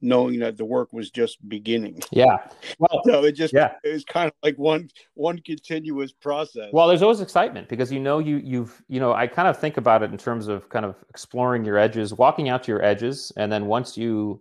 Knowing 0.00 0.38
that 0.38 0.56
the 0.56 0.64
work 0.64 0.92
was 0.92 1.10
just 1.10 1.46
beginning. 1.48 2.00
Yeah. 2.10 2.38
Well, 2.78 3.02
so 3.06 3.24
it 3.24 3.32
just 3.32 3.52
yeah. 3.52 3.72
it 3.84 3.92
was 3.92 4.04
kind 4.04 4.28
of 4.28 4.34
like 4.42 4.56
one 4.56 4.88
one 5.14 5.38
continuous 5.38 6.12
process. 6.12 6.70
Well, 6.72 6.88
there's 6.88 7.02
always 7.02 7.20
excitement 7.20 7.68
because 7.68 7.92
you 7.92 8.00
know 8.00 8.18
you 8.18 8.36
you've 8.38 8.82
you 8.88 9.00
know 9.00 9.12
I 9.12 9.26
kind 9.26 9.48
of 9.48 9.58
think 9.58 9.76
about 9.76 10.02
it 10.02 10.10
in 10.10 10.18
terms 10.18 10.48
of 10.48 10.68
kind 10.68 10.84
of 10.84 10.96
exploring 11.10 11.64
your 11.64 11.78
edges, 11.78 12.14
walking 12.14 12.48
out 12.48 12.62
to 12.64 12.72
your 12.72 12.82
edges, 12.82 13.32
and 13.36 13.50
then 13.50 13.66
once 13.66 13.96
you 13.96 14.40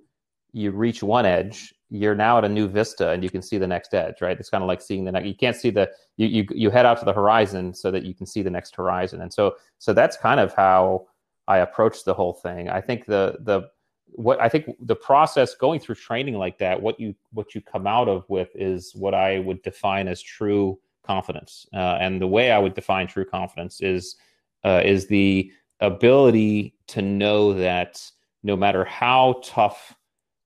you 0.53 0.71
reach 0.71 1.03
one 1.03 1.25
edge, 1.25 1.73
you're 1.89 2.15
now 2.15 2.37
at 2.37 2.45
a 2.45 2.49
new 2.49 2.67
vista 2.67 3.09
and 3.09 3.23
you 3.23 3.29
can 3.29 3.41
see 3.41 3.57
the 3.57 3.67
next 3.67 3.93
edge, 3.93 4.21
right? 4.21 4.39
It's 4.39 4.49
kind 4.49 4.63
of 4.63 4.67
like 4.67 4.81
seeing 4.81 5.05
the 5.05 5.11
next. 5.11 5.27
You 5.27 5.35
can't 5.35 5.55
see 5.55 5.69
the 5.69 5.89
you 6.17 6.27
you 6.27 6.45
you 6.51 6.69
head 6.69 6.85
out 6.85 6.99
to 6.99 7.05
the 7.05 7.13
horizon 7.13 7.73
so 7.73 7.91
that 7.91 8.03
you 8.03 8.13
can 8.13 8.25
see 8.25 8.41
the 8.41 8.49
next 8.49 8.75
horizon, 8.75 9.21
and 9.21 9.33
so 9.33 9.55
so 9.79 9.93
that's 9.93 10.17
kind 10.17 10.39
of 10.39 10.53
how 10.53 11.07
I 11.47 11.59
approach 11.59 12.03
the 12.03 12.13
whole 12.13 12.33
thing. 12.33 12.69
I 12.69 12.81
think 12.81 13.05
the 13.05 13.37
the 13.41 13.69
what 14.13 14.41
I 14.41 14.49
think 14.49 14.75
the 14.79 14.95
process 14.95 15.55
going 15.55 15.79
through 15.79 15.95
training 15.95 16.35
like 16.35 16.57
that, 16.59 16.81
what 16.81 16.99
you 16.99 17.15
what 17.31 17.53
you 17.53 17.61
come 17.61 17.87
out 17.87 18.07
of 18.07 18.25
with 18.29 18.49
is 18.55 18.93
what 18.95 19.13
I 19.13 19.39
would 19.39 19.61
define 19.61 20.07
as 20.07 20.21
true 20.21 20.79
confidence. 21.03 21.67
Uh, 21.73 21.97
and 21.99 22.21
the 22.21 22.27
way 22.27 22.51
I 22.51 22.59
would 22.59 22.73
define 22.73 23.07
true 23.07 23.25
confidence 23.25 23.81
is 23.81 24.15
uh, 24.63 24.81
is 24.83 25.07
the 25.07 25.51
ability 25.79 26.75
to 26.87 27.01
know 27.01 27.53
that 27.53 28.03
no 28.43 28.55
matter 28.55 28.83
how 28.85 29.41
tough 29.43 29.95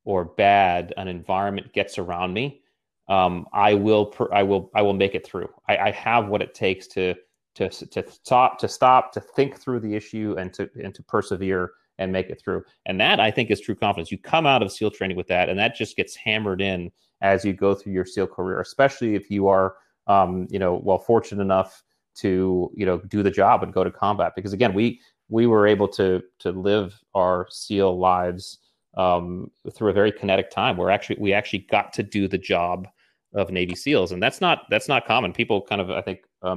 or 0.03 0.25
bad 0.25 0.93
an 0.97 1.07
environment 1.07 1.71
gets 1.73 1.97
around 1.97 2.33
me, 2.33 2.61
um, 3.07 3.45
I 3.53 3.73
will 3.73 4.05
per, 4.05 4.31
I 4.33 4.43
will 4.43 4.71
I 4.73 4.81
will 4.81 4.93
make 4.93 5.15
it 5.15 5.25
through. 5.25 5.49
I, 5.67 5.77
I, 5.77 5.91
have 5.91 6.27
what 6.27 6.41
it 6.41 6.53
takes 6.53 6.87
to 6.87 7.13
to 7.55 7.69
to 7.69 8.09
stop 8.09 8.57
to 8.59 8.67
stop 8.67 9.11
to 9.13 9.19
think 9.19 9.59
through 9.59 9.81
the 9.81 9.95
issue 9.95 10.35
and 10.37 10.53
to 10.53 10.69
and 10.81 10.93
to 10.95 11.03
persevere 11.03 11.71
and 12.01 12.11
make 12.11 12.29
it 12.29 12.41
through. 12.41 12.63
And 12.85 12.99
that 12.99 13.19
I 13.19 13.29
think 13.31 13.51
is 13.51 13.61
true 13.61 13.75
confidence. 13.75 14.11
You 14.11 14.17
come 14.17 14.45
out 14.45 14.63
of 14.63 14.71
SEAL 14.71 14.91
training 14.91 15.17
with 15.17 15.27
that, 15.27 15.49
and 15.49 15.59
that 15.59 15.75
just 15.75 15.95
gets 15.95 16.15
hammered 16.15 16.61
in 16.61 16.91
as 17.21 17.45
you 17.45 17.53
go 17.53 17.75
through 17.75 17.93
your 17.93 18.05
SEAL 18.05 18.27
career, 18.27 18.59
especially 18.59 19.13
if 19.15 19.29
you 19.29 19.47
are 19.47 19.75
um, 20.07 20.47
you 20.49 20.59
know 20.59 20.81
well 20.83 20.97
fortunate 20.97 21.41
enough 21.41 21.83
to 22.15 22.71
you 22.75 22.85
know 22.85 22.97
do 22.97 23.23
the 23.23 23.31
job 23.31 23.63
and 23.63 23.71
go 23.73 23.83
to 23.83 23.91
combat. 23.91 24.33
Because 24.35 24.51
again, 24.51 24.73
we 24.73 24.99
we 25.29 25.45
were 25.45 25.67
able 25.67 25.87
to 25.89 26.21
to 26.39 26.51
live 26.51 26.99
our 27.13 27.47
SEAL 27.51 27.99
lives 27.99 28.57
um, 28.97 29.51
through 29.71 29.91
a 29.91 29.93
very 29.93 30.11
kinetic 30.11 30.49
time 30.49 30.75
where 30.75 30.89
actually 30.89 31.17
we 31.19 31.33
actually 31.33 31.67
got 31.69 31.93
to 31.93 32.03
do 32.03 32.27
the 32.27 32.37
job 32.37 32.87
of 33.33 33.51
Navy 33.51 33.75
SEALs, 33.75 34.11
and 34.11 34.21
that's 34.21 34.41
not 34.41 34.63
that's 34.71 34.87
not 34.87 35.05
common. 35.05 35.33
People 35.33 35.61
kind 35.61 35.79
of 35.79 35.91
I 35.91 36.01
think 36.01 36.21
uh, 36.41 36.55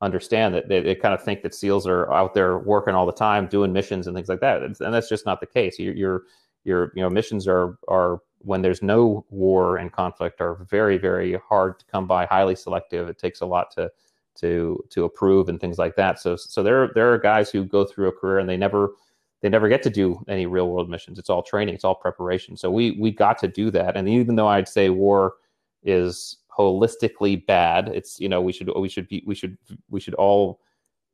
misunderstand 0.00 0.54
that 0.54 0.68
they, 0.68 0.80
they, 0.80 0.94
kind 0.94 1.14
of 1.14 1.22
think 1.22 1.42
that 1.42 1.54
SEALs 1.54 1.86
are 1.86 2.12
out 2.12 2.34
there 2.34 2.58
working 2.58 2.94
all 2.94 3.06
the 3.06 3.12
time, 3.12 3.46
doing 3.46 3.72
missions 3.72 4.06
and 4.06 4.16
things 4.16 4.28
like 4.28 4.40
that, 4.40 4.62
and 4.62 4.94
that's 4.94 5.08
just 5.08 5.26
not 5.26 5.40
the 5.40 5.46
case. 5.46 5.78
Your 5.78 5.94
your, 5.94 6.22
your 6.64 6.92
you 6.94 7.02
know 7.02 7.10
missions 7.10 7.48
are 7.48 7.78
are 7.88 8.20
when 8.38 8.62
there's 8.62 8.82
no 8.82 9.24
war 9.30 9.76
and 9.76 9.92
conflict 9.92 10.40
are 10.40 10.64
very 10.70 10.98
very 10.98 11.38
hard 11.48 11.78
to 11.80 11.86
come 11.86 12.06
by, 12.06 12.26
highly 12.26 12.54
selective. 12.54 13.08
It 13.08 13.18
takes 13.18 13.40
a 13.40 13.46
lot 13.46 13.70
to 13.72 13.90
to 14.36 14.82
to 14.90 15.04
approve 15.04 15.48
and 15.48 15.60
things 15.60 15.78
like 15.78 15.96
that. 15.96 16.20
So 16.20 16.36
so 16.36 16.62
there 16.62 16.90
there 16.94 17.12
are 17.12 17.18
guys 17.18 17.50
who 17.50 17.64
go 17.64 17.84
through 17.84 18.08
a 18.08 18.12
career 18.12 18.38
and 18.38 18.48
they 18.48 18.56
never 18.56 18.92
they 19.40 19.48
never 19.48 19.68
get 19.68 19.82
to 19.84 19.90
do 19.90 20.24
any 20.28 20.46
real 20.46 20.68
world 20.68 20.90
missions. 20.90 21.18
It's 21.18 21.30
all 21.30 21.42
training, 21.42 21.74
it's 21.74 21.84
all 21.84 21.94
preparation. 21.94 22.56
So 22.56 22.70
we 22.70 22.92
we 22.92 23.10
got 23.10 23.38
to 23.38 23.48
do 23.48 23.70
that. 23.72 23.96
And 23.96 24.08
even 24.08 24.36
though 24.36 24.48
I'd 24.48 24.68
say 24.68 24.90
war 24.90 25.34
is 25.82 26.36
holistically 26.58 27.46
bad, 27.46 27.88
it's 27.88 28.18
you 28.18 28.28
know 28.28 28.40
we 28.40 28.52
should 28.52 28.70
we 28.76 28.88
should 28.88 29.08
be 29.08 29.22
we 29.26 29.34
should 29.34 29.56
we 29.88 30.00
should 30.00 30.14
all 30.14 30.60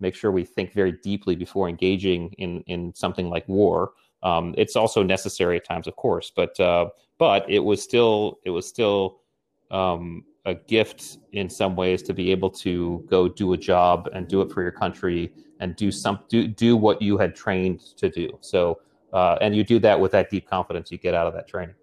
make 0.01 0.15
sure 0.15 0.31
we 0.31 0.45
think 0.45 0.73
very 0.73 0.93
deeply 0.93 1.37
before 1.37 1.69
engaging 1.69 2.33
in 2.39 2.63
in 2.63 2.95
something 2.95 3.29
like 3.29 3.49
war. 3.49 3.93
Um, 4.23 4.55
it's 4.57 4.75
also 4.75 5.03
necessary 5.03 5.57
at 5.57 5.65
times, 5.65 5.87
of 5.87 5.97
course, 5.97 6.33
but 6.35 6.59
uh, 6.59 6.89
but 7.19 7.49
it 7.49 7.61
was 7.61 7.83
still 7.83 8.39
it 8.45 8.51
was 8.51 8.67
still 8.67 9.21
um, 9.71 10.25
a 10.47 10.55
gift 10.55 11.19
in 11.33 11.49
some 11.49 11.77
ways 11.77 12.03
to 12.03 12.15
be 12.15 12.31
able 12.31 12.51
to 12.51 13.05
go 13.09 13.29
do 13.29 13.53
a 13.53 13.57
job 13.57 14.09
and 14.15 14.29
do 14.29 14.41
it 14.41 14.51
for 14.51 14.63
your 14.63 14.73
country 14.73 15.33
and 15.61 15.77
do 15.77 15.91
some 15.91 16.21
do 16.29 16.49
do 16.49 16.77
what 16.77 17.01
you 17.03 17.19
had 17.19 17.35
trained 17.35 17.81
to 17.97 18.09
do. 18.09 18.31
So 18.41 18.81
uh, 19.13 19.37
and 19.41 19.55
you 19.55 19.63
do 19.63 19.79
that 19.81 19.99
with 20.01 20.13
that 20.13 20.31
deep 20.31 20.49
confidence 20.49 20.91
you 20.91 20.99
get 20.99 21.15
out 21.15 21.27
of 21.27 21.35
that 21.35 21.47
training. 21.47 21.77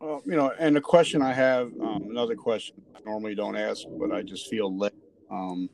Well, 0.00 0.22
you 0.24 0.36
know, 0.36 0.52
and 0.58 0.76
the 0.76 0.80
question 0.80 1.22
I 1.22 1.32
have, 1.32 1.72
um, 1.80 2.06
another 2.08 2.36
question 2.36 2.80
I 2.94 3.00
normally 3.04 3.34
don't 3.34 3.56
ask, 3.56 3.82
but 3.98 4.12
I 4.12 4.22
just 4.22 4.48
feel 4.48 4.76
led. 4.76 4.92
Um, 5.30 5.68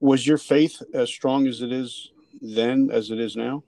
was 0.00 0.26
your 0.26 0.38
faith 0.38 0.82
as 0.92 1.08
strong 1.08 1.46
as 1.46 1.62
it 1.62 1.72
is 1.72 2.12
then 2.40 2.90
as 2.92 3.10
it 3.10 3.18
is 3.18 3.34
now? 3.34 3.64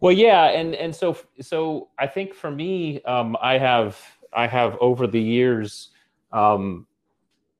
Well, 0.00 0.12
yeah, 0.12 0.46
and 0.46 0.74
and 0.74 0.94
so 0.94 1.18
so 1.40 1.88
I 1.98 2.06
think 2.06 2.34
for 2.34 2.50
me, 2.50 3.02
um, 3.02 3.36
I 3.42 3.58
have 3.58 4.00
I 4.32 4.46
have 4.46 4.76
over 4.80 5.06
the 5.06 5.20
years 5.20 5.90
um, 6.32 6.86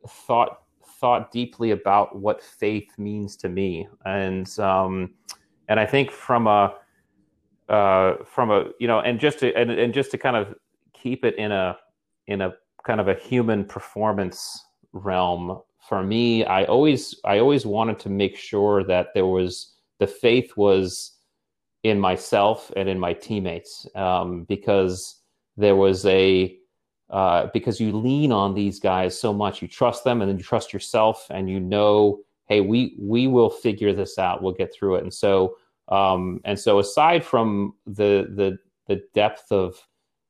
thought 0.09 0.63
thought 0.99 1.31
deeply 1.31 1.73
about 1.73 2.17
what 2.17 2.43
faith 2.43 2.89
means 2.97 3.37
to 3.37 3.49
me, 3.49 3.87
and 4.07 4.59
um, 4.59 5.11
and 5.69 5.79
I 5.79 5.85
think 5.85 6.11
from 6.11 6.47
a 6.47 6.75
uh, 7.69 8.15
from 8.25 8.51
a 8.51 8.71
you 8.81 8.87
know, 8.87 9.01
and 9.01 9.21
just 9.21 9.41
to 9.41 9.55
and, 9.55 9.71
and 9.71 9.93
just 9.93 10.11
to 10.13 10.19
kind 10.19 10.37
of 10.37 10.55
keep 11.03 11.25
it 11.25 11.37
in 11.37 11.53
a 11.53 11.77
in 12.27 12.41
a 12.41 12.53
kind 12.85 13.01
of 13.01 13.09
a 13.09 13.15
human 13.15 13.65
performance 13.65 14.65
realm 14.93 15.61
for 15.89 16.03
me 16.03 16.45
i 16.45 16.65
always 16.65 17.15
i 17.25 17.39
always 17.39 17.67
wanted 17.67 17.99
to 17.99 18.09
make 18.09 18.37
sure 18.37 18.85
that 18.85 19.09
there 19.15 19.27
was 19.27 19.75
the 19.99 20.07
faith 20.07 20.57
was 20.57 21.19
in 21.83 21.99
myself 21.99 22.73
and 22.77 22.89
in 22.89 22.99
my 22.99 23.13
teammates 23.13 23.87
um, 23.95 24.45
because 24.45 25.21
there 25.57 25.77
was 25.77 26.05
a 26.07 26.57
uh, 27.11 27.49
because 27.55 27.81
you 27.81 27.93
lean 27.93 28.33
on 28.33 28.55
these 28.55 28.79
guys 28.79 29.19
so 29.19 29.33
much. 29.33 29.63
You 29.63 29.69
trust 29.69 30.05
them, 30.05 30.21
and 30.21 30.29
then 30.29 30.37
you 30.37 30.45
trust 30.45 30.73
yourself, 30.73 31.27
and 31.31 31.49
you 31.49 31.59
know, 31.59 32.21
hey, 32.47 32.61
we 32.61 32.97
we 32.99 33.27
will 33.27 33.51
figure 33.51 33.93
this 33.93 34.19
out. 34.19 34.43
We'll 34.43 34.53
get 34.53 34.75
through 34.75 34.97
it. 34.97 35.05
And 35.05 35.15
so, 35.15 35.57
um, 35.89 36.41
and 36.45 36.59
so, 36.59 36.79
aside 36.79 37.25
from 37.25 37.75
the 37.87 38.29
the 38.35 38.59
the 38.87 39.03
depth 39.15 39.51
of 39.51 39.77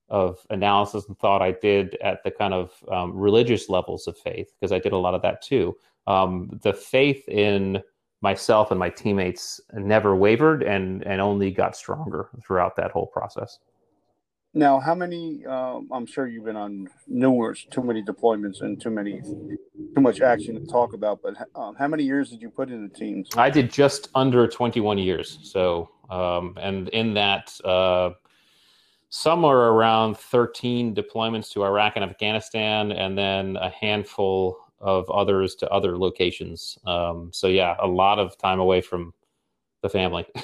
of 0.09 0.39
analysis 0.51 1.07
and 1.09 1.19
thought 1.19 1.43
I 1.43 1.53
did 1.53 1.97
at 2.03 2.23
the 2.25 2.31
kind 2.31 2.55
of 2.55 2.73
um, 2.91 3.17
religious 3.17 3.69
levels 3.69 4.07
of 4.07 4.17
faith, 4.17 4.53
because 4.59 4.73
I 4.73 4.79
did 4.79 4.93
a 4.93 4.99
lot 4.99 5.15
of 5.15 5.23
that 5.23 5.43
too. 5.43 5.77
Um, 6.07 6.59
the 6.63 6.73
faith 6.73 7.29
in 7.29 7.83
myself 8.21 8.71
and 8.71 8.81
my 8.81 8.91
teammates 8.91 9.61
never 9.73 10.17
wavered 10.17 10.63
and 10.63 11.07
and 11.07 11.21
only 11.21 11.51
got 11.51 11.77
stronger 11.77 12.29
throughout 12.45 12.77
that 12.77 12.91
whole 12.91 13.07
process. 13.07 13.59
Now, 14.55 14.81
how 14.81 14.95
many? 14.95 15.45
Um, 15.45 15.89
I'm 15.93 16.07
sure 16.07 16.27
you've 16.27 16.47
been 16.47 16.57
on 16.57 16.89
numerous, 17.07 17.67
too 17.71 17.83
many 17.83 18.03
deployments 18.03 18.63
and 18.63 18.81
too 18.81 18.91
many, 18.91 19.21
too 19.21 20.01
much 20.01 20.21
action 20.23 20.55
to 20.55 20.67
talk 20.67 20.95
about. 20.95 21.21
But 21.23 21.35
um, 21.55 21.77
how 21.79 21.87
many 21.87 22.03
years 22.03 22.31
did 22.31 22.41
you 22.41 22.49
put 22.49 22.71
in 22.71 22.83
the 22.83 22.93
teams? 22.93 23.29
I 23.37 23.51
did 23.51 23.71
just 23.71 24.09
under 24.15 24.49
21 24.49 24.97
years. 24.99 25.39
So, 25.43 25.91
um, 26.09 26.55
and 26.61 26.89
in 26.89 27.13
that, 27.15 27.53
uh, 27.63 28.11
somewhere 29.11 29.57
around 29.57 30.17
13 30.17 30.95
deployments 30.95 31.51
to 31.53 31.65
Iraq 31.65 31.95
and 31.97 32.05
Afghanistan, 32.05 32.93
and 32.93 33.17
then 33.17 33.57
a 33.57 33.71
handful 33.71 34.59
of 34.81 35.09
others 35.11 35.55
to 35.57 35.69
other 35.71 35.99
locations. 35.99 36.79
Um, 36.87 37.31
so, 37.33 37.49
yeah, 37.49 37.77
a 37.81 37.87
lot 37.87 38.19
of 38.19 38.37
time 38.39 38.61
away 38.61 38.81
from 38.81 39.13
the 39.83 39.89
family. 39.89 40.27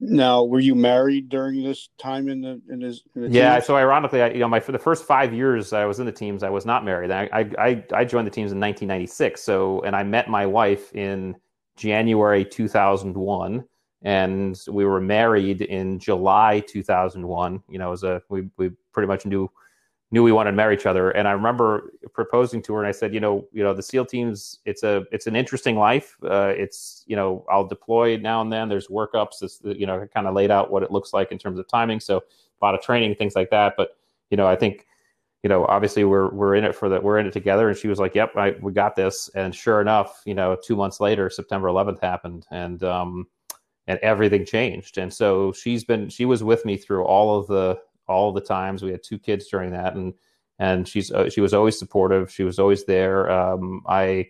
Now, 0.00 0.44
were 0.44 0.60
you 0.60 0.74
married 0.74 1.28
during 1.28 1.62
this 1.62 1.88
time 1.98 2.28
in 2.28 2.40
the 2.40 2.60
in 2.70 2.80
his? 2.80 3.02
In 3.14 3.22
the 3.22 3.28
yeah. 3.28 3.58
So 3.60 3.76
ironically, 3.76 4.22
I, 4.22 4.30
you 4.30 4.38
know, 4.38 4.48
my 4.48 4.60
for 4.60 4.72
the 4.72 4.78
first 4.78 5.04
five 5.04 5.32
years 5.32 5.72
I 5.72 5.84
was 5.84 5.98
in 5.98 6.06
the 6.06 6.12
teams, 6.12 6.42
I 6.42 6.50
was 6.50 6.64
not 6.64 6.84
married. 6.84 7.10
I, 7.10 7.28
I 7.58 7.84
I 7.92 8.04
joined 8.04 8.26
the 8.26 8.30
teams 8.30 8.52
in 8.52 8.60
1996. 8.60 9.42
So, 9.42 9.80
and 9.82 9.96
I 9.96 10.02
met 10.02 10.28
my 10.28 10.46
wife 10.46 10.94
in 10.94 11.34
January 11.76 12.44
2001, 12.44 13.64
and 14.06 14.62
we 14.68 14.84
were 14.84 15.00
married 15.00 15.62
in 15.62 15.98
July 15.98 16.60
2001. 16.60 17.62
You 17.68 17.78
know, 17.78 17.90
was 17.90 18.04
a 18.04 18.22
we 18.28 18.48
we 18.56 18.70
pretty 18.92 19.08
much 19.08 19.26
knew 19.26 19.50
knew 20.12 20.22
we 20.22 20.30
wanted 20.30 20.52
to 20.52 20.56
marry 20.56 20.76
each 20.76 20.86
other. 20.86 21.10
And 21.10 21.26
I 21.26 21.32
remember 21.32 21.92
proposing 22.14 22.62
to 22.62 22.74
her, 22.74 22.80
and 22.80 22.88
I 22.88 22.92
said, 22.92 23.12
you 23.12 23.18
know, 23.18 23.48
you 23.52 23.64
know, 23.64 23.74
the 23.74 23.82
SEAL 23.82 24.06
teams, 24.06 24.60
it's 24.64 24.84
a, 24.84 25.04
it's 25.10 25.26
an 25.26 25.34
interesting 25.34 25.76
life. 25.76 26.16
Uh, 26.22 26.54
it's, 26.56 27.02
you 27.08 27.16
know, 27.16 27.44
I'll 27.50 27.66
deploy 27.66 28.16
now 28.16 28.40
and 28.40 28.52
then. 28.52 28.68
There's 28.68 28.86
workups. 28.86 29.42
It's, 29.42 29.60
you 29.64 29.84
know, 29.84 30.06
kind 30.14 30.28
of 30.28 30.34
laid 30.34 30.52
out 30.52 30.70
what 30.70 30.84
it 30.84 30.92
looks 30.92 31.12
like 31.12 31.32
in 31.32 31.38
terms 31.38 31.58
of 31.58 31.66
timing. 31.66 31.98
So 31.98 32.18
a 32.18 32.64
lot 32.64 32.76
of 32.76 32.82
training, 32.82 33.16
things 33.16 33.34
like 33.34 33.50
that. 33.50 33.74
But 33.76 33.96
you 34.30 34.36
know, 34.36 34.46
I 34.46 34.54
think, 34.54 34.86
you 35.42 35.48
know, 35.48 35.64
obviously 35.66 36.04
we're 36.04 36.30
we're 36.30 36.54
in 36.54 36.62
it 36.62 36.76
for 36.76 36.88
that. 36.88 37.02
We're 37.02 37.18
in 37.18 37.26
it 37.26 37.32
together. 37.32 37.68
And 37.68 37.76
she 37.76 37.88
was 37.88 37.98
like, 37.98 38.14
"Yep, 38.14 38.36
I, 38.36 38.54
we 38.60 38.72
got 38.72 38.94
this." 38.94 39.28
And 39.34 39.52
sure 39.52 39.80
enough, 39.80 40.22
you 40.24 40.34
know, 40.34 40.56
two 40.64 40.76
months 40.76 41.00
later, 41.00 41.28
September 41.30 41.66
11th 41.68 42.00
happened, 42.00 42.46
and 42.50 42.82
um, 42.84 43.26
and 43.86 43.98
everything 44.02 44.44
changed. 44.44 44.98
And 44.98 45.12
so 45.12 45.52
she's 45.52 45.84
been 45.84 46.08
she 46.08 46.24
was 46.24 46.42
with 46.42 46.64
me 46.64 46.76
through 46.76 47.04
all 47.04 47.38
of 47.38 47.46
the 47.46 47.78
all 48.08 48.32
the 48.32 48.40
times. 48.40 48.82
We 48.82 48.90
had 48.90 49.02
two 49.02 49.18
kids 49.18 49.48
during 49.48 49.70
that, 49.72 49.94
and 49.94 50.14
and 50.58 50.86
she's 50.86 51.10
uh, 51.12 51.28
she 51.30 51.40
was 51.40 51.54
always 51.54 51.78
supportive. 51.78 52.30
She 52.32 52.44
was 52.44 52.58
always 52.58 52.84
there. 52.84 53.30
Um, 53.30 53.82
I 53.86 54.28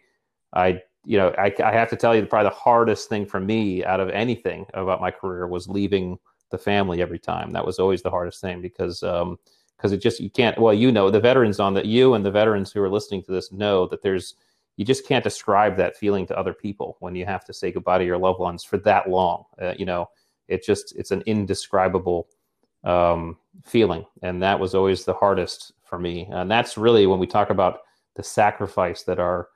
I 0.53 0.83
you 1.05 1.19
know 1.19 1.35
I, 1.39 1.53
I 1.65 1.73
have 1.73 1.91
to 1.91 1.97
tell 1.97 2.15
you 2.15 2.25
probably 2.27 2.51
the 2.51 2.57
hardest 2.57 3.09
thing 3.09 3.27
for 3.27 3.41
me 3.41 3.85
out 3.85 4.01
of 4.01 4.11
anything 4.11 4.67
about 4.75 5.01
my 5.01 5.11
career 5.11 5.47
was 5.47 5.69
leaving 5.69 6.19
the 6.51 6.59
family 6.59 7.03
every 7.03 7.19
time. 7.19 7.53
That 7.53 7.67
was 7.67 7.79
always 7.79 8.03
the 8.03 8.11
hardest 8.11 8.41
thing 8.41 8.61
because 8.61 9.03
um 9.03 9.39
because 9.77 9.93
it 9.93 9.99
just 9.99 10.21
you 10.21 10.31
can't 10.31 10.59
well 10.59 10.75
you 10.75 10.91
know 10.91 11.11
the 11.11 11.21
veterans 11.21 11.61
on 11.61 11.75
that 11.75 11.87
you 11.87 12.15
and 12.15 12.25
the 12.25 12.31
veterans 12.31 12.73
who 12.73 12.83
are 12.83 12.91
listening 12.91 13.23
to 13.23 13.33
this 13.33 13.53
know 13.53 13.87
that 13.87 14.03
there's 14.03 14.35
you 14.77 14.85
just 14.85 15.07
can't 15.07 15.25
describe 15.25 15.77
that 15.77 15.97
feeling 15.97 16.27
to 16.27 16.39
other 16.39 16.53
people 16.53 16.97
when 17.01 17.15
you 17.15 17.25
have 17.25 17.45
to 17.47 17.53
say 17.53 17.73
goodbye 17.73 17.99
to 17.99 18.05
your 18.05 18.19
loved 18.19 18.41
ones 18.41 18.63
for 18.63 18.77
that 18.79 19.09
long. 19.09 19.45
Uh, 19.61 19.75
you 19.79 19.87
know, 19.87 20.09
it 20.49 20.65
just 20.65 20.95
it's 20.97 21.11
an 21.11 21.23
indescribable 21.27 22.29
um, 22.85 23.39
feeling. 23.65 24.05
And 24.23 24.43
that 24.43 24.61
was 24.61 24.75
always 24.75 25.05
the 25.05 25.15
hardest 25.15 25.73
for 25.85 25.99
me. 25.99 26.29
And 26.31 26.51
that's 26.51 26.77
really 26.77 27.07
when 27.07 27.19
we 27.19 27.27
talk 27.27 27.51
about 27.51 27.81
the 28.15 28.23
sacrifice 28.23 29.03
that 29.05 29.19
our 29.19 29.49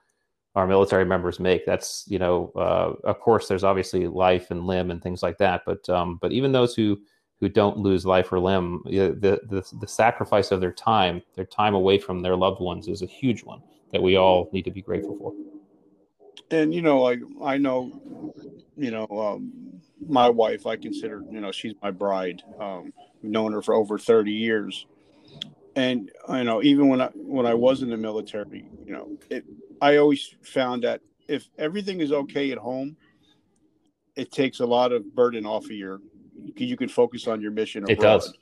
our 0.56 0.66
military 0.66 1.04
members 1.04 1.38
make. 1.38 1.64
That's 1.64 2.04
you 2.08 2.18
know, 2.18 2.50
uh, 2.56 2.94
of 3.06 3.20
course, 3.20 3.46
there's 3.46 3.64
obviously 3.64 4.06
life 4.06 4.50
and 4.50 4.66
limb 4.66 4.90
and 4.90 5.02
things 5.02 5.22
like 5.22 5.38
that. 5.38 5.62
But 5.66 5.88
um, 5.88 6.18
but 6.20 6.32
even 6.32 6.50
those 6.50 6.74
who 6.74 6.98
who 7.38 7.48
don't 7.48 7.78
lose 7.78 8.04
life 8.04 8.32
or 8.32 8.40
limb, 8.40 8.82
the, 8.86 9.40
the 9.48 9.64
the 9.80 9.86
sacrifice 9.86 10.50
of 10.50 10.60
their 10.60 10.72
time, 10.72 11.22
their 11.34 11.44
time 11.44 11.74
away 11.74 11.98
from 11.98 12.20
their 12.20 12.36
loved 12.36 12.60
ones, 12.60 12.88
is 12.88 13.02
a 13.02 13.06
huge 13.06 13.44
one 13.44 13.62
that 13.92 14.02
we 14.02 14.16
all 14.16 14.48
need 14.52 14.64
to 14.64 14.70
be 14.70 14.82
grateful 14.82 15.16
for. 15.16 15.32
and 16.50 16.74
you 16.74 16.82
know, 16.82 17.00
like 17.00 17.20
I 17.42 17.58
know, 17.58 17.92
you 18.76 18.90
know, 18.90 19.06
um, 19.08 19.52
my 20.06 20.28
wife. 20.28 20.66
I 20.66 20.76
consider, 20.76 21.22
you 21.30 21.40
know, 21.40 21.52
she's 21.52 21.74
my 21.82 21.90
bride. 21.90 22.42
Um, 22.58 22.92
I've 23.22 23.30
known 23.30 23.52
her 23.52 23.62
for 23.62 23.74
over 23.74 23.98
thirty 23.98 24.32
years, 24.32 24.86
and 25.76 26.10
you 26.28 26.44
know, 26.44 26.62
even 26.62 26.88
when 26.88 27.00
I 27.00 27.08
when 27.14 27.46
I 27.46 27.54
was 27.54 27.82
in 27.82 27.90
the 27.90 27.96
military, 27.96 28.64
you 28.84 28.92
know, 28.92 29.08
it. 29.30 29.44
I 29.80 29.96
always 29.96 30.34
found 30.42 30.84
that 30.84 31.00
if 31.26 31.48
everything 31.56 32.00
is 32.00 32.12
okay 32.12 32.52
at 32.52 32.58
home, 32.58 32.96
it 34.14 34.30
takes 34.30 34.60
a 34.60 34.66
lot 34.66 34.92
of 34.92 35.14
burden 35.14 35.46
off 35.46 35.64
of 35.64 35.70
your. 35.72 36.00
You 36.56 36.76
can 36.76 36.88
focus 36.88 37.26
on 37.26 37.40
your 37.40 37.50
mission. 37.50 37.84
Abroad. 37.84 37.98
It 37.98 38.00
does. 38.00 38.34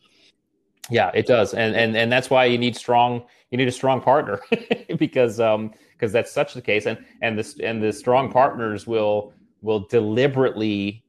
Yeah, 0.91 1.11
it 1.15 1.27
does, 1.27 1.55
and 1.55 1.75
and 1.77 1.97
and 1.97 2.11
that's 2.11 2.31
why 2.31 2.47
you 2.47 2.59
need 2.59 2.77
strong. 2.77 3.25
You 3.51 3.59
need 3.59 3.69
a 3.69 3.73
strong 3.73 4.01
partner 4.01 4.41
because 4.99 5.41
um 5.41 5.73
because 5.93 6.13
that's 6.13 6.33
such 6.33 6.55
the 6.55 6.63
case, 6.63 6.87
and 6.87 6.99
and 7.23 7.39
this 7.39 7.59
and 7.61 7.83
the 7.83 7.93
strong 7.93 8.31
partners 8.31 8.87
will 8.87 9.33
will 9.61 9.81
deliberately 9.81 11.05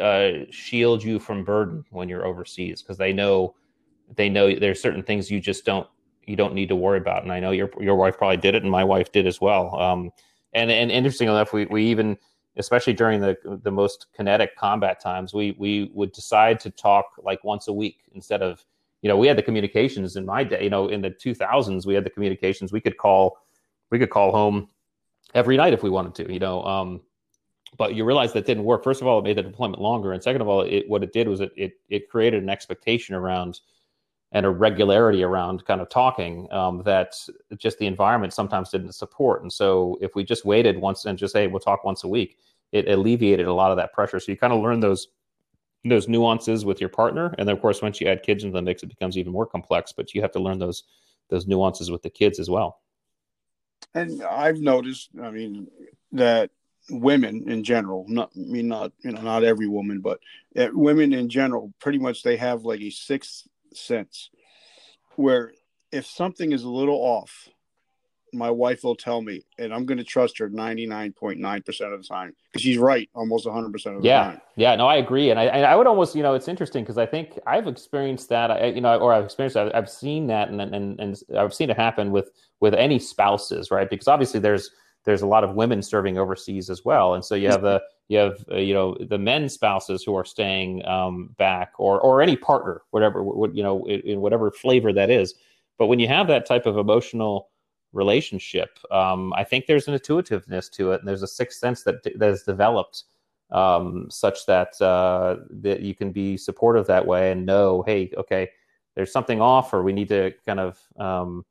uh, 0.00 0.44
shield 0.50 1.02
you 1.02 1.18
from 1.18 1.44
burden 1.44 1.84
when 1.90 2.08
you're 2.08 2.26
overseas 2.26 2.82
because 2.82 2.98
they 2.98 3.12
know 3.12 3.54
they 4.14 4.28
know 4.28 4.54
there's 4.54 4.80
certain 4.80 5.02
things 5.02 5.30
you 5.30 5.40
just 5.40 5.64
don't 5.64 5.86
you 6.26 6.36
don't 6.36 6.54
need 6.54 6.68
to 6.68 6.76
worry 6.76 6.98
about. 6.98 7.22
And 7.22 7.32
I 7.32 7.40
know 7.40 7.50
your 7.50 7.70
your 7.80 7.96
wife 7.96 8.18
probably 8.18 8.36
did 8.36 8.54
it, 8.54 8.62
and 8.62 8.70
my 8.70 8.84
wife 8.84 9.10
did 9.12 9.26
as 9.26 9.40
well. 9.40 9.74
Um, 9.80 10.10
and 10.52 10.70
and 10.70 10.90
interesting 10.90 11.28
enough, 11.28 11.52
we 11.52 11.66
we 11.66 11.84
even 11.86 12.16
especially 12.56 12.92
during 12.92 13.20
the 13.20 13.36
the 13.62 13.70
most 13.70 14.06
kinetic 14.14 14.56
combat 14.56 15.00
times, 15.00 15.34
we 15.34 15.56
we 15.58 15.90
would 15.94 16.12
decide 16.12 16.60
to 16.60 16.70
talk 16.70 17.06
like 17.22 17.42
once 17.44 17.68
a 17.68 17.72
week 17.72 17.98
instead 18.12 18.42
of 18.42 18.64
you 19.02 19.08
know, 19.08 19.16
we 19.16 19.28
had 19.28 19.38
the 19.38 19.42
communications 19.42 20.16
in 20.16 20.26
my 20.26 20.44
day, 20.44 20.64
you 20.64 20.70
know, 20.70 20.88
in 20.88 21.00
the 21.00 21.10
2000s, 21.10 21.86
we 21.86 21.94
had 21.94 22.04
the 22.04 22.10
communications. 22.10 22.72
We 22.72 22.80
could 22.80 22.96
call, 22.96 23.38
we 23.90 23.98
could 23.98 24.10
call 24.10 24.32
home 24.32 24.68
every 25.34 25.56
night 25.56 25.72
if 25.72 25.82
we 25.82 25.90
wanted 25.90 26.14
to, 26.16 26.32
you 26.32 26.40
know. 26.40 26.62
Um, 26.64 27.00
but 27.76 27.94
you 27.94 28.04
realize 28.04 28.32
that 28.32 28.46
didn't 28.46 28.64
work. 28.64 28.82
First 28.82 29.00
of 29.00 29.06
all, 29.06 29.18
it 29.18 29.24
made 29.24 29.36
the 29.36 29.42
deployment 29.42 29.80
longer, 29.80 30.12
and 30.12 30.22
second 30.22 30.40
of 30.40 30.48
all, 30.48 30.62
it 30.62 30.88
what 30.88 31.02
it 31.02 31.12
did 31.12 31.28
was 31.28 31.40
it 31.40 31.52
it, 31.56 31.72
it 31.88 32.08
created 32.08 32.42
an 32.42 32.48
expectation 32.48 33.14
around 33.14 33.60
and 34.32 34.44
a 34.44 34.50
regularity 34.50 35.22
around 35.22 35.64
kind 35.64 35.80
of 35.80 35.88
talking 35.88 36.50
um, 36.52 36.82
that 36.84 37.14
just 37.56 37.78
the 37.78 37.86
environment 37.86 38.32
sometimes 38.32 38.70
didn't 38.70 38.92
support. 38.92 39.42
And 39.42 39.50
so 39.50 39.96
if 40.02 40.14
we 40.14 40.22
just 40.22 40.44
waited 40.44 40.78
once 40.78 41.06
and 41.06 41.16
just 41.16 41.32
say 41.32 41.46
we'll 41.46 41.60
talk 41.60 41.82
once 41.82 42.04
a 42.04 42.08
week, 42.08 42.36
it 42.72 42.88
alleviated 42.88 43.46
a 43.46 43.54
lot 43.54 43.70
of 43.70 43.78
that 43.78 43.94
pressure. 43.94 44.20
So 44.20 44.30
you 44.30 44.36
kind 44.36 44.52
of 44.52 44.60
learn 44.60 44.80
those 44.80 45.08
those 45.84 46.08
nuances 46.08 46.64
with 46.64 46.80
your 46.80 46.90
partner, 46.90 47.34
and 47.38 47.48
then 47.48 47.54
of 47.54 47.62
course 47.62 47.82
once 47.82 48.00
you 48.00 48.08
add 48.08 48.22
kids 48.22 48.44
into 48.44 48.54
the 48.54 48.62
mix, 48.62 48.82
it 48.82 48.88
becomes 48.88 49.16
even 49.16 49.32
more 49.32 49.46
complex. 49.46 49.92
But 49.92 50.14
you 50.14 50.22
have 50.22 50.32
to 50.32 50.40
learn 50.40 50.58
those 50.58 50.84
those 51.28 51.46
nuances 51.46 51.90
with 51.90 52.02
the 52.02 52.10
kids 52.10 52.40
as 52.40 52.50
well. 52.50 52.80
And 53.94 54.22
I've 54.22 54.60
noticed, 54.60 55.10
I 55.22 55.30
mean, 55.30 55.68
that 56.12 56.50
women 56.90 57.50
in 57.50 57.64
general, 57.64 58.04
not 58.08 58.30
I 58.36 58.40
mean 58.40 58.68
not 58.68 58.92
you 59.00 59.12
know 59.12 59.20
not 59.20 59.44
every 59.44 59.68
woman, 59.68 60.00
but 60.00 60.20
uh, 60.56 60.68
women 60.72 61.12
in 61.12 61.28
general, 61.28 61.72
pretty 61.80 61.98
much 61.98 62.22
they 62.22 62.36
have 62.36 62.62
like 62.62 62.80
a 62.80 62.90
sixth 62.90 63.46
sense 63.72 64.30
where 65.16 65.52
if 65.92 66.06
something 66.06 66.52
is 66.52 66.64
a 66.64 66.68
little 66.68 66.96
off, 66.96 67.48
my 68.32 68.50
wife 68.50 68.84
will 68.84 68.96
tell 68.96 69.22
me, 69.22 69.42
and 69.58 69.72
I'm 69.72 69.86
going 69.86 69.98
to 69.98 70.04
trust 70.04 70.38
her 70.38 70.48
99.9% 70.48 71.92
of 71.92 72.02
the 72.02 72.06
time 72.06 72.34
because 72.46 72.62
she's 72.62 72.78
right 72.78 73.08
almost 73.14 73.46
100% 73.46 73.66
of 73.96 74.02
the 74.02 74.08
yeah. 74.08 74.24
time. 74.24 74.40
Yeah, 74.56 74.74
no, 74.76 74.86
I 74.86 74.96
agree. 74.96 75.30
And 75.30 75.38
I, 75.38 75.44
and 75.44 75.64
I 75.66 75.74
would 75.76 75.86
almost, 75.86 76.14
you 76.14 76.22
know, 76.22 76.34
it's 76.34 76.48
interesting 76.48 76.84
because 76.84 76.98
I 76.98 77.06
think 77.06 77.38
I've 77.46 77.66
experienced 77.66 78.28
that, 78.30 78.50
I, 78.50 78.66
you 78.66 78.80
know, 78.80 78.98
or 78.98 79.12
I've 79.12 79.24
experienced, 79.24 79.56
I've, 79.56 79.70
I've 79.74 79.90
seen 79.90 80.26
that 80.28 80.48
and, 80.48 80.60
and, 80.60 81.00
and 81.00 81.22
I've 81.36 81.54
seen 81.54 81.70
it 81.70 81.76
happen 81.76 82.10
with, 82.10 82.30
with 82.60 82.74
any 82.74 82.98
spouses, 82.98 83.70
right? 83.70 83.88
Because 83.88 84.08
obviously 84.08 84.40
there's, 84.40 84.70
there's 85.04 85.22
a 85.22 85.26
lot 85.26 85.44
of 85.44 85.54
women 85.54 85.80
serving 85.82 86.18
overseas 86.18 86.68
as 86.68 86.84
well. 86.84 87.14
And 87.14 87.24
so 87.24 87.34
you 87.34 87.48
have 87.48 87.62
the, 87.62 87.80
you 88.08 88.18
have, 88.18 88.44
uh, 88.50 88.56
you 88.56 88.74
know, 88.74 88.96
the 89.00 89.18
men 89.18 89.48
spouses 89.48 90.02
who 90.02 90.14
are 90.16 90.24
staying 90.24 90.84
um, 90.86 91.34
back 91.38 91.72
or, 91.78 92.00
or 92.00 92.20
any 92.20 92.36
partner, 92.36 92.82
whatever, 92.90 93.22
what, 93.22 93.54
you 93.54 93.62
know, 93.62 93.84
in, 93.86 94.00
in 94.00 94.20
whatever 94.20 94.50
flavor 94.50 94.92
that 94.92 95.10
is. 95.10 95.34
But 95.78 95.86
when 95.86 95.98
you 95.98 96.08
have 96.08 96.26
that 96.26 96.44
type 96.44 96.66
of 96.66 96.76
emotional, 96.76 97.48
relationship. 97.92 98.78
Um, 98.90 99.32
I 99.34 99.44
think 99.44 99.66
there's 99.66 99.88
an 99.88 99.94
intuitiveness 99.94 100.68
to 100.70 100.92
it, 100.92 101.00
and 101.00 101.08
there's 101.08 101.22
a 101.22 101.28
sixth 101.28 101.58
sense 101.58 101.82
that 101.84 102.02
that 102.16 102.30
is 102.30 102.42
developed 102.42 103.04
um, 103.50 104.06
such 104.10 104.46
that 104.46 104.80
uh, 104.80 105.36
that 105.50 105.80
you 105.80 105.94
can 105.94 106.12
be 106.12 106.36
supportive 106.36 106.86
that 106.86 107.06
way 107.06 107.32
and 107.32 107.46
know, 107.46 107.82
hey, 107.82 108.10
okay, 108.16 108.50
there's 108.94 109.12
something 109.12 109.40
off, 109.40 109.72
or 109.72 109.82
we 109.82 109.92
need 109.92 110.08
to 110.08 110.32
kind 110.46 110.60
of 110.60 110.78
um, 110.98 111.44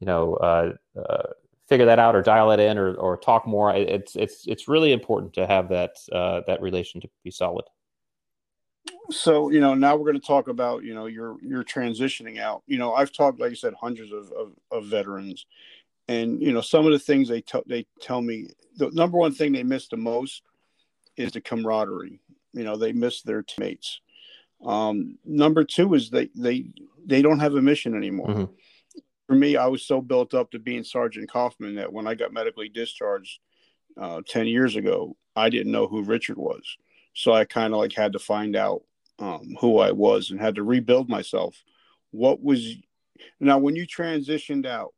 you 0.00 0.06
know 0.06 0.34
uh, 0.34 0.72
uh, 0.98 1.22
figure 1.68 1.86
that 1.86 1.98
out, 1.98 2.14
or 2.14 2.22
dial 2.22 2.50
it 2.50 2.60
in, 2.60 2.78
or 2.78 2.94
or 2.94 3.16
talk 3.16 3.46
more. 3.46 3.74
It's 3.74 4.16
it's 4.16 4.46
it's 4.46 4.68
really 4.68 4.92
important 4.92 5.32
to 5.34 5.46
have 5.46 5.68
that 5.70 5.96
uh, 6.12 6.42
that 6.46 6.60
relationship 6.60 7.10
be 7.24 7.30
solid 7.30 7.64
so 9.10 9.50
you 9.50 9.60
know 9.60 9.74
now 9.74 9.96
we're 9.96 10.10
going 10.10 10.20
to 10.20 10.26
talk 10.26 10.48
about 10.48 10.84
you 10.84 10.94
know 10.94 11.06
you're 11.06 11.36
you're 11.42 11.64
transitioning 11.64 12.38
out. 12.38 12.62
You 12.66 12.78
know 12.78 12.94
i've 12.94 13.12
talked 13.12 13.40
like 13.40 13.52
i 13.52 13.54
said 13.54 13.74
hundreds 13.74 14.12
of, 14.12 14.32
of, 14.32 14.52
of 14.70 14.86
veterans. 14.86 15.46
And 16.08 16.42
you 16.42 16.52
know 16.52 16.60
some 16.60 16.84
of 16.84 16.92
the 16.92 16.98
things 16.98 17.28
they 17.28 17.40
tell 17.40 17.62
they 17.66 17.86
tell 18.00 18.20
me 18.20 18.48
the 18.76 18.90
number 18.90 19.18
one 19.18 19.32
thing 19.32 19.52
they 19.52 19.62
miss 19.62 19.88
the 19.88 19.96
most 19.96 20.42
is 21.16 21.32
the 21.32 21.40
camaraderie. 21.40 22.20
You 22.52 22.64
know 22.64 22.76
they 22.76 22.92
miss 22.92 23.22
their 23.22 23.42
teammates. 23.42 24.00
Um, 24.64 25.18
number 25.24 25.64
two 25.64 25.94
is 25.94 26.10
they 26.10 26.28
they 26.34 26.66
they 27.04 27.22
don't 27.22 27.40
have 27.40 27.54
a 27.54 27.62
mission 27.62 27.94
anymore. 27.94 28.28
Mm-hmm. 28.28 29.00
for 29.26 29.34
me 29.34 29.56
i 29.56 29.66
was 29.66 29.84
so 29.84 30.00
built 30.00 30.34
up 30.34 30.50
to 30.50 30.58
being 30.58 30.84
sergeant 30.84 31.30
kaufman 31.30 31.76
that 31.76 31.92
when 31.92 32.06
i 32.06 32.14
got 32.14 32.32
medically 32.32 32.68
discharged 32.68 33.40
uh, 34.00 34.20
10 34.26 34.46
years 34.46 34.76
ago 34.76 35.16
i 35.36 35.48
didn't 35.50 35.72
know 35.72 35.86
who 35.86 36.02
richard 36.02 36.38
was 36.38 36.76
so 37.14 37.32
I 37.32 37.44
kind 37.44 37.72
of 37.72 37.80
like 37.80 37.92
had 37.92 38.12
to 38.12 38.18
find 38.18 38.56
out 38.56 38.82
um, 39.18 39.56
who 39.60 39.78
I 39.78 39.92
was 39.92 40.30
and 40.30 40.40
had 40.40 40.54
to 40.56 40.62
rebuild 40.62 41.08
myself. 41.08 41.62
What 42.10 42.42
was 42.42 42.76
now 43.40 43.58
when 43.58 43.76
you 43.76 43.86
transitioned 43.86 44.66
out? 44.66 44.94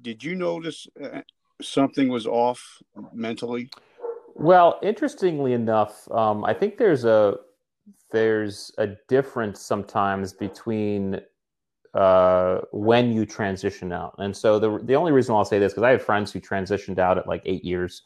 Did 0.00 0.24
you 0.24 0.34
notice 0.34 0.88
uh, 1.02 1.20
something 1.62 2.08
was 2.08 2.26
off 2.26 2.82
mentally? 3.12 3.70
Well, 4.34 4.80
interestingly 4.82 5.52
enough, 5.52 6.10
um, 6.10 6.44
I 6.44 6.54
think 6.54 6.76
there's 6.76 7.04
a 7.04 7.36
there's 8.10 8.72
a 8.78 8.88
difference 9.08 9.60
sometimes 9.60 10.32
between 10.32 11.20
uh, 11.94 12.60
when 12.72 13.12
you 13.12 13.24
transition 13.24 13.92
out. 13.92 14.14
And 14.18 14.36
so 14.36 14.58
the 14.58 14.78
the 14.82 14.94
only 14.94 15.12
reason 15.12 15.34
I'll 15.34 15.44
say 15.44 15.58
this 15.58 15.72
because 15.72 15.84
I 15.84 15.90
have 15.90 16.02
friends 16.02 16.32
who 16.32 16.40
transitioned 16.40 16.98
out 16.98 17.18
at 17.18 17.28
like 17.28 17.42
eight 17.44 17.64
years 17.64 18.02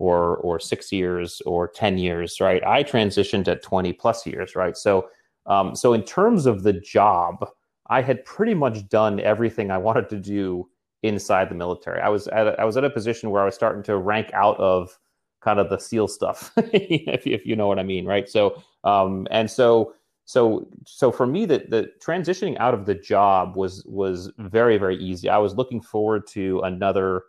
or 0.00 0.38
or 0.38 0.58
six 0.58 0.90
years 0.90 1.40
or 1.46 1.68
10 1.68 1.98
years 1.98 2.40
right? 2.40 2.64
I 2.66 2.82
transitioned 2.82 3.46
at 3.48 3.62
20 3.62 3.92
plus 3.92 4.26
years 4.26 4.56
right? 4.56 4.76
So 4.76 5.08
um, 5.46 5.74
so 5.76 5.92
in 5.92 6.02
terms 6.02 6.46
of 6.46 6.62
the 6.64 6.72
job 6.72 7.46
i 7.88 8.02
had 8.02 8.24
pretty 8.24 8.54
much 8.54 8.88
done 8.88 9.20
everything 9.20 9.70
i 9.70 9.78
wanted 9.78 10.08
to 10.08 10.16
do 10.16 10.68
inside 11.02 11.48
the 11.48 11.54
military. 11.54 12.00
I 12.00 12.08
was 12.08 12.28
at 12.28 12.46
a, 12.46 12.60
i 12.60 12.64
was 12.64 12.76
at 12.76 12.84
a 12.84 12.90
position 12.90 13.30
where 13.30 13.42
i 13.42 13.44
was 13.44 13.54
starting 13.54 13.82
to 13.84 13.96
rank 13.96 14.30
out 14.32 14.58
of 14.58 14.98
kind 15.40 15.58
of 15.58 15.70
the 15.70 15.78
seal 15.78 16.06
stuff 16.08 16.52
if, 16.56 17.26
if 17.26 17.46
you 17.46 17.56
know 17.56 17.66
what 17.66 17.78
i 17.78 17.82
mean 17.82 18.06
right? 18.06 18.28
So 18.28 18.62
um, 18.84 19.26
and 19.30 19.50
so 19.50 19.94
so 20.24 20.68
so 20.86 21.10
for 21.10 21.26
me 21.26 21.46
the, 21.46 21.64
the 21.68 21.90
transitioning 22.04 22.56
out 22.58 22.74
of 22.74 22.86
the 22.86 22.94
job 22.94 23.56
was 23.56 23.84
was 23.86 24.30
very 24.38 24.78
very 24.78 24.96
easy. 24.96 25.28
I 25.28 25.38
was 25.38 25.54
looking 25.54 25.80
forward 25.80 26.26
to 26.28 26.60
another 26.60 27.24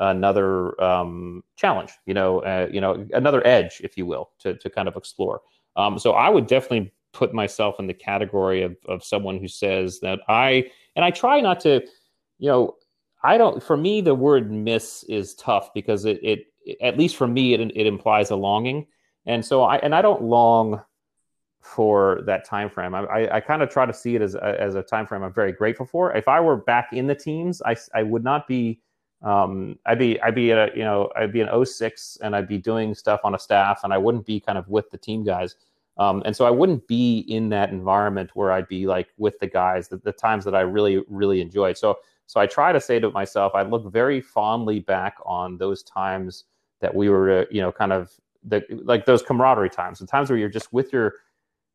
another 0.00 0.80
um, 0.82 1.44
challenge, 1.56 1.92
you 2.06 2.14
know, 2.14 2.40
uh, 2.40 2.68
you 2.70 2.80
know, 2.80 3.06
another 3.12 3.46
edge, 3.46 3.80
if 3.84 3.96
you 3.96 4.06
will, 4.06 4.30
to 4.40 4.54
to 4.56 4.70
kind 4.70 4.88
of 4.88 4.96
explore. 4.96 5.42
Um, 5.76 5.98
so 5.98 6.12
I 6.12 6.28
would 6.28 6.46
definitely 6.46 6.92
put 7.12 7.34
myself 7.34 7.78
in 7.78 7.86
the 7.86 7.94
category 7.94 8.62
of 8.62 8.76
of 8.86 9.04
someone 9.04 9.38
who 9.38 9.48
says 9.48 10.00
that 10.00 10.20
I 10.28 10.70
and 10.96 11.04
I 11.04 11.10
try 11.10 11.40
not 11.40 11.60
to, 11.60 11.82
you 12.38 12.48
know, 12.48 12.76
I 13.22 13.38
don't. 13.38 13.62
For 13.62 13.76
me, 13.76 14.00
the 14.00 14.14
word 14.14 14.50
miss 14.50 15.04
is 15.04 15.34
tough 15.34 15.72
because 15.74 16.04
it 16.04 16.18
it 16.22 16.46
at 16.80 16.98
least 16.98 17.16
for 17.16 17.26
me 17.26 17.54
it 17.54 17.60
it 17.60 17.86
implies 17.86 18.30
a 18.30 18.36
longing, 18.36 18.86
and 19.26 19.44
so 19.44 19.62
I 19.62 19.76
and 19.76 19.94
I 19.94 20.02
don't 20.02 20.22
long 20.22 20.80
for 21.60 22.22
that 22.24 22.46
time 22.46 22.70
frame. 22.70 22.94
I, 22.94 23.00
I, 23.00 23.36
I 23.36 23.40
kind 23.40 23.62
of 23.62 23.68
try 23.68 23.86
to 23.86 23.92
see 23.92 24.14
it 24.14 24.22
as 24.22 24.34
a, 24.34 24.60
as 24.60 24.74
a 24.74 24.82
time 24.82 25.06
frame 25.06 25.22
I'm 25.22 25.32
very 25.32 25.52
grateful 25.52 25.86
for. 25.86 26.16
If 26.16 26.26
I 26.26 26.40
were 26.40 26.56
back 26.56 26.88
in 26.92 27.06
the 27.06 27.14
teams, 27.14 27.60
I, 27.62 27.76
I 27.94 28.02
would 28.02 28.24
not 28.24 28.48
be 28.48 28.80
um, 29.22 29.78
I'd 29.86 29.98
be 29.98 30.20
I'd 30.22 30.34
be 30.34 30.52
at 30.52 30.72
a 30.72 30.76
you 30.76 30.84
know 30.84 31.10
I'd 31.16 31.32
be 31.32 31.40
an 31.40 31.64
06 31.64 32.18
and 32.22 32.34
I'd 32.34 32.48
be 32.48 32.58
doing 32.58 32.94
stuff 32.94 33.20
on 33.24 33.34
a 33.34 33.38
staff 33.38 33.80
and 33.84 33.92
I 33.92 33.98
wouldn't 33.98 34.26
be 34.26 34.40
kind 34.40 34.56
of 34.56 34.68
with 34.68 34.90
the 34.90 34.98
team 34.98 35.24
guys. 35.24 35.56
Um, 35.98 36.22
and 36.24 36.34
so 36.34 36.46
I 36.46 36.50
wouldn't 36.50 36.86
be 36.86 37.20
in 37.28 37.50
that 37.50 37.70
environment 37.70 38.30
where 38.34 38.52
I'd 38.52 38.68
be 38.68 38.86
like 38.86 39.08
with 39.18 39.38
the 39.38 39.46
guys 39.46 39.88
the, 39.88 39.98
the 39.98 40.12
times 40.12 40.44
that 40.46 40.54
I 40.54 40.60
really 40.60 41.02
really 41.08 41.40
enjoyed. 41.40 41.76
So 41.76 41.98
so 42.26 42.40
I 42.40 42.46
try 42.46 42.72
to 42.72 42.80
say 42.80 42.98
to 43.00 43.10
myself, 43.10 43.54
I 43.54 43.62
look 43.62 43.92
very 43.92 44.20
fondly 44.20 44.78
back 44.78 45.16
on 45.26 45.58
those 45.58 45.82
times 45.82 46.44
that 46.80 46.94
we 46.94 47.10
were 47.10 47.46
you 47.50 47.60
know 47.60 47.72
kind 47.72 47.92
of 47.92 48.12
the 48.44 48.64
like 48.84 49.04
those 49.04 49.22
camaraderie 49.22 49.68
times, 49.68 49.98
the 49.98 50.06
times 50.06 50.30
where 50.30 50.38
you're 50.38 50.48
just 50.48 50.72
with 50.72 50.92
your 50.94 51.14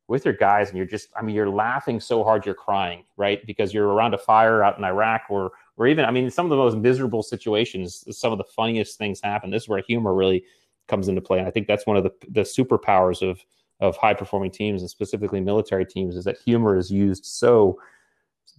with 0.07 0.25
your 0.25 0.33
guys 0.33 0.69
and 0.69 0.77
you're 0.77 0.87
just 0.87 1.09
I 1.15 1.21
mean 1.21 1.35
you're 1.35 1.49
laughing 1.49 1.99
so 1.99 2.23
hard 2.23 2.45
you're 2.45 2.55
crying 2.55 3.03
right 3.17 3.45
because 3.45 3.73
you're 3.73 3.87
around 3.87 4.13
a 4.13 4.17
fire 4.17 4.63
out 4.63 4.77
in 4.77 4.83
Iraq 4.83 5.23
or 5.29 5.51
or 5.77 5.87
even 5.87 6.05
I 6.05 6.11
mean 6.11 6.29
some 6.29 6.45
of 6.45 6.49
the 6.49 6.57
most 6.57 6.77
miserable 6.77 7.23
situations, 7.23 8.05
some 8.17 8.31
of 8.31 8.37
the 8.37 8.43
funniest 8.43 8.97
things 8.97 9.21
happen. 9.21 9.49
This 9.49 9.63
is 9.63 9.69
where 9.69 9.83
humor 9.87 10.13
really 10.13 10.43
comes 10.87 11.07
into 11.07 11.21
play, 11.21 11.39
and 11.39 11.47
I 11.47 11.51
think 11.51 11.67
that's 11.67 11.85
one 11.85 11.97
of 11.97 12.03
the 12.03 12.11
the 12.29 12.41
superpowers 12.41 13.27
of 13.27 13.43
of 13.81 13.97
high 13.97 14.13
performing 14.13 14.51
teams 14.51 14.81
and 14.81 14.89
specifically 14.89 15.41
military 15.41 15.85
teams 15.85 16.15
is 16.15 16.23
that 16.23 16.37
humor 16.39 16.77
is 16.77 16.89
used 16.89 17.25
so 17.25 17.79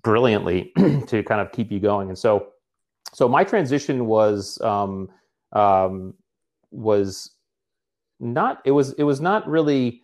brilliantly 0.02 0.72
to 1.06 1.22
kind 1.22 1.40
of 1.40 1.52
keep 1.52 1.70
you 1.72 1.80
going. 1.80 2.08
And 2.08 2.18
so, 2.18 2.48
so 3.12 3.28
my 3.28 3.42
transition 3.42 4.06
was 4.06 4.60
um, 4.60 5.08
um, 5.52 6.14
was 6.70 7.32
not 8.20 8.60
it 8.64 8.70
was 8.70 8.92
it 8.94 9.04
was 9.04 9.20
not 9.20 9.48
really 9.48 10.02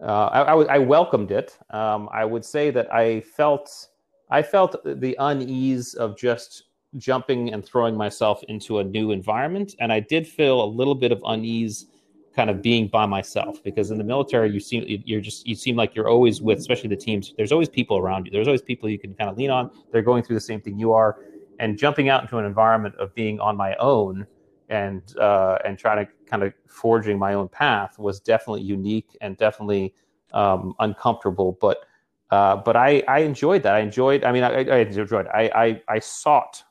uh, 0.00 0.26
I, 0.26 0.42
I, 0.42 0.74
I, 0.74 0.78
welcomed 0.78 1.30
it. 1.30 1.56
Um, 1.70 2.08
I 2.12 2.24
would 2.24 2.44
say 2.44 2.70
that 2.70 2.92
I 2.92 3.20
felt 3.20 3.88
I 4.32 4.42
felt 4.42 4.76
the 4.84 5.16
unease 5.18 5.94
of 5.94 6.16
just 6.16 6.64
jumping 6.96 7.52
and 7.52 7.64
throwing 7.64 7.96
myself 7.96 8.42
into 8.48 8.78
a 8.78 8.84
new 8.84 9.12
environment, 9.12 9.74
and 9.78 9.92
I 9.92 10.00
did 10.00 10.26
feel 10.26 10.62
a 10.62 10.68
little 10.78 10.94
bit 10.94 11.12
of 11.12 11.22
unease 11.26 11.86
kind 12.34 12.48
of 12.48 12.62
being 12.62 12.88
by 12.88 13.04
myself 13.04 13.62
because 13.62 13.90
in 13.90 13.98
the 13.98 14.04
military 14.04 14.50
you 14.50 14.58
seem 14.58 14.84
you're 15.04 15.20
just 15.20 15.46
you 15.46 15.54
seem 15.54 15.76
like 15.76 15.94
you're 15.94 16.08
always 16.08 16.40
with 16.40 16.58
especially 16.58 16.88
the 16.88 16.96
teams 16.96 17.34
there's 17.36 17.52
always 17.52 17.68
people 17.68 17.98
around 17.98 18.24
you 18.24 18.32
there's 18.32 18.48
always 18.48 18.62
people 18.62 18.88
you 18.88 18.98
can 18.98 19.12
kind 19.12 19.28
of 19.28 19.36
lean 19.36 19.50
on 19.50 19.70
they're 19.90 20.00
going 20.00 20.22
through 20.22 20.34
the 20.34 20.40
same 20.40 20.58
thing 20.58 20.78
you 20.78 20.94
are 20.94 21.18
and 21.58 21.76
jumping 21.76 22.08
out 22.08 22.22
into 22.22 22.38
an 22.38 22.46
environment 22.46 22.94
of 22.94 23.14
being 23.14 23.38
on 23.38 23.54
my 23.54 23.74
own 23.74 24.26
and 24.72 25.16
uh, 25.18 25.58
and 25.64 25.78
trying 25.78 26.04
to 26.04 26.10
kind 26.26 26.42
of 26.42 26.52
forging 26.66 27.18
my 27.18 27.34
own 27.34 27.48
path 27.48 27.98
was 27.98 28.18
definitely 28.18 28.62
unique 28.62 29.16
and 29.20 29.36
definitely 29.36 29.94
um, 30.32 30.74
uncomfortable. 30.80 31.58
But 31.60 31.84
uh, 32.32 32.56
but 32.56 32.76
I, 32.76 33.02
I 33.06 33.18
enjoyed 33.18 33.62
that. 33.64 33.74
I 33.74 33.80
enjoyed. 33.80 34.24
I 34.24 34.32
mean, 34.32 34.42
I, 34.42 34.64
I 34.64 34.78
enjoyed. 34.78 35.26
I, 35.26 35.50
I 35.54 35.82
I 35.86 35.98
sought 35.98 36.62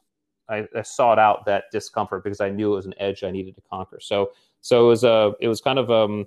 I, 0.49 0.67
I, 0.75 0.81
sought 0.81 1.19
out 1.19 1.45
that 1.45 1.65
discomfort 1.71 2.23
because 2.23 2.41
I 2.41 2.49
knew 2.49 2.73
it 2.73 2.77
was 2.77 2.87
an 2.87 2.95
edge 2.97 3.23
I 3.23 3.29
needed 3.29 3.53
to 3.57 3.61
conquer. 3.69 3.99
So 4.01 4.31
so 4.61 4.85
it 4.85 4.87
was 4.87 5.03
a 5.03 5.33
it 5.39 5.47
was 5.47 5.61
kind 5.61 5.77
of 5.77 5.91
um, 5.91 6.25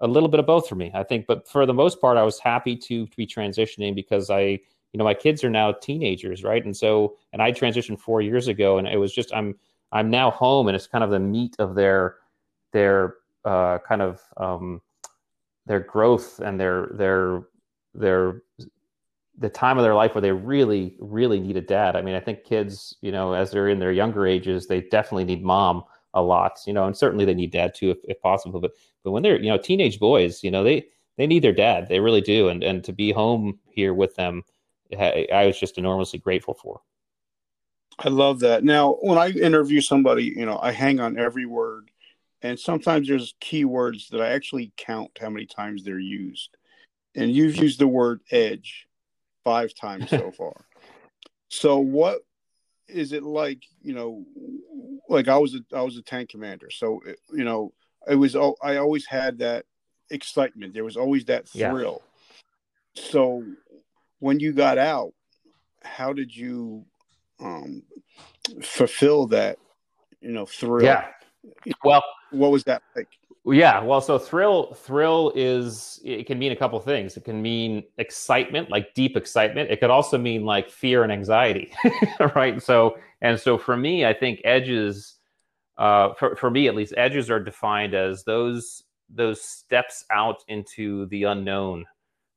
a 0.00 0.06
little 0.06 0.28
bit 0.28 0.38
of 0.38 0.44
both 0.44 0.68
for 0.68 0.74
me, 0.74 0.90
I 0.92 1.02
think. 1.02 1.26
But 1.26 1.48
for 1.48 1.64
the 1.64 1.72
most 1.72 1.98
part, 1.98 2.18
I 2.18 2.24
was 2.24 2.38
happy 2.38 2.76
to, 2.76 3.06
to 3.06 3.16
be 3.16 3.26
transitioning 3.26 3.94
because 3.94 4.28
I 4.28 4.42
you 4.42 4.98
know 4.98 5.04
my 5.04 5.14
kids 5.14 5.42
are 5.44 5.50
now 5.50 5.72
teenagers, 5.72 6.44
right? 6.44 6.62
And 6.62 6.76
so 6.76 7.16
and 7.32 7.40
I 7.40 7.52
transitioned 7.52 7.98
four 7.98 8.20
years 8.20 8.48
ago, 8.48 8.76
and 8.76 8.86
it 8.86 8.98
was 8.98 9.14
just 9.14 9.32
I'm 9.34 9.54
I'm 9.92 10.10
now 10.10 10.30
home, 10.30 10.68
and 10.68 10.76
it's 10.76 10.86
kind 10.86 11.02
of 11.02 11.08
the 11.08 11.18
meat 11.18 11.56
of 11.58 11.74
their 11.74 12.16
their 12.72 13.14
uh, 13.46 13.78
kind 13.78 14.02
of 14.02 14.20
um, 14.36 14.82
their 15.64 15.80
growth 15.80 16.38
and 16.40 16.60
their 16.60 16.90
their 16.92 17.44
their 17.98 18.42
the 19.38 19.48
time 19.48 19.78
of 19.78 19.84
their 19.84 19.94
life 19.94 20.14
where 20.14 20.22
they 20.22 20.32
really 20.32 20.96
really 20.98 21.40
need 21.40 21.56
a 21.56 21.60
dad. 21.60 21.96
I 21.96 22.02
mean, 22.02 22.14
I 22.14 22.20
think 22.20 22.44
kids, 22.44 22.96
you 23.00 23.12
know, 23.12 23.32
as 23.32 23.50
they're 23.50 23.68
in 23.68 23.78
their 23.78 23.92
younger 23.92 24.26
ages, 24.26 24.66
they 24.66 24.80
definitely 24.82 25.24
need 25.24 25.42
mom 25.42 25.84
a 26.14 26.22
lot, 26.22 26.58
you 26.66 26.72
know, 26.72 26.86
and 26.86 26.96
certainly 26.96 27.24
they 27.24 27.34
need 27.34 27.52
dad 27.52 27.74
too 27.74 27.90
if, 27.90 27.98
if 28.04 28.20
possible. 28.20 28.60
But 28.60 28.72
but 29.04 29.12
when 29.12 29.22
they're 29.22 29.40
you 29.40 29.50
know 29.50 29.58
teenage 29.58 29.98
boys, 29.98 30.42
you 30.42 30.50
know, 30.50 30.64
they 30.64 30.86
they 31.16 31.26
need 31.26 31.42
their 31.42 31.52
dad. 31.52 31.88
They 31.88 32.00
really 32.00 32.20
do, 32.20 32.48
and 32.48 32.62
and 32.62 32.82
to 32.84 32.92
be 32.92 33.12
home 33.12 33.58
here 33.68 33.94
with 33.94 34.14
them, 34.16 34.42
I 34.98 35.44
was 35.46 35.58
just 35.58 35.78
enormously 35.78 36.18
grateful 36.18 36.54
for. 36.54 36.80
I 37.98 38.10
love 38.10 38.40
that. 38.40 38.62
Now, 38.62 38.96
when 39.00 39.18
I 39.18 39.30
interview 39.30 39.80
somebody, 39.80 40.24
you 40.24 40.46
know, 40.46 40.58
I 40.62 40.70
hang 40.70 41.00
on 41.00 41.18
every 41.18 41.46
word, 41.46 41.90
and 42.42 42.58
sometimes 42.58 43.08
there's 43.08 43.34
key 43.40 43.64
words 43.64 44.08
that 44.10 44.20
I 44.20 44.28
actually 44.30 44.72
count 44.76 45.18
how 45.20 45.30
many 45.30 45.46
times 45.46 45.84
they're 45.84 45.98
used. 45.98 46.56
And 47.18 47.32
you've 47.32 47.56
used 47.56 47.78
the 47.78 47.88
word 47.88 48.20
edge 48.30 48.86
five 49.44 49.74
times 49.74 50.10
so 50.10 50.30
far. 50.36 50.54
So, 51.48 51.78
what 51.78 52.20
is 52.86 53.12
it 53.12 53.22
like? 53.22 53.62
You 53.82 53.94
know, 53.94 54.24
like 55.08 55.28
I 55.28 55.38
was 55.38 55.54
a 55.54 55.60
I 55.74 55.82
was 55.82 55.96
a 55.96 56.02
tank 56.02 56.30
commander, 56.30 56.70
so 56.70 57.00
you 57.32 57.44
know, 57.44 57.72
it 58.08 58.16
was 58.16 58.36
I 58.36 58.76
always 58.76 59.06
had 59.06 59.38
that 59.38 59.64
excitement. 60.10 60.74
There 60.74 60.84
was 60.84 60.96
always 60.96 61.24
that 61.26 61.48
thrill. 61.48 62.02
Yeah. 62.94 63.02
So, 63.02 63.44
when 64.18 64.40
you 64.40 64.52
got 64.52 64.78
out, 64.78 65.12
how 65.82 66.12
did 66.12 66.34
you 66.34 66.84
um, 67.40 67.82
fulfill 68.62 69.26
that, 69.28 69.58
you 70.20 70.32
know, 70.32 70.46
thrill. 70.46 70.84
Yeah. 70.84 71.06
Well, 71.84 72.02
what 72.30 72.50
was 72.50 72.64
that 72.64 72.82
like? 72.96 73.08
Yeah, 73.46 73.80
well, 73.82 74.00
so 74.00 74.18
thrill 74.18 74.74
thrill 74.74 75.32
is 75.34 76.00
it 76.04 76.26
can 76.26 76.38
mean 76.38 76.52
a 76.52 76.56
couple 76.56 76.78
things. 76.80 77.16
It 77.16 77.24
can 77.24 77.40
mean 77.40 77.84
excitement, 77.96 78.70
like 78.70 78.92
deep 78.94 79.16
excitement. 79.16 79.70
It 79.70 79.80
could 79.80 79.90
also 79.90 80.18
mean 80.18 80.44
like 80.44 80.68
fear 80.68 81.02
and 81.02 81.10
anxiety, 81.12 81.72
right? 82.34 82.62
So 82.62 82.98
and 83.22 83.40
so 83.40 83.56
for 83.56 83.76
me, 83.76 84.04
I 84.04 84.12
think 84.12 84.40
edges, 84.44 85.14
uh, 85.78 86.14
for 86.14 86.36
for 86.36 86.50
me 86.50 86.68
at 86.68 86.74
least, 86.74 86.94
edges 86.96 87.30
are 87.30 87.40
defined 87.40 87.94
as 87.94 88.24
those 88.24 88.84
those 89.08 89.40
steps 89.40 90.04
out 90.10 90.44
into 90.48 91.06
the 91.06 91.24
unknown 91.24 91.86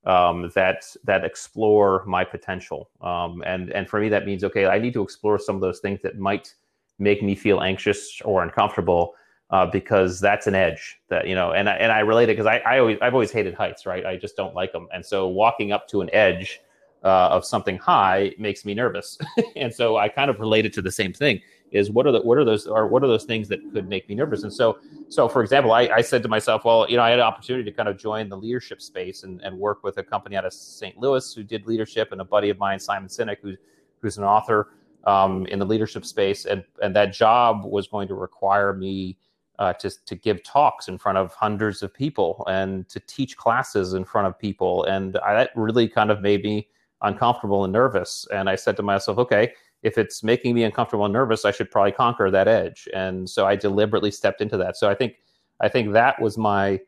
um, 0.05 0.49
that 0.55 0.83
that 1.03 1.25
explore 1.25 2.03
my 2.07 2.23
potential. 2.23 2.89
Um, 3.01 3.43
and 3.45 3.71
and 3.71 3.89
for 3.89 3.99
me, 3.99 4.09
that 4.09 4.25
means 4.25 4.43
okay, 4.43 4.65
I 4.65 4.79
need 4.79 4.93
to 4.93 5.01
explore 5.03 5.39
some 5.39 5.55
of 5.55 5.61
those 5.61 5.79
things 5.79 6.01
that 6.03 6.17
might 6.19 6.53
make 6.99 7.21
me 7.23 7.35
feel 7.35 7.61
anxious 7.61 8.21
or 8.23 8.43
uncomfortable 8.43 9.13
uh, 9.51 9.65
because 9.65 10.19
that's 10.19 10.47
an 10.47 10.55
edge 10.55 10.99
that 11.09 11.27
you 11.27 11.35
know. 11.35 11.51
And 11.51 11.69
I, 11.69 11.73
and 11.73 11.91
I 11.91 11.99
relate 11.99 12.29
it 12.29 12.37
because 12.37 12.45
I, 12.45 12.57
I 12.59 12.79
always 12.79 12.97
I've 13.01 13.13
always 13.13 13.31
hated 13.31 13.53
heights, 13.53 13.85
right? 13.85 14.05
I 14.05 14.17
just 14.17 14.35
don't 14.35 14.55
like 14.55 14.71
them. 14.71 14.87
And 14.93 15.05
so 15.05 15.27
walking 15.27 15.71
up 15.71 15.87
to 15.89 16.01
an 16.01 16.09
edge 16.13 16.61
uh, 17.03 17.29
of 17.29 17.45
something 17.45 17.77
high 17.77 18.33
makes 18.37 18.65
me 18.65 18.73
nervous. 18.73 19.17
and 19.55 19.73
so 19.73 19.97
I 19.97 20.09
kind 20.09 20.29
of 20.29 20.39
related 20.39 20.73
to 20.73 20.81
the 20.81 20.91
same 20.91 21.13
thing 21.13 21.41
is 21.71 21.89
what 21.89 22.05
are 22.05 22.11
the 22.11 22.19
what 22.21 22.37
are 22.37 22.45
those 22.45 22.67
or 22.67 22.87
what 22.87 23.03
are 23.03 23.07
those 23.07 23.23
things 23.23 23.47
that 23.47 23.59
could 23.73 23.87
make 23.87 24.07
me 24.09 24.15
nervous 24.15 24.43
and 24.43 24.53
so 24.53 24.77
so 25.09 25.27
for 25.27 25.41
example 25.41 25.71
I, 25.71 25.87
I 25.87 26.01
said 26.01 26.21
to 26.23 26.29
myself 26.29 26.65
well 26.65 26.85
you 26.89 26.97
know 26.97 27.03
i 27.03 27.09
had 27.09 27.19
an 27.19 27.25
opportunity 27.25 27.69
to 27.69 27.75
kind 27.75 27.87
of 27.87 27.97
join 27.97 28.29
the 28.29 28.37
leadership 28.37 28.81
space 28.81 29.23
and, 29.23 29.41
and 29.41 29.57
work 29.57 29.83
with 29.83 29.97
a 29.97 30.03
company 30.03 30.35
out 30.35 30.45
of 30.45 30.53
st 30.53 30.97
louis 30.97 31.33
who 31.33 31.43
did 31.43 31.65
leadership 31.65 32.11
and 32.11 32.19
a 32.19 32.25
buddy 32.25 32.49
of 32.49 32.57
mine 32.59 32.79
simon 32.79 33.07
sinek 33.07 33.37
who's 33.41 33.57
who's 34.01 34.17
an 34.17 34.23
author 34.23 34.73
um, 35.05 35.45
in 35.47 35.57
the 35.57 35.65
leadership 35.65 36.05
space 36.05 36.45
and 36.45 36.63
and 36.83 36.95
that 36.95 37.13
job 37.13 37.63
was 37.63 37.87
going 37.87 38.07
to 38.07 38.15
require 38.15 38.73
me 38.73 39.17
uh, 39.61 39.73
to, 39.73 39.89
to 40.05 40.15
give 40.15 40.43
talks 40.43 40.87
in 40.87 40.97
front 40.97 41.17
of 41.17 41.33
hundreds 41.33 41.83
of 41.83 41.93
people 41.93 42.45
and 42.49 42.89
to 42.89 42.99
teach 43.01 43.37
classes 43.37 43.93
in 43.93 44.03
front 44.03 44.27
of 44.27 44.37
people 44.37 44.83
and 44.85 45.17
I, 45.17 45.33
that 45.35 45.51
really 45.55 45.87
kind 45.87 46.09
of 46.09 46.21
made 46.21 46.43
me 46.43 46.67
uncomfortable 47.01 47.63
and 47.63 47.73
nervous 47.73 48.27
and 48.31 48.49
i 48.49 48.55
said 48.55 48.75
to 48.77 48.83
myself 48.83 49.17
okay 49.17 49.53
if 49.83 49.97
it's 49.97 50.23
making 50.23 50.53
me 50.53 50.63
uncomfortable 50.63 51.05
and 51.05 51.13
nervous, 51.13 51.45
I 51.45 51.51
should 51.51 51.71
probably 51.71 51.91
conquer 51.91 52.29
that 52.29 52.47
edge. 52.47 52.87
And 52.93 53.29
so 53.29 53.45
I 53.45 53.55
deliberately 53.55 54.11
stepped 54.11 54.41
into 54.41 54.57
that. 54.57 54.77
So 54.77 54.89
I 54.89 54.95
think 54.95 55.15
I 55.59 55.69
think 55.69 55.93
that 55.93 56.21
was 56.21 56.37
my 56.37 56.79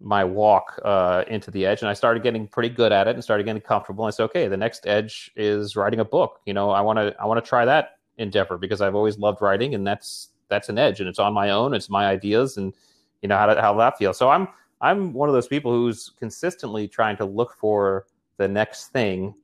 my 0.00 0.24
walk 0.24 0.80
uh, 0.84 1.22
into 1.28 1.50
the 1.52 1.64
edge, 1.64 1.80
and 1.80 1.88
I 1.88 1.92
started 1.92 2.24
getting 2.24 2.48
pretty 2.48 2.68
good 2.68 2.90
at 2.90 3.06
it 3.06 3.14
and 3.14 3.22
started 3.22 3.44
getting 3.44 3.62
comfortable. 3.62 4.04
And 4.04 4.12
I 4.12 4.16
said, 4.16 4.24
okay, 4.24 4.48
the 4.48 4.56
next 4.56 4.86
edge 4.86 5.30
is 5.36 5.76
writing 5.76 6.00
a 6.00 6.04
book. 6.04 6.40
You 6.44 6.54
know, 6.54 6.70
I 6.70 6.80
want 6.80 6.98
to 6.98 7.14
I 7.20 7.26
want 7.26 7.42
to 7.42 7.48
try 7.48 7.64
that 7.64 7.98
endeavor 8.18 8.58
because 8.58 8.80
I've 8.80 8.94
always 8.94 9.18
loved 9.18 9.42
writing, 9.42 9.74
and 9.74 9.86
that's 9.86 10.28
that's 10.52 10.68
an 10.68 10.78
edge, 10.78 11.00
and 11.00 11.08
it's 11.08 11.18
on 11.18 11.32
my 11.32 11.50
own. 11.50 11.74
It's 11.74 11.90
my 11.90 12.06
ideas, 12.06 12.56
and 12.58 12.72
you 13.22 13.28
know 13.28 13.36
how 13.36 13.48
how 13.60 13.74
that 13.74 13.98
feels. 13.98 14.18
So 14.18 14.28
I'm 14.28 14.46
I'm 14.80 15.12
one 15.12 15.28
of 15.28 15.32
those 15.32 15.48
people 15.48 15.72
who's 15.72 16.10
consistently 16.18 16.88
trying 16.88 17.16
to 17.16 17.24
look 17.24 17.54
for 17.54 18.06
the 18.36 18.48
next 18.48 18.88
thing 18.88 19.34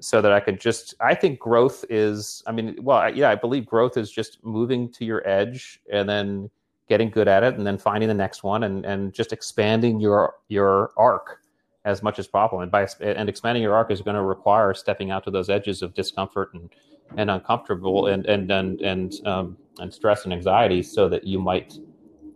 so 0.00 0.20
that 0.20 0.32
I 0.32 0.40
could 0.40 0.60
just, 0.60 0.94
I 1.00 1.14
think 1.14 1.38
growth 1.38 1.84
is, 1.88 2.42
I 2.46 2.52
mean, 2.52 2.76
well, 2.80 3.14
yeah, 3.14 3.30
I 3.30 3.34
believe 3.34 3.64
growth 3.66 3.96
is 3.96 4.10
just 4.10 4.44
moving 4.44 4.90
to 4.92 5.04
your 5.04 5.26
edge 5.26 5.80
and 5.90 6.08
then 6.08 6.50
getting 6.88 7.10
good 7.10 7.28
at 7.28 7.42
it 7.42 7.54
and 7.54 7.66
then 7.66 7.78
finding 7.78 8.08
the 8.08 8.14
next 8.14 8.42
one 8.42 8.64
and, 8.64 8.84
and 8.84 9.12
just 9.12 9.32
expanding 9.32 10.00
your, 10.00 10.34
your 10.48 10.90
arc 10.96 11.40
as 11.84 12.02
much 12.02 12.18
as 12.18 12.26
possible. 12.26 12.60
And 12.60 12.70
by, 12.70 12.86
and 13.00 13.28
expanding 13.28 13.62
your 13.62 13.74
arc 13.74 13.90
is 13.90 14.02
going 14.02 14.16
to 14.16 14.22
require 14.22 14.74
stepping 14.74 15.10
out 15.10 15.24
to 15.24 15.30
those 15.30 15.48
edges 15.48 15.82
of 15.82 15.94
discomfort 15.94 16.52
and, 16.54 16.70
and 17.16 17.30
uncomfortable 17.30 18.08
and, 18.08 18.26
and, 18.26 18.50
and, 18.50 18.80
and, 18.80 19.26
um, 19.26 19.56
and 19.78 19.92
stress 19.92 20.24
and 20.24 20.32
anxiety 20.32 20.82
so 20.82 21.08
that 21.08 21.24
you 21.24 21.38
might 21.38 21.78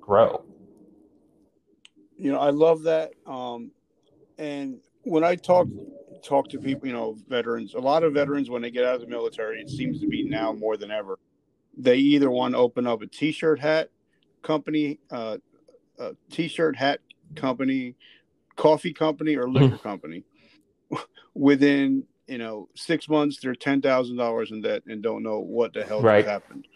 grow. 0.00 0.44
You 2.16 2.32
know, 2.32 2.38
I 2.38 2.50
love 2.50 2.82
that. 2.82 3.12
Um, 3.26 3.70
and 4.38 4.80
when 5.02 5.24
I 5.24 5.36
talk 5.36 5.66
talk 6.22 6.48
to 6.50 6.58
people, 6.58 6.86
you 6.86 6.92
know, 6.92 7.16
veterans. 7.28 7.74
A 7.74 7.78
lot 7.78 8.02
of 8.02 8.12
veterans, 8.12 8.50
when 8.50 8.62
they 8.62 8.70
get 8.70 8.84
out 8.84 8.96
of 8.96 9.00
the 9.00 9.06
military, 9.06 9.60
it 9.60 9.70
seems 9.70 10.00
to 10.00 10.06
be 10.06 10.22
now 10.22 10.52
more 10.52 10.76
than 10.76 10.90
ever, 10.90 11.18
they 11.76 11.96
either 11.96 12.30
want 12.30 12.54
to 12.54 12.58
open 12.58 12.86
up 12.86 13.02
a 13.02 13.06
t-shirt 13.06 13.58
hat 13.58 13.90
company, 14.42 14.98
uh, 15.10 15.38
a 15.98 16.14
t-shirt 16.30 16.76
hat 16.76 17.00
company, 17.34 17.94
coffee 18.56 18.92
company, 18.92 19.36
or 19.36 19.48
liquor 19.48 19.76
hmm. 19.76 19.82
company. 19.82 20.24
Within 21.34 22.04
you 22.26 22.38
know 22.38 22.68
six 22.74 23.08
months, 23.08 23.38
they're 23.40 23.54
ten 23.54 23.80
thousand 23.80 24.16
dollars 24.16 24.50
in 24.50 24.60
debt 24.62 24.82
and 24.86 25.02
don't 25.02 25.22
know 25.22 25.40
what 25.40 25.72
the 25.72 25.84
hell 25.84 26.02
right. 26.02 26.26
happened. 26.26 26.66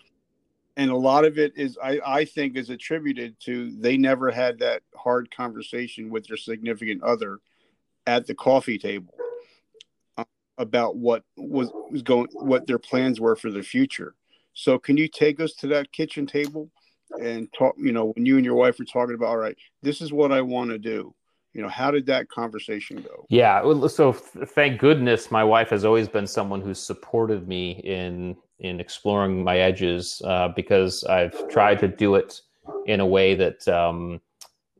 And 0.77 0.91
a 0.91 0.97
lot 0.97 1.25
of 1.25 1.39
it 1.39 1.53
is, 1.57 1.79
I, 1.83 2.01
I 2.05 2.25
think, 2.25 2.57
is 2.57 2.70
attributed 2.70 3.39
to 3.41 3.70
they 3.79 3.97
never 3.97 4.31
had 4.31 4.59
that 4.59 4.83
hard 4.97 5.31
conversation 5.35 6.11
with 6.11 6.27
their 6.27 6.37
significant 6.37 7.03
other 7.03 7.39
at 8.07 8.27
the 8.27 8.35
coffee 8.35 8.79
table 8.79 9.14
uh, 10.18 10.25
about 10.59 10.97
what 10.97 11.22
was, 11.37 11.70
was 11.91 12.03
going, 12.03 12.27
what 12.33 12.66
their 12.66 12.79
plans 12.79 13.20
were 13.20 13.37
for 13.37 13.51
the 13.51 13.62
future. 13.62 14.14
So, 14.53 14.79
can 14.79 14.97
you 14.97 15.09
take 15.09 15.41
us 15.41 15.53
to 15.55 15.68
that 15.68 15.93
kitchen 15.93 16.27
table 16.27 16.70
and 17.20 17.49
talk? 17.57 17.77
You 17.79 17.93
know, 17.93 18.12
when 18.14 18.27
you 18.27 18.37
and 18.37 18.45
your 18.45 18.57
wife 18.57 18.79
were 18.79 18.85
talking 18.85 19.14
about, 19.14 19.29
all 19.29 19.37
right, 19.37 19.57
this 19.83 20.01
is 20.01 20.12
what 20.12 20.33
I 20.33 20.41
want 20.41 20.70
to 20.70 20.79
do. 20.79 21.14
You 21.53 21.62
know, 21.62 21.68
how 21.68 21.93
did 21.93 22.07
that 22.07 22.29
conversation 22.29 23.01
go? 23.01 23.27
Yeah, 23.29 23.62
so 23.87 24.12
thank 24.12 24.81
goodness 24.81 25.31
my 25.31 25.45
wife 25.45 25.70
has 25.70 25.85
always 25.85 26.09
been 26.09 26.27
someone 26.27 26.61
who's 26.61 26.81
supported 26.81 27.47
me 27.47 27.81
in 27.85 28.37
in 28.65 28.81
exploring 28.81 29.45
my 29.45 29.59
edges 29.59 30.23
uh, 30.25 30.49
because 30.49 31.05
I've 31.05 31.49
tried 31.49 31.79
to 31.81 31.89
do 31.89 32.15
it 32.15 32.41
in 32.87 33.01
a 33.01 33.07
way 33.07 33.35
that 33.35 33.69
um, 33.69 34.21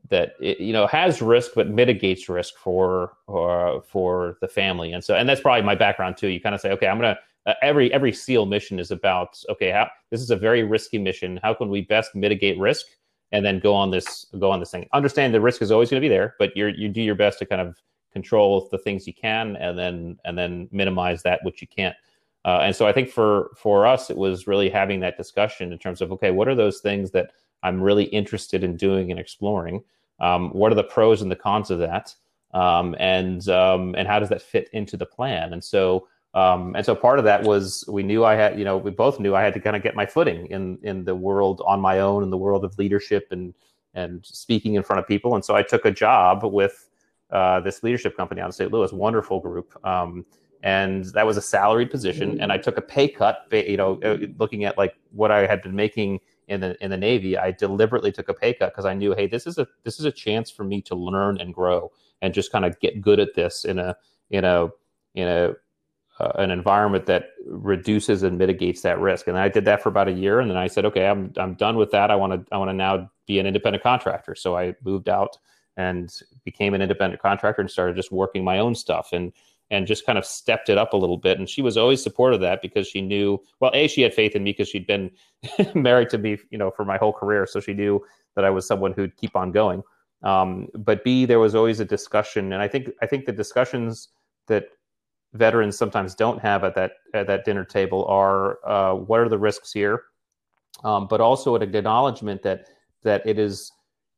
that 0.09 0.33
it, 0.39 0.59
you 0.59 0.73
know 0.73 0.87
has 0.87 1.21
risk 1.21 1.51
but 1.55 1.69
mitigates 1.69 2.27
risk 2.27 2.55
for 2.55 3.13
or 3.27 3.83
for 3.87 4.37
the 4.41 4.47
family. 4.47 4.93
And 4.93 5.03
so 5.03 5.15
and 5.15 5.29
that's 5.29 5.41
probably 5.41 5.61
my 5.61 5.75
background 5.75 6.17
too. 6.17 6.27
You 6.27 6.41
kind 6.41 6.55
of 6.55 6.61
say 6.61 6.71
okay 6.71 6.87
i'm 6.87 6.97
gonna 6.97 7.17
uh, 7.45 7.53
every 7.61 7.93
every 7.93 8.11
seal 8.11 8.45
mission 8.47 8.79
is 8.79 8.89
about 8.89 9.41
okay 9.49 9.69
how 9.69 9.87
this 10.09 10.21
is 10.21 10.31
a 10.31 10.35
very 10.35 10.63
risky 10.63 10.97
mission. 10.97 11.39
How 11.43 11.53
can 11.53 11.69
we 11.69 11.81
best 11.81 12.15
mitigate 12.15 12.57
risk 12.57 12.87
and 13.31 13.45
then 13.45 13.59
go 13.59 13.73
on 13.75 13.91
this 13.91 14.25
go 14.39 14.49
on 14.49 14.59
this 14.59 14.71
thing? 14.71 14.87
Understand 14.93 15.33
the 15.33 15.41
risk 15.41 15.61
is 15.61 15.71
always 15.71 15.89
going 15.91 16.01
to 16.01 16.05
be 16.05 16.09
there 16.09 16.35
but 16.39 16.57
you 16.57 16.67
you 16.67 16.89
do 16.89 17.01
your 17.01 17.15
best 17.15 17.37
to 17.39 17.45
kind 17.45 17.61
of 17.61 17.77
control 18.11 18.67
the 18.71 18.77
things 18.77 19.05
you 19.05 19.13
can 19.13 19.57
and 19.57 19.77
then 19.77 20.17
and 20.25 20.37
then 20.37 20.67
minimize 20.71 21.21
that 21.21 21.43
which 21.43 21.61
you 21.61 21.67
can't 21.67 21.95
uh, 22.45 22.59
and 22.61 22.73
so 22.75 22.87
i 22.87 22.93
think 22.93 23.09
for 23.09 23.51
for 23.57 23.85
us 23.85 24.09
it 24.09 24.15
was 24.17 24.47
really 24.47 24.69
having 24.69 25.01
that 25.01 25.17
discussion 25.17 25.73
in 25.73 25.77
terms 25.77 26.01
of 26.01 26.11
okay 26.11 26.31
what 26.31 26.47
are 26.47 26.55
those 26.55 26.79
things 26.79 27.11
that 27.11 27.31
i'm 27.63 27.81
really 27.81 28.05
interested 28.05 28.63
in 28.63 28.77
doing 28.77 29.11
and 29.11 29.19
exploring 29.19 29.83
um, 30.19 30.51
what 30.51 30.71
are 30.71 30.75
the 30.75 30.83
pros 30.83 31.21
and 31.21 31.29
the 31.29 31.35
cons 31.35 31.71
of 31.71 31.79
that? 31.79 32.13
Um, 32.53 32.95
and 32.99 33.47
um, 33.49 33.95
and 33.97 34.07
how 34.07 34.19
does 34.19 34.29
that 34.29 34.41
fit 34.41 34.69
into 34.71 34.97
the 34.97 35.05
plan? 35.05 35.53
And 35.53 35.63
so 35.63 36.07
um, 36.33 36.75
and 36.75 36.85
so 36.85 36.95
part 36.95 37.19
of 37.19 37.25
that 37.25 37.43
was 37.43 37.85
we 37.87 38.03
knew 38.03 38.25
I 38.25 38.35
had, 38.35 38.57
you 38.57 38.65
know, 38.65 38.77
we 38.77 38.91
both 38.91 39.19
knew 39.19 39.35
I 39.35 39.41
had 39.41 39.53
to 39.53 39.59
kind 39.59 39.75
of 39.75 39.83
get 39.83 39.95
my 39.95 40.05
footing 40.05 40.47
in 40.47 40.77
in 40.83 41.03
the 41.03 41.15
world 41.15 41.61
on 41.65 41.81
my 41.81 41.99
own, 41.99 42.23
in 42.23 42.29
the 42.29 42.37
world 42.37 42.63
of 42.63 42.77
leadership 42.77 43.27
and 43.31 43.53
and 43.93 44.25
speaking 44.25 44.75
in 44.75 44.83
front 44.83 44.99
of 44.99 45.07
people. 45.07 45.35
And 45.35 45.43
so 45.43 45.55
I 45.55 45.63
took 45.63 45.85
a 45.85 45.91
job 45.91 46.43
with 46.43 46.89
uh, 47.31 47.59
this 47.61 47.81
leadership 47.83 48.15
company 48.15 48.41
out 48.41 48.49
of 48.49 48.55
St. 48.55 48.71
Louis, 48.71 48.91
wonderful 48.91 49.39
group. 49.39 49.73
Um, 49.85 50.25
and 50.65 51.05
that 51.13 51.27
was 51.27 51.37
a 51.37 51.43
salaried 51.43 51.91
position, 51.91 52.41
and 52.41 52.51
I 52.51 52.57
took 52.57 52.75
a 52.75 52.81
pay 52.81 53.07
cut. 53.07 53.45
You 53.51 53.77
know, 53.77 53.99
uh, 54.03 54.17
looking 54.39 54.65
at 54.65 54.79
like 54.79 54.95
what 55.11 55.29
I 55.31 55.45
had 55.45 55.61
been 55.61 55.75
making 55.75 56.19
in 56.47 56.59
the 56.59 56.75
in 56.83 56.89
the 56.89 56.97
Navy, 56.97 57.37
I 57.37 57.51
deliberately 57.51 58.11
took 58.11 58.29
a 58.29 58.33
pay 58.33 58.55
cut 58.55 58.71
because 58.73 58.85
I 58.85 58.95
knew, 58.95 59.13
hey, 59.13 59.27
this 59.27 59.45
is 59.45 59.59
a 59.59 59.67
this 59.83 59.99
is 59.99 60.05
a 60.05 60.11
chance 60.11 60.49
for 60.49 60.63
me 60.63 60.81
to 60.81 60.95
learn 60.95 61.39
and 61.39 61.53
grow 61.53 61.91
and 62.23 62.33
just 62.33 62.51
kind 62.51 62.65
of 62.65 62.79
get 62.79 62.99
good 62.99 63.19
at 63.19 63.35
this 63.35 63.63
in 63.63 63.77
a 63.77 63.95
in 64.31 64.43
a 64.43 64.69
in 65.13 65.27
a 65.27 65.53
uh, 66.19 66.31
an 66.39 66.49
environment 66.49 67.05
that 67.05 67.25
reduces 67.45 68.23
and 68.23 68.37
mitigates 68.37 68.81
that 68.81 68.99
risk. 68.99 69.27
And 69.27 69.37
I 69.37 69.49
did 69.49 69.65
that 69.65 69.83
for 69.83 69.89
about 69.89 70.07
a 70.07 70.13
year, 70.13 70.39
and 70.39 70.49
then 70.49 70.57
I 70.57 70.65
said, 70.65 70.83
okay, 70.85 71.05
I'm 71.05 71.31
I'm 71.37 71.53
done 71.53 71.77
with 71.77 71.91
that. 71.91 72.09
I 72.09 72.15
want 72.15 72.33
to 72.33 72.55
I 72.55 72.57
want 72.57 72.69
to 72.69 72.73
now 72.73 73.11
be 73.27 73.37
an 73.37 73.45
independent 73.45 73.83
contractor. 73.83 74.33
So 74.33 74.57
I 74.57 74.73
moved 74.83 75.09
out 75.09 75.37
and 75.77 76.11
became 76.43 76.73
an 76.73 76.81
independent 76.81 77.21
contractor 77.21 77.61
and 77.61 77.69
started 77.69 77.95
just 77.95 78.11
working 78.11 78.43
my 78.43 78.57
own 78.57 78.73
stuff 78.73 79.09
and 79.11 79.31
and 79.71 79.87
just 79.87 80.05
kind 80.05 80.17
of 80.17 80.25
stepped 80.25 80.69
it 80.69 80.77
up 80.77 80.93
a 80.93 80.97
little 80.97 81.17
bit. 81.17 81.39
And 81.39 81.49
she 81.49 81.61
was 81.61 81.77
always 81.77 82.01
supportive 82.01 82.35
of 82.35 82.41
that 82.41 82.61
because 82.61 82.87
she 82.87 83.01
knew, 83.01 83.41
well, 83.59 83.71
A, 83.73 83.87
she 83.87 84.01
had 84.01 84.13
faith 84.13 84.35
in 84.35 84.43
me 84.43 84.51
because 84.51 84.69
she'd 84.69 84.87
been 84.87 85.11
married 85.75 86.09
to 86.09 86.17
me, 86.17 86.37
you 86.51 86.57
know, 86.57 86.71
for 86.71 86.85
my 86.85 86.97
whole 86.97 87.13
career. 87.13 87.47
So 87.47 87.59
she 87.59 87.73
knew 87.73 88.03
that 88.35 88.45
I 88.45 88.49
was 88.49 88.67
someone 88.67 88.93
who'd 88.93 89.17
keep 89.17 89.35
on 89.35 89.51
going. 89.51 89.81
Um, 90.23 90.67
but 90.75 91.03
B, 91.03 91.25
there 91.25 91.39
was 91.39 91.55
always 91.55 91.79
a 91.79 91.85
discussion. 91.85 92.53
And 92.53 92.61
I 92.61 92.67
think, 92.67 92.91
I 93.01 93.05
think 93.07 93.25
the 93.25 93.31
discussions 93.31 94.09
that 94.47 94.67
veterans 95.33 95.77
sometimes 95.77 96.15
don't 96.15 96.39
have 96.39 96.63
at 96.63 96.75
that, 96.75 96.93
at 97.13 97.27
that 97.27 97.43
dinner 97.43 97.65
table 97.65 98.05
are, 98.05 98.59
uh, 98.67 98.93
what 98.93 99.19
are 99.19 99.29
the 99.29 99.37
risks 99.37 99.71
here? 99.71 100.03
Um, 100.83 101.07
but 101.07 101.21
also 101.21 101.55
an 101.55 101.61
acknowledgement 101.61 102.43
that, 102.43 102.67
that 103.03 103.25
it 103.25 103.39
is, 103.39 103.71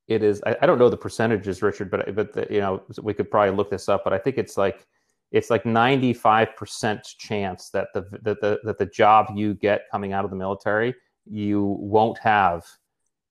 it 0.08 0.24
is, 0.24 0.42
I, 0.46 0.56
I 0.62 0.66
don't 0.66 0.80
know 0.80 0.90
the 0.90 0.98
percentages, 0.98 1.62
Richard, 1.62 1.90
but, 1.90 2.14
but 2.16 2.34
the, 2.34 2.48
you 2.50 2.60
know, 2.60 2.82
we 3.02 3.14
could 3.14 3.30
probably 3.30 3.56
look 3.56 3.70
this 3.70 3.90
up, 3.90 4.04
but 4.04 4.14
I 4.14 4.18
think 4.18 4.38
it's 4.38 4.58
like, 4.58 4.86
it's 5.32 5.50
like 5.50 5.64
95% 5.64 7.18
chance 7.18 7.70
that 7.70 7.90
the, 7.94 8.06
that 8.24 8.40
the 8.42 8.60
that 8.64 8.78
the 8.78 8.86
job 8.86 9.28
you 9.36 9.54
get 9.54 9.84
coming 9.92 10.14
out 10.14 10.24
of 10.24 10.32
the 10.32 10.38
military 10.38 10.96
you 11.30 11.78
won't 11.80 12.18
have 12.20 12.66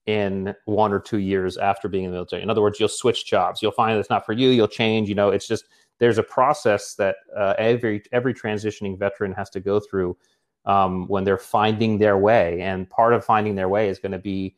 in 0.07 0.55
one 0.67 0.93
or 0.93 1.01
two 1.01 1.19
years 1.19 1.57
after 1.57 1.89
being 1.89 2.05
in 2.05 2.11
the 2.11 2.17
military. 2.17 2.43
In 2.43 2.51
other 2.51 2.63
words, 2.63 2.79
you'll 2.79 2.89
switch 2.89 3.27
jobs. 3.27 3.61
You'll 3.61 3.73
find 3.73 3.99
it's 3.99 4.11
not 4.11 4.25
for 4.25 4.33
you. 4.33 4.51
You'll 4.51 4.69
change. 4.69 5.09
You 5.09 5.15
know, 5.17 5.31
it's 5.31 5.49
just 5.49 5.65
there's 5.99 6.19
a 6.19 6.23
process 6.23 6.95
that 6.95 7.17
uh, 7.37 7.55
every 7.59 8.03
every 8.13 8.35
transitioning 8.35 8.99
veteran 8.99 9.33
has 9.33 9.51
to 9.51 9.61
go 9.61 9.81
through 9.81 10.17
um, 10.65 11.07
when 11.09 11.25
they're 11.25 11.39
finding 11.39 11.99
their 11.99 12.19
way. 12.19 12.61
And 12.61 12.89
part 12.89 13.15
of 13.15 13.25
finding 13.25 13.55
their 13.55 13.69
way 13.69 13.89
is 13.89 13.99
going 13.99 14.13
to 14.13 14.19
be 14.19 14.57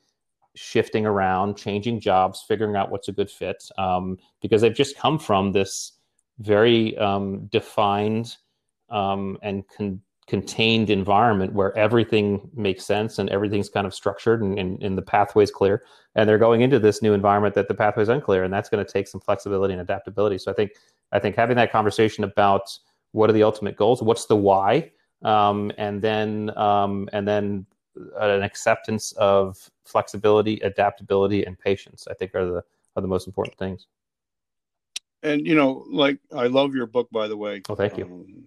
shifting 0.55 1.07
around, 1.07 1.57
changing 1.57 2.01
jobs, 2.01 2.45
figuring 2.47 2.76
out 2.76 2.91
what's 2.91 3.09
a 3.09 3.12
good 3.12 3.30
fit, 3.30 3.62
um, 3.78 4.18
because 4.43 4.61
they've 4.61 4.74
just 4.74 4.99
come 4.99 5.18
from 5.18 5.53
this 5.53 5.93
very 6.39 6.97
um, 6.99 7.47
defined 7.47 8.36
um, 8.91 9.39
and 9.43 9.64
con- 9.68 10.01
contained 10.26 10.91
environment 10.91 11.55
where 11.55 11.76
everything 11.76 12.51
makes 12.55 12.84
sense 12.84 13.18
and 13.18 13.30
everything's 13.30 13.70
kind 13.70 13.86
of 13.86 13.95
structured 13.95 14.43
and, 14.43 14.59
and, 14.59 14.82
and 14.82 14.97
the 14.97 15.03
pathway's 15.03 15.51
clear. 15.51 15.82
And 16.14 16.28
they're 16.28 16.39
going 16.39 16.61
into 16.61 16.78
this 16.78 17.01
new 17.01 17.14
environment 17.14 17.55
that 17.55 17.66
the 17.66 17.74
pathway's 17.74 18.11
unclear, 18.11 18.45
and 18.45 18.53
that's 18.53 18.68
going 18.68 18.84
to 18.84 18.93
take 18.93 19.09
some 19.09 19.20
flexibility 19.20 19.72
and 19.72 19.80
adaptability. 19.80 20.39
So 20.39 20.51
I 20.51 20.55
think 20.55 20.72
I 21.12 21.18
think 21.18 21.36
having 21.36 21.57
that 21.57 21.72
conversation 21.72 22.24
about 22.24 22.68
what 23.12 23.30
are 23.30 23.32
the 23.32 23.43
ultimate 23.43 23.76
goals, 23.76 24.03
what's 24.03 24.26
the 24.26 24.36
why, 24.36 24.91
um, 25.22 25.72
and 25.78 26.03
then 26.03 26.57
um, 26.59 27.09
and 27.12 27.26
then 27.26 27.66
an 28.20 28.43
acceptance 28.43 29.12
of 29.12 29.70
flexibility, 29.84 30.61
adaptability, 30.61 31.45
and 31.45 31.59
patience. 31.59 32.07
I 32.11 32.14
think 32.14 32.34
are 32.34 32.45
the 32.45 32.64
are 32.97 33.03
the 33.03 33.09
most 33.09 33.26
important 33.26 33.57
things 33.59 33.86
and 35.22 35.46
you 35.46 35.54
know, 35.54 35.84
like 35.90 36.18
I 36.34 36.46
love 36.46 36.74
your 36.74 36.86
book, 36.86 37.08
by 37.10 37.28
the 37.28 37.36
way. 37.36 37.62
Oh, 37.68 37.74
thank 37.74 37.98
you. 37.98 38.04
Um, 38.04 38.44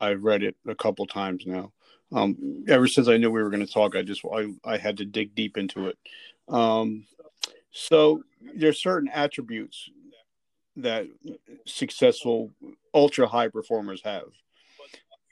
I've 0.00 0.24
read 0.24 0.42
it 0.42 0.56
a 0.66 0.74
couple 0.74 1.06
times 1.06 1.44
now. 1.46 1.72
Um, 2.12 2.64
ever 2.68 2.86
since 2.86 3.08
I 3.08 3.16
knew 3.16 3.30
we 3.30 3.42
were 3.42 3.50
going 3.50 3.66
to 3.66 3.72
talk, 3.72 3.96
I 3.96 4.02
just 4.02 4.22
I, 4.24 4.52
I 4.64 4.76
had 4.76 4.98
to 4.98 5.04
dig 5.04 5.34
deep 5.34 5.56
into 5.56 5.88
it. 5.88 5.98
Um, 6.48 7.06
so 7.70 8.22
there's 8.54 8.80
certain 8.80 9.08
attributes 9.08 9.90
that 10.76 11.06
successful 11.66 12.50
ultra 12.92 13.26
high 13.26 13.48
performers 13.48 14.02
have. 14.04 14.28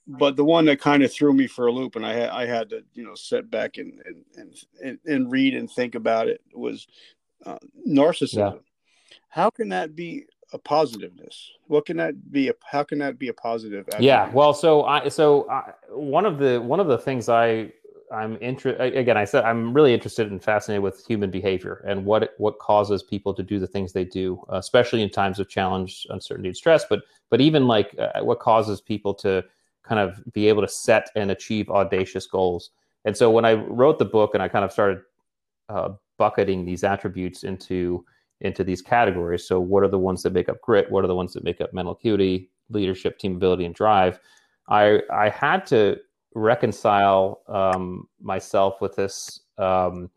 But 0.06 0.34
the 0.34 0.44
one 0.44 0.64
that 0.64 0.80
kind 0.80 1.04
of 1.04 1.12
threw 1.12 1.32
me 1.32 1.46
for 1.46 1.68
a 1.68 1.72
loop, 1.72 1.94
and 1.94 2.04
I 2.04 2.14
had 2.14 2.30
I 2.30 2.46
had 2.46 2.70
to 2.70 2.82
you 2.94 3.04
know 3.04 3.14
sit 3.14 3.50
back 3.50 3.78
and 3.78 4.02
and 4.34 4.54
and, 4.82 4.98
and 5.06 5.30
read 5.30 5.54
and 5.54 5.70
think 5.70 5.94
about 5.94 6.28
it 6.28 6.40
was 6.52 6.88
uh, 7.46 7.58
narcissism. 7.88 8.54
Yeah. 8.54 8.58
How 9.28 9.50
can 9.50 9.68
that 9.68 9.94
be 9.94 10.24
a 10.53 10.59
positiveness 10.59 11.53
what 11.66 11.86
can 11.86 11.96
that 11.96 12.30
be 12.30 12.48
a, 12.48 12.53
how 12.64 12.82
can 12.82 12.98
that 12.98 13.18
be 13.18 13.28
a 13.28 13.32
positive 13.32 13.86
attribute? 13.88 14.07
yeah 14.07 14.30
well 14.32 14.53
so 14.53 14.84
i 14.84 15.09
so 15.09 15.48
I, 15.50 15.72
one 15.90 16.26
of 16.26 16.38
the 16.38 16.61
one 16.61 16.80
of 16.80 16.86
the 16.86 16.98
things 16.98 17.28
i 17.28 17.72
i'm 18.12 18.36
interested 18.40 18.94
again 18.96 19.16
i 19.16 19.24
said 19.24 19.44
i'm 19.44 19.72
really 19.72 19.94
interested 19.94 20.30
and 20.30 20.42
fascinated 20.42 20.82
with 20.82 21.05
human 21.07 21.30
behavior 21.30 21.84
and 21.86 22.05
what 22.05 22.34
what 22.38 22.59
causes 22.59 23.03
people 23.03 23.32
to 23.34 23.42
do 23.42 23.59
the 23.59 23.66
things 23.66 23.92
they 23.92 24.05
do 24.05 24.42
especially 24.50 25.03
in 25.03 25.11
times 25.11 25.38
of 25.38 25.48
challenge 25.48 26.07
uncertainty 26.11 26.48
and 26.48 26.57
stress 26.57 26.84
but 26.88 27.03
but 27.30 27.40
even 27.40 27.66
like 27.66 27.94
uh, 27.98 28.22
what 28.22 28.38
causes 28.38 28.80
people 28.80 29.14
to 29.14 29.42
kind 29.82 30.00
of 30.00 30.22
be 30.32 30.48
able 30.48 30.62
to 30.62 30.68
set 30.68 31.11
and 31.16 31.30
achieve 31.30 31.70
audacious 31.70 32.26
goals 32.26 32.70
and 33.05 33.16
so 33.16 33.30
when 33.30 33.44
i 33.44 33.55
wrote 33.55 33.98
the 33.98 34.05
book 34.05 34.34
and 34.34 34.42
i 34.42 34.48
kind 34.48 34.64
of 34.64 34.72
started 34.72 35.00
uh, 35.70 35.88
bucketing 36.18 36.64
these 36.64 36.84
attributes 36.84 37.44
into 37.44 38.05
into 38.43 38.62
these 38.64 38.82
categories. 38.82 39.47
So, 39.47 39.59
what 39.59 39.82
are 39.82 39.88
the 39.88 39.99
ones 39.99 40.22
that 40.22 40.32
make 40.32 40.49
up 40.49 40.61
grit? 40.61 40.90
What 40.90 41.05
are 41.05 41.09
the 41.09 41.14
ones 41.14 41.32
that 41.32 41.45
make 41.45 41.61
up 41.61 41.72
mental 41.72 41.95
acuity, 41.95 42.51
leadership, 42.68 43.18
team 43.18 43.36
ability, 43.36 43.64
and 43.64 43.74
drive? 43.74 44.20
I 44.68 45.01
I 45.12 45.30
had 45.30 45.64
to 45.66 45.97
reconcile 46.34 47.43
um, 47.49 48.09
myself 48.20 48.80
with 48.80 48.97
this 48.97 49.40
um, 49.59 50.11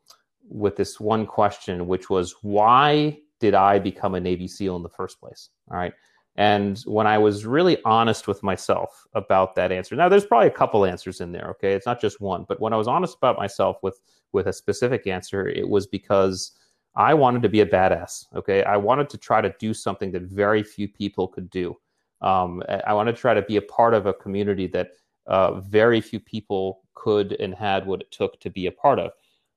with 0.49 0.75
this 0.75 0.99
one 0.99 1.25
question, 1.25 1.87
which 1.87 2.09
was 2.09 2.35
why 2.41 3.17
did 3.39 3.53
I 3.53 3.79
become 3.79 4.15
a 4.15 4.19
Navy 4.19 4.47
SEAL 4.47 4.75
in 4.75 4.83
the 4.83 4.89
first 4.89 5.19
place? 5.19 5.49
All 5.71 5.77
right. 5.77 5.93
And 6.37 6.79
when 6.85 7.07
I 7.07 7.17
was 7.17 7.45
really 7.45 7.77
honest 7.85 8.27
with 8.27 8.43
myself 8.43 9.05
about 9.13 9.55
that 9.55 9.71
answer, 9.71 9.95
now 9.95 10.09
there's 10.09 10.25
probably 10.25 10.47
a 10.47 10.51
couple 10.51 10.85
answers 10.85 11.21
in 11.21 11.31
there. 11.31 11.47
Okay, 11.51 11.71
it's 11.71 11.85
not 11.85 12.01
just 12.01 12.19
one, 12.19 12.45
but 12.47 12.59
when 12.59 12.73
I 12.73 12.77
was 12.77 12.89
honest 12.89 13.15
about 13.15 13.37
myself 13.37 13.77
with 13.81 13.99
with 14.33 14.47
a 14.47 14.53
specific 14.53 15.07
answer, 15.07 15.47
it 15.47 15.67
was 15.67 15.87
because 15.87 16.51
I 16.95 17.13
wanted 17.13 17.41
to 17.43 17.49
be 17.49 17.61
a 17.61 17.65
badass. 17.65 18.25
Okay. 18.35 18.63
I 18.63 18.77
wanted 18.77 19.09
to 19.09 19.17
try 19.17 19.41
to 19.41 19.53
do 19.59 19.73
something 19.73 20.11
that 20.11 20.23
very 20.23 20.63
few 20.63 20.87
people 20.87 21.27
could 21.27 21.49
do. 21.49 21.75
Um, 22.21 22.63
I 22.87 22.93
wanted 22.93 23.15
to 23.15 23.21
try 23.21 23.33
to 23.33 23.41
be 23.41 23.57
a 23.57 23.61
part 23.61 23.93
of 23.93 24.05
a 24.05 24.13
community 24.13 24.67
that 24.67 24.91
uh, 25.27 25.59
very 25.59 26.01
few 26.01 26.19
people 26.19 26.81
could 26.93 27.33
and 27.33 27.53
had 27.53 27.85
what 27.85 28.01
it 28.01 28.11
took 28.11 28.39
to 28.39 28.49
be 28.49 28.67
a 28.67 28.71
part 28.71 28.99
of. 28.99 29.11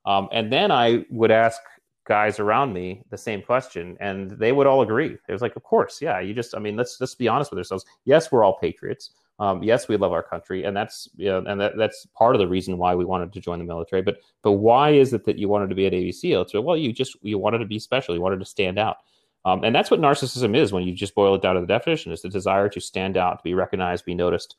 Um, 0.05 0.29
and 0.33 0.53
then 0.53 0.71
I 0.71 1.05
would 1.11 1.31
ask 1.31 1.61
guys 2.07 2.41
around 2.41 2.73
me 2.73 3.03
the 3.11 3.19
same 3.19 3.43
question, 3.43 3.97
and 4.01 4.31
they 4.33 4.53
would 4.53 4.67
all 4.67 4.83
agree. 4.83 5.17
It 5.29 5.33
was 5.33 5.43
like, 5.43 5.57
of 5.57 5.63
course, 5.63 6.01
yeah. 6.01 6.19
You 6.21 6.35
just, 6.35 6.57
I 6.57 6.59
mean, 6.59 6.77
let's 6.77 7.01
let's 7.01 7.15
be 7.15 7.29
honest 7.29 7.51
with 7.51 7.59
ourselves. 7.59 7.85
Yes, 8.05 8.33
we're 8.33 8.43
all 8.45 8.59
patriots. 8.59 9.11
Um, 9.41 9.63
yes, 9.63 9.87
we 9.87 9.97
love 9.97 10.13
our 10.13 10.23
country, 10.23 10.65
and 10.65 10.77
that's 10.77 11.09
you 11.17 11.27
know, 11.27 11.45
and 11.47 11.61
that, 11.61 11.77
that's 11.77 12.07
part 12.07 12.35
of 12.35 12.41
the 12.41 12.49
reason 12.49 12.77
why 12.77 12.95
we 12.95 13.05
wanted 13.05 13.33
to 13.33 13.41
join 13.41 13.61
the 13.61 13.65
military. 13.65 14.03
But 14.03 14.19
but 14.43 14.53
why 14.53 14.91
is 14.91 15.13
it 15.13 15.25
that 15.27 15.39
you 15.39 15.49
wanted 15.49 15.69
to 15.69 15.77
be 15.77 15.87
a 15.87 15.91
Navy 15.91 16.11
SEAL? 16.11 16.49
So 16.49 16.61
well, 16.61 16.77
you 16.77 16.93
just 16.93 17.17
you 17.23 17.39
wanted 17.39 17.59
to 17.59 17.67
be 17.67 17.79
special. 17.79 18.15
You 18.15 18.21
wanted 18.21 18.41
to 18.41 18.45
stand 18.45 18.79
out, 18.79 18.97
um, 19.45 19.63
and 19.63 19.75
that's 19.75 19.91
what 19.91 20.01
narcissism 20.01 20.57
is 20.57 20.73
when 20.73 20.83
you 20.83 20.93
just 20.93 21.15
boil 21.15 21.37
it 21.37 21.43
down 21.43 21.55
to 21.55 21.61
the 21.61 21.69
definition: 21.69 22.11
is 22.11 22.23
the 22.23 22.29
desire 22.29 22.69
to 22.69 22.81
stand 22.81 23.17
out, 23.17 23.39
to 23.39 23.45
be 23.45 23.55
recognized, 23.55 24.05
be 24.05 24.15
noticed, 24.15 24.57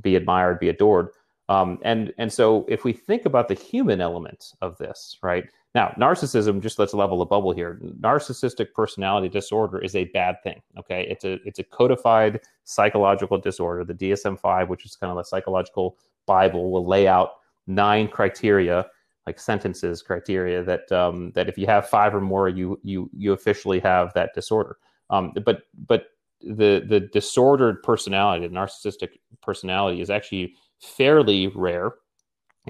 be 0.00 0.14
admired, 0.14 0.60
be 0.60 0.68
adored. 0.68 1.08
Um, 1.48 1.80
and 1.82 2.12
and 2.16 2.32
so 2.32 2.64
if 2.68 2.84
we 2.84 2.92
think 2.92 3.26
about 3.26 3.48
the 3.48 3.54
human 3.54 4.00
element 4.00 4.52
of 4.60 4.78
this, 4.78 5.18
right 5.22 5.44
now, 5.74 5.94
narcissism. 5.98 6.60
Just 6.60 6.78
let's 6.80 6.94
level 6.94 7.22
a 7.22 7.26
bubble 7.26 7.52
here. 7.52 7.80
Narcissistic 8.00 8.72
personality 8.74 9.28
disorder 9.28 9.78
is 9.78 9.94
a 9.94 10.04
bad 10.06 10.42
thing. 10.42 10.60
Okay, 10.78 11.06
it's 11.08 11.24
a 11.24 11.34
it's 11.46 11.60
a 11.60 11.64
codified 11.64 12.40
psychological 12.64 13.38
disorder. 13.38 13.84
The 13.84 13.94
DSM-5, 13.94 14.68
which 14.68 14.84
is 14.84 14.96
kind 14.96 15.12
of 15.12 15.18
a 15.18 15.24
psychological 15.24 15.96
bible, 16.26 16.72
will 16.72 16.86
lay 16.86 17.06
out 17.06 17.34
nine 17.68 18.08
criteria, 18.08 18.86
like 19.26 19.38
sentences 19.38 20.02
criteria 20.02 20.64
that 20.64 20.90
um, 20.90 21.30
that 21.32 21.48
if 21.48 21.56
you 21.56 21.66
have 21.66 21.88
five 21.88 22.16
or 22.16 22.20
more, 22.20 22.48
you 22.48 22.80
you 22.82 23.08
you 23.16 23.32
officially 23.32 23.78
have 23.78 24.12
that 24.14 24.34
disorder. 24.34 24.76
Um, 25.08 25.32
but 25.44 25.62
but 25.86 26.06
the 26.40 26.84
the 26.84 27.08
disordered 27.12 27.80
personality, 27.84 28.48
the 28.48 28.54
narcissistic 28.54 29.10
personality, 29.40 30.00
is 30.00 30.10
actually 30.10 30.54
fairly 30.80 31.46
rare 31.46 31.92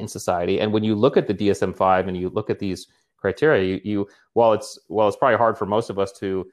in 0.01 0.09
society. 0.09 0.61
And 0.61 0.73
when 0.73 0.85
you 0.85 0.95
look 0.95 1.17
at 1.17 1.27
the 1.27 1.35
DSM 1.35 1.77
five 1.77 2.09
and 2.09 2.17
you 2.17 2.29
look 2.29 2.51
at 2.51 2.59
these 2.59 2.89
criteria, 3.17 3.77
you, 3.77 3.81
you 3.85 4.09
while 4.33 4.53
it's 4.53 4.79
while 4.89 5.09
it's 5.09 5.17
probably 5.17 5.39
hard 5.39 5.59
for 5.59 5.67
most 5.67 5.91
of 5.91 5.99
us 5.99 6.13
to 6.19 6.47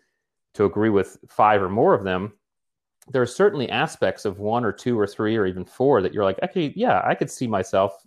to 0.53 0.65
agree 0.65 0.89
with 0.89 1.17
five 1.27 1.61
or 1.61 1.69
more 1.69 1.93
of 1.93 2.03
them, 2.03 2.33
there 3.09 3.21
are 3.21 3.27
certainly 3.27 3.69
aspects 3.69 4.25
of 4.25 4.39
one 4.39 4.65
or 4.65 4.71
two 4.71 4.99
or 4.99 5.07
three 5.07 5.37
or 5.37 5.45
even 5.45 5.63
four 5.63 6.01
that 6.01 6.13
you're 6.13 6.23
like, 6.23 6.39
actually, 6.41 6.73
yeah, 6.75 7.01
I 7.05 7.15
could 7.15 7.31
see 7.31 7.47
myself 7.47 8.05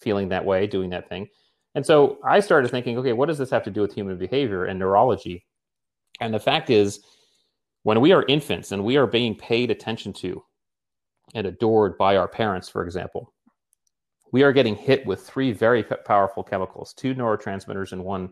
feeling 0.00 0.28
that 0.28 0.44
way, 0.44 0.66
doing 0.66 0.90
that 0.90 1.08
thing. 1.08 1.28
And 1.74 1.86
so 1.86 2.18
I 2.24 2.40
started 2.40 2.70
thinking, 2.70 2.98
okay, 2.98 3.12
what 3.12 3.26
does 3.26 3.38
this 3.38 3.50
have 3.50 3.62
to 3.64 3.70
do 3.70 3.80
with 3.80 3.94
human 3.94 4.18
behavior 4.18 4.66
and 4.66 4.78
neurology? 4.78 5.46
And 6.20 6.34
the 6.34 6.40
fact 6.40 6.70
is, 6.70 7.00
when 7.84 8.00
we 8.00 8.12
are 8.12 8.24
infants 8.28 8.72
and 8.72 8.84
we 8.84 8.96
are 8.96 9.06
being 9.06 9.34
paid 9.34 9.70
attention 9.70 10.12
to 10.14 10.42
and 11.34 11.46
adored 11.46 11.96
by 11.96 12.16
our 12.16 12.28
parents, 12.28 12.68
for 12.68 12.84
example, 12.84 13.32
we 14.32 14.42
are 14.42 14.52
getting 14.52 14.74
hit 14.74 15.06
with 15.06 15.20
three 15.20 15.52
very 15.52 15.84
powerful 15.84 16.42
chemicals, 16.42 16.94
two 16.94 17.14
neurotransmitters 17.14 17.92
and 17.92 18.02
one 18.02 18.30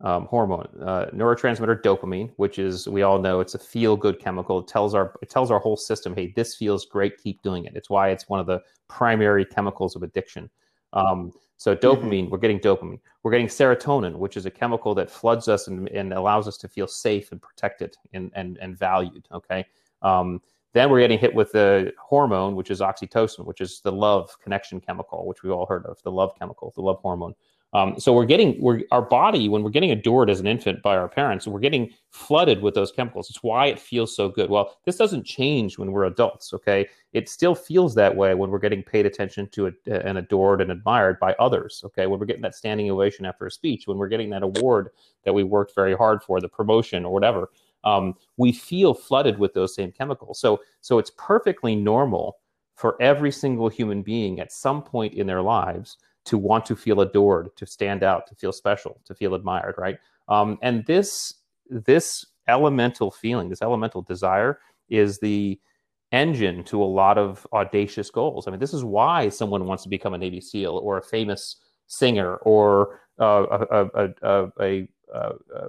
um, 0.00 0.26
hormone. 0.26 0.68
Uh, 0.80 1.06
neurotransmitter 1.12 1.82
dopamine, 1.82 2.30
which 2.36 2.58
is 2.58 2.88
we 2.88 3.02
all 3.02 3.18
know 3.18 3.40
it's 3.40 3.54
a 3.54 3.58
feel 3.58 3.96
good 3.96 4.18
chemical. 4.18 4.60
It 4.60 4.68
tells 4.68 4.94
our 4.94 5.14
it 5.22 5.30
tells 5.30 5.50
our 5.50 5.58
whole 5.58 5.76
system, 5.76 6.14
hey, 6.14 6.32
this 6.34 6.54
feels 6.54 6.86
great, 6.86 7.18
keep 7.18 7.42
doing 7.42 7.64
it. 7.64 7.74
It's 7.74 7.90
why 7.90 8.10
it's 8.10 8.28
one 8.28 8.40
of 8.40 8.46
the 8.46 8.62
primary 8.88 9.44
chemicals 9.44 9.96
of 9.96 10.02
addiction. 10.02 10.48
Um, 10.92 11.32
so 11.56 11.74
mm-hmm. 11.74 11.86
dopamine, 11.86 12.30
we're 12.30 12.38
getting 12.38 12.60
dopamine. 12.60 13.00
We're 13.22 13.32
getting 13.32 13.48
serotonin, 13.48 14.16
which 14.16 14.36
is 14.36 14.46
a 14.46 14.50
chemical 14.50 14.94
that 14.94 15.10
floods 15.10 15.48
us 15.48 15.66
and, 15.68 15.88
and 15.88 16.12
allows 16.12 16.46
us 16.46 16.58
to 16.58 16.68
feel 16.68 16.86
safe 16.86 17.32
and 17.32 17.42
protected 17.42 17.96
and 18.12 18.30
and, 18.34 18.58
and 18.58 18.78
valued. 18.78 19.26
Okay. 19.32 19.66
Um, 20.02 20.40
then 20.74 20.90
we're 20.90 21.00
getting 21.00 21.18
hit 21.18 21.34
with 21.34 21.52
the 21.52 21.92
hormone, 21.98 22.56
which 22.56 22.70
is 22.70 22.80
oxytocin, 22.80 23.46
which 23.46 23.60
is 23.60 23.80
the 23.80 23.92
love 23.92 24.36
connection 24.42 24.80
chemical, 24.80 25.26
which 25.26 25.42
we've 25.42 25.52
all 25.52 25.66
heard 25.66 25.86
of, 25.86 26.02
the 26.02 26.10
love 26.10 26.32
chemical, 26.38 26.72
the 26.74 26.82
love 26.82 26.98
hormone. 27.00 27.34
Um, 27.74 27.98
so 27.98 28.12
we're 28.12 28.24
getting 28.24 28.60
we're 28.60 28.82
our 28.92 29.02
body 29.02 29.48
when 29.48 29.64
we're 29.64 29.70
getting 29.70 29.90
adored 29.90 30.30
as 30.30 30.38
an 30.38 30.46
infant 30.46 30.80
by 30.82 30.96
our 30.96 31.08
parents, 31.08 31.46
we're 31.46 31.58
getting 31.58 31.90
flooded 32.10 32.62
with 32.62 32.74
those 32.74 32.92
chemicals. 32.92 33.28
It's 33.28 33.42
why 33.42 33.66
it 33.66 33.80
feels 33.80 34.14
so 34.14 34.28
good. 34.28 34.48
Well, 34.48 34.76
this 34.84 34.96
doesn't 34.96 35.24
change 35.24 35.76
when 35.76 35.90
we're 35.90 36.04
adults. 36.04 36.52
Okay, 36.54 36.88
it 37.12 37.28
still 37.28 37.54
feels 37.54 37.94
that 37.96 38.14
way 38.14 38.34
when 38.34 38.50
we're 38.50 38.60
getting 38.60 38.82
paid 38.82 39.06
attention 39.06 39.48
to 39.50 39.66
it 39.66 39.74
and 39.86 40.18
adored 40.18 40.60
and 40.60 40.70
admired 40.70 41.18
by 41.18 41.34
others. 41.40 41.82
Okay, 41.84 42.06
when 42.06 42.20
we're 42.20 42.26
getting 42.26 42.42
that 42.42 42.54
standing 42.54 42.90
ovation 42.90 43.26
after 43.26 43.46
a 43.46 43.50
speech, 43.50 43.88
when 43.88 43.98
we're 43.98 44.08
getting 44.08 44.30
that 44.30 44.44
award 44.44 44.90
that 45.24 45.34
we 45.34 45.42
worked 45.42 45.74
very 45.74 45.96
hard 45.96 46.22
for, 46.22 46.40
the 46.40 46.48
promotion 46.48 47.04
or 47.04 47.12
whatever 47.12 47.48
um, 47.84 48.14
we 48.36 48.52
feel 48.52 48.94
flooded 48.94 49.38
with 49.38 49.54
those 49.54 49.74
same 49.74 49.92
chemicals. 49.92 50.40
So, 50.40 50.60
so 50.80 50.98
it's 50.98 51.12
perfectly 51.16 51.76
normal 51.76 52.38
for 52.74 53.00
every 53.00 53.30
single 53.30 53.68
human 53.68 54.02
being 54.02 54.40
at 54.40 54.52
some 54.52 54.82
point 54.82 55.14
in 55.14 55.26
their 55.26 55.42
lives 55.42 55.96
to 56.24 56.38
want 56.38 56.64
to 56.66 56.76
feel 56.76 57.00
adored, 57.00 57.54
to 57.56 57.66
stand 57.66 58.02
out, 58.02 58.26
to 58.26 58.34
feel 58.34 58.52
special, 58.52 59.00
to 59.04 59.14
feel 59.14 59.34
admired, 59.34 59.74
right? 59.78 59.98
Um, 60.28 60.58
and 60.62 60.84
this 60.86 61.34
this 61.68 62.26
elemental 62.48 63.10
feeling, 63.10 63.48
this 63.48 63.62
elemental 63.62 64.02
desire, 64.02 64.60
is 64.88 65.18
the 65.18 65.58
engine 66.12 66.62
to 66.64 66.82
a 66.82 66.84
lot 66.84 67.18
of 67.18 67.46
audacious 67.52 68.10
goals. 68.10 68.46
I 68.46 68.50
mean, 68.50 68.60
this 68.60 68.74
is 68.74 68.84
why 68.84 69.28
someone 69.28 69.66
wants 69.66 69.82
to 69.82 69.88
become 69.88 70.14
a 70.14 70.18
Navy 70.18 70.40
SEAL 70.40 70.78
or 70.78 70.98
a 70.98 71.02
famous 71.02 71.56
singer 71.86 72.36
or 72.36 73.00
uh, 73.20 73.46
a, 73.50 73.86
a, 73.94 74.08
a, 74.22 74.52
a, 74.60 74.88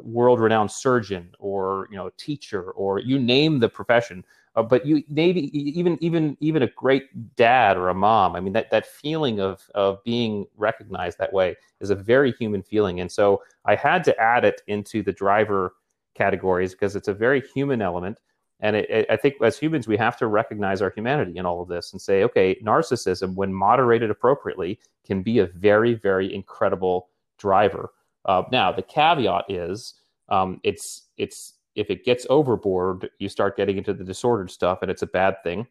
world-renowned 0.04 0.72
surgeon 0.72 1.30
or 1.40 1.88
you 1.92 1.98
know 1.98 2.10
teacher 2.18 2.72
or 2.72 3.00
you 3.00 3.20
name 3.20 3.60
the 3.60 3.70
profession 3.70 4.24
uh, 4.56 4.64
but 4.64 4.86
you 4.86 5.04
maybe 5.10 5.56
even 5.58 5.98
even 6.02 6.38
even 6.40 6.64
a 6.64 6.68
great 6.68 7.36
dad 7.36 7.78
or 7.78 7.90
a 7.90 7.94
mom 7.94 8.36
i 8.36 8.40
mean 8.40 8.54
that 8.54 8.72
that 8.72 8.86
feeling 8.86 9.40
of 9.40 9.62
of 9.76 10.04
being 10.04 10.46
recognized 10.58 11.18
that 11.18 11.34
way 11.34 11.56
is 11.82 11.90
a 11.90 11.96
very 11.96 12.32
human 12.34 12.62
feeling. 12.64 13.00
And 13.00 13.12
so 13.12 13.42
i 13.66 13.76
had 13.76 14.04
to 14.06 14.20
add 14.20 14.46
it 14.46 14.62
into 14.68 15.04
the 15.04 15.12
driver 15.14 15.74
categories 16.16 16.72
because 16.72 16.96
it's 16.96 17.08
a 17.08 17.14
very 17.14 17.42
human 17.42 17.82
element. 17.82 18.20
And 18.62 18.78
it, 18.78 18.90
it, 18.90 19.06
i 19.10 19.18
think 19.18 19.36
as 19.44 19.58
humans 19.58 19.88
we 19.88 19.98
have 19.98 20.18
to 20.18 20.28
recognize 20.28 20.82
our 20.82 20.90
humanity 20.96 21.38
in 21.38 21.46
all 21.46 21.62
of 21.62 21.68
this 21.68 21.92
and 21.92 22.02
say 22.02 22.24
okay 22.24 22.56
narcissism 22.64 23.36
when 23.36 23.54
moderated 23.54 24.10
appropriately 24.10 24.80
can 25.06 25.22
be 25.22 25.40
a 25.40 25.46
very 25.46 25.94
very 25.94 26.34
incredible 26.34 27.10
driver 27.38 27.92
uh, 28.26 28.44
now, 28.52 28.72
the 28.72 28.82
caveat 28.82 29.46
is 29.50 29.96
um, 30.30 30.60
it's 30.64 31.08
it's 31.18 31.54
if 31.76 31.90
it 31.90 32.06
gets 32.06 32.26
overboard, 32.30 33.10
you 33.20 33.30
start 33.30 33.58
getting 33.58 33.78
into 33.78 33.94
the 33.94 34.04
disordered 34.04 34.50
stuff, 34.50 34.80
and 34.82 34.90
it's 34.90 35.02
a 35.02 35.08
bad 35.08 35.36
thing. 35.44 35.68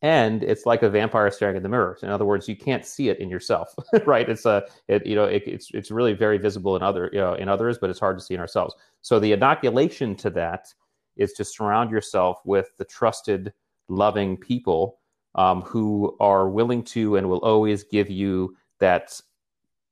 And 0.00 0.44
it's 0.44 0.64
like 0.64 0.84
a 0.84 0.90
vampire 0.90 1.30
staring 1.30 1.56
in 1.56 1.62
the 1.62 1.68
mirror. 1.68 1.98
In 2.02 2.08
other 2.10 2.24
words, 2.24 2.48
you 2.48 2.56
can't 2.56 2.86
see 2.86 3.08
it 3.08 3.18
in 3.18 3.28
yourself, 3.28 3.74
right? 4.06 4.28
It's 4.28 4.46
a, 4.46 4.64
it, 4.86 5.04
you 5.04 5.16
know, 5.16 5.24
it, 5.24 5.42
it's 5.44 5.70
it's 5.74 5.90
really 5.90 6.12
very 6.12 6.38
visible 6.38 6.76
in 6.76 6.82
other, 6.82 7.10
you 7.12 7.18
know, 7.18 7.34
in 7.34 7.48
others, 7.48 7.78
but 7.78 7.90
it's 7.90 7.98
hard 7.98 8.18
to 8.18 8.24
see 8.24 8.34
in 8.34 8.40
ourselves. 8.40 8.74
So 9.02 9.18
the 9.18 9.32
inoculation 9.32 10.14
to 10.16 10.30
that 10.30 10.68
is 11.16 11.32
to 11.32 11.44
surround 11.44 11.90
yourself 11.90 12.40
with 12.44 12.68
the 12.78 12.84
trusted, 12.84 13.52
loving 13.88 14.36
people 14.36 14.98
um, 15.34 15.62
who 15.62 16.16
are 16.20 16.48
willing 16.48 16.82
to 16.84 17.16
and 17.16 17.28
will 17.28 17.38
always 17.38 17.82
give 17.82 18.08
you 18.08 18.56
that 18.78 19.20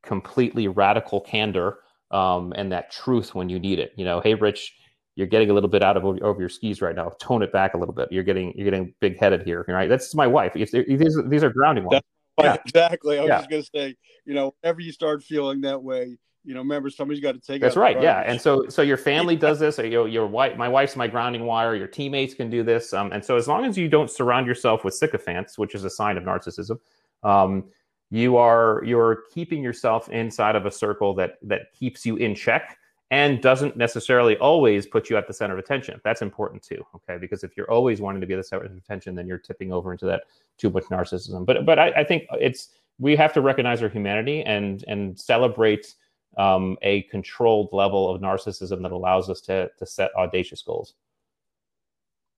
completely 0.06 0.68
radical 0.68 1.20
candor 1.20 1.80
um, 2.10 2.52
and 2.56 2.72
that 2.72 2.90
truth 2.90 3.34
when 3.34 3.48
you 3.48 3.58
need 3.58 3.78
it. 3.78 3.92
You 3.96 4.04
know, 4.04 4.20
hey, 4.20 4.34
Rich, 4.34 4.74
you're 5.16 5.26
getting 5.26 5.50
a 5.50 5.52
little 5.52 5.68
bit 5.68 5.82
out 5.82 5.96
of 5.96 6.04
over 6.04 6.40
your 6.40 6.48
skis 6.48 6.80
right 6.80 6.94
now. 6.94 7.10
Tone 7.20 7.42
it 7.42 7.52
back 7.52 7.74
a 7.74 7.78
little 7.78 7.94
bit. 7.94 8.08
You're 8.10 8.24
getting 8.24 8.52
you're 8.56 8.64
getting 8.64 8.94
big 9.00 9.18
headed 9.18 9.42
here, 9.42 9.64
right? 9.68 9.88
That's 9.88 10.14
my 10.14 10.26
wife. 10.26 10.52
If 10.54 10.70
these 10.70 11.18
these 11.26 11.42
are 11.42 11.50
grounding 11.50 11.84
ones. 11.84 11.94
Yeah. 11.94 12.00
Exactly. 12.66 13.16
I 13.18 13.22
was 13.22 13.28
yeah. 13.28 13.38
just 13.38 13.50
gonna 13.50 13.62
say, 13.74 13.96
you 14.26 14.34
know, 14.34 14.54
whenever 14.60 14.80
you 14.80 14.92
start 14.92 15.22
feeling 15.22 15.62
that 15.62 15.82
way, 15.82 16.18
you 16.46 16.54
know, 16.54 16.60
remember 16.60 16.90
somebody's 16.90 17.22
got 17.22 17.32
to 17.32 17.40
take. 17.40 17.60
That's 17.60 17.76
right. 17.76 18.00
Yeah, 18.00 18.22
and 18.24 18.40
so 18.40 18.68
so 18.68 18.82
your 18.82 18.96
family 18.96 19.36
does 19.46 19.58
this. 19.58 19.78
Or 19.78 19.86
your 19.86 20.06
your 20.06 20.26
wife, 20.26 20.56
my 20.56 20.68
wife's 20.68 20.96
my 20.96 21.08
grounding 21.08 21.44
wire. 21.44 21.74
Your 21.74 21.88
teammates 21.88 22.34
can 22.34 22.48
do 22.48 22.62
this. 22.62 22.92
Um, 22.92 23.10
and 23.12 23.24
so 23.24 23.36
as 23.36 23.48
long 23.48 23.64
as 23.64 23.76
you 23.76 23.88
don't 23.88 24.10
surround 24.10 24.46
yourself 24.46 24.84
with 24.84 24.94
sycophants, 24.94 25.58
which 25.58 25.74
is 25.74 25.84
a 25.84 25.90
sign 25.90 26.16
of 26.16 26.22
narcissism, 26.22 26.78
um, 27.24 27.64
you 28.10 28.36
are 28.36 28.82
you're 28.84 29.24
keeping 29.32 29.62
yourself 29.62 30.08
inside 30.10 30.56
of 30.56 30.66
a 30.66 30.70
circle 30.70 31.14
that 31.14 31.38
that 31.42 31.72
keeps 31.72 32.06
you 32.06 32.16
in 32.16 32.34
check 32.34 32.78
and 33.10 33.40
doesn't 33.40 33.76
necessarily 33.76 34.36
always 34.38 34.86
put 34.86 35.08
you 35.08 35.16
at 35.16 35.28
the 35.28 35.32
center 35.32 35.54
of 35.54 35.60
attention. 35.60 36.00
That's 36.02 36.22
important 36.22 36.62
too, 36.62 36.84
okay? 36.94 37.18
Because 37.18 37.44
if 37.44 37.56
you're 37.56 37.70
always 37.70 38.00
wanting 38.00 38.20
to 38.20 38.26
be 38.26 38.34
at 38.34 38.38
the 38.38 38.44
center 38.44 38.64
of 38.64 38.76
attention, 38.76 39.14
then 39.14 39.28
you're 39.28 39.38
tipping 39.38 39.72
over 39.72 39.92
into 39.92 40.06
that 40.06 40.24
too 40.58 40.70
much 40.70 40.84
narcissism. 40.84 41.46
But 41.46 41.64
but 41.64 41.78
I, 41.78 41.90
I 41.90 42.04
think 42.04 42.24
it's 42.32 42.70
we 42.98 43.14
have 43.16 43.32
to 43.34 43.40
recognize 43.40 43.82
our 43.82 43.88
humanity 43.88 44.42
and 44.42 44.84
and 44.88 45.18
celebrate 45.18 45.94
um, 46.36 46.76
a 46.82 47.02
controlled 47.02 47.68
level 47.72 48.10
of 48.12 48.20
narcissism 48.20 48.82
that 48.82 48.92
allows 48.92 49.30
us 49.30 49.40
to 49.42 49.70
to 49.78 49.86
set 49.86 50.10
audacious 50.16 50.62
goals. 50.62 50.94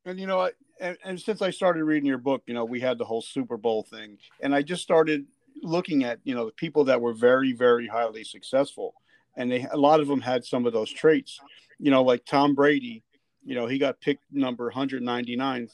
And 0.05 0.19
you 0.19 0.27
know, 0.27 0.51
and, 0.81 0.97
and 1.05 1.21
since 1.21 1.43
I 1.43 1.51
started 1.51 1.85
reading 1.85 2.07
your 2.07 2.19
book, 2.19 2.43
you 2.47 2.55
know, 2.55 2.64
we 2.64 2.81
had 2.81 2.99
the 2.99 3.05
whole 3.05 3.23
Super 3.23 3.57
Bowl 3.57 3.83
thing, 3.83 4.19
and 4.41 4.55
I 4.55 4.62
just 4.62 4.83
started 4.83 5.27
looking 5.62 6.04
at 6.04 6.18
you 6.24 6.34
know 6.34 6.46
the 6.46 6.52
people 6.52 6.84
that 6.84 7.00
were 7.00 7.12
very 7.12 7.52
very 7.52 7.86
highly 7.86 8.24
successful 8.24 8.94
and 9.36 9.50
they 9.50 9.66
a 9.70 9.76
lot 9.76 10.00
of 10.00 10.09
them 10.09 10.20
had 10.20 10.44
some 10.44 10.66
of 10.66 10.72
those 10.72 10.90
traits 10.90 11.40
you 11.78 11.90
know 11.90 12.02
like 12.02 12.24
tom 12.24 12.54
brady 12.54 13.02
you 13.44 13.54
know 13.54 13.66
he 13.66 13.78
got 13.78 14.00
picked 14.00 14.22
number 14.32 14.70
199th 14.70 15.72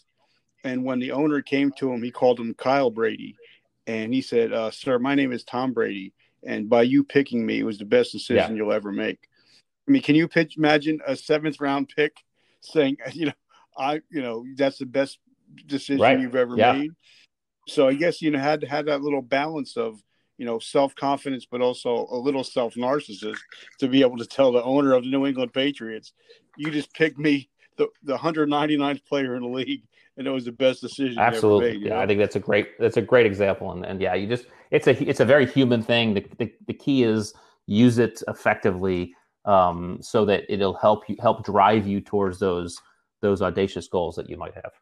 and 0.64 0.84
when 0.84 0.98
the 0.98 1.12
owner 1.12 1.42
came 1.42 1.70
to 1.72 1.92
him 1.92 2.02
he 2.02 2.10
called 2.10 2.38
him 2.38 2.54
kyle 2.54 2.90
brady 2.90 3.36
and 3.86 4.14
he 4.14 4.22
said 4.22 4.52
uh, 4.52 4.70
sir 4.70 4.98
my 4.98 5.14
name 5.14 5.32
is 5.32 5.44
tom 5.44 5.72
brady 5.72 6.12
and 6.46 6.68
by 6.68 6.82
you 6.82 7.04
picking 7.04 7.44
me 7.44 7.60
it 7.60 7.64
was 7.64 7.78
the 7.78 7.84
best 7.84 8.12
decision 8.12 8.52
yeah. 8.52 8.56
you'll 8.56 8.72
ever 8.72 8.92
make 8.92 9.28
I 9.86 9.90
mean, 9.90 10.02
can 10.02 10.14
you 10.14 10.28
pitch 10.28 10.56
imagine 10.56 11.00
a 11.06 11.16
seventh 11.16 11.60
round 11.60 11.90
pick 11.94 12.16
saying, 12.60 12.96
you 13.12 13.26
know, 13.26 13.32
I, 13.76 14.00
you 14.10 14.22
know, 14.22 14.44
that's 14.56 14.78
the 14.78 14.86
best 14.86 15.18
decision 15.66 16.00
right. 16.00 16.18
you've 16.18 16.36
ever 16.36 16.56
yeah. 16.56 16.72
made. 16.72 16.90
So 17.68 17.88
I 17.88 17.94
guess 17.94 18.20
you 18.20 18.30
know 18.30 18.38
had 18.38 18.60
to 18.62 18.68
have 18.68 18.86
that 18.86 19.02
little 19.02 19.22
balance 19.22 19.76
of 19.76 20.02
you 20.38 20.46
know 20.46 20.58
self 20.58 20.94
confidence, 20.94 21.46
but 21.50 21.60
also 21.60 22.06
a 22.10 22.16
little 22.16 22.44
self 22.44 22.74
narcissist 22.74 23.38
to 23.78 23.88
be 23.88 24.02
able 24.02 24.18
to 24.18 24.26
tell 24.26 24.52
the 24.52 24.62
owner 24.62 24.92
of 24.92 25.04
the 25.04 25.10
New 25.10 25.26
England 25.26 25.52
Patriots, 25.52 26.12
"You 26.56 26.70
just 26.70 26.92
picked 26.94 27.18
me, 27.18 27.48
the 27.76 27.88
the 28.02 28.16
199th 28.16 29.04
player 29.06 29.36
in 29.36 29.42
the 29.42 29.48
league, 29.48 29.82
and 30.16 30.26
it 30.26 30.30
was 30.30 30.44
the 30.44 30.52
best 30.52 30.80
decision." 30.80 31.18
Absolutely, 31.18 31.72
made, 31.72 31.82
yeah. 31.82 31.94
Know? 31.94 32.00
I 32.00 32.06
think 32.06 32.18
that's 32.18 32.36
a 32.36 32.40
great 32.40 32.78
that's 32.78 32.96
a 32.96 33.02
great 33.02 33.26
example, 33.26 33.72
and 33.72 33.84
and 33.84 34.00
yeah, 34.00 34.14
you 34.14 34.26
just 34.26 34.46
it's 34.70 34.86
a 34.86 35.08
it's 35.08 35.20
a 35.20 35.24
very 35.24 35.46
human 35.46 35.82
thing. 35.82 36.14
The 36.14 36.26
the, 36.38 36.52
the 36.66 36.74
key 36.74 37.04
is 37.04 37.32
use 37.66 37.98
it 37.98 38.22
effectively 38.28 39.14
um, 39.44 39.98
so 40.00 40.24
that 40.26 40.44
it'll 40.48 40.74
help 40.74 41.08
you 41.08 41.16
help 41.20 41.44
drive 41.44 41.86
you 41.86 42.00
towards 42.00 42.38
those 42.38 42.80
those 43.20 43.42
audacious 43.42 43.88
goals 43.88 44.16
that 44.16 44.28
you 44.28 44.36
might 44.36 44.54
have. 44.54 44.72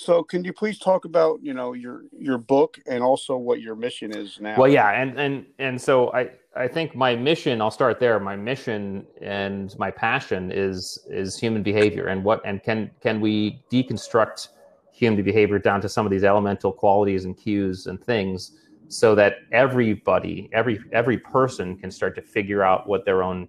So, 0.00 0.22
can 0.22 0.44
you 0.44 0.52
please 0.52 0.78
talk 0.78 1.06
about 1.06 1.42
you 1.42 1.54
know 1.54 1.72
your 1.72 2.04
your 2.16 2.38
book 2.38 2.78
and 2.86 3.02
also 3.02 3.36
what 3.36 3.60
your 3.60 3.74
mission 3.74 4.16
is 4.16 4.38
now? 4.40 4.56
Well, 4.56 4.70
yeah, 4.70 4.90
and 4.90 5.18
and 5.18 5.44
and 5.58 5.80
so 5.80 6.12
I 6.12 6.30
I 6.54 6.68
think 6.68 6.94
my 6.94 7.16
mission. 7.16 7.60
I'll 7.60 7.72
start 7.72 7.98
there. 7.98 8.20
My 8.20 8.36
mission 8.36 9.04
and 9.20 9.76
my 9.76 9.90
passion 9.90 10.52
is 10.52 11.04
is 11.10 11.36
human 11.36 11.64
behavior 11.64 12.06
and 12.06 12.22
what 12.22 12.40
and 12.44 12.62
can 12.62 12.92
can 13.00 13.20
we 13.20 13.60
deconstruct 13.72 14.50
human 14.92 15.24
behavior 15.24 15.58
down 15.58 15.80
to 15.80 15.88
some 15.88 16.06
of 16.06 16.10
these 16.10 16.22
elemental 16.22 16.72
qualities 16.72 17.24
and 17.24 17.36
cues 17.36 17.88
and 17.88 18.00
things 18.00 18.52
so 18.86 19.16
that 19.16 19.38
everybody 19.50 20.48
every 20.52 20.78
every 20.92 21.18
person 21.18 21.76
can 21.76 21.90
start 21.90 22.14
to 22.14 22.22
figure 22.22 22.62
out 22.62 22.88
what 22.88 23.04
their 23.04 23.24
own 23.24 23.48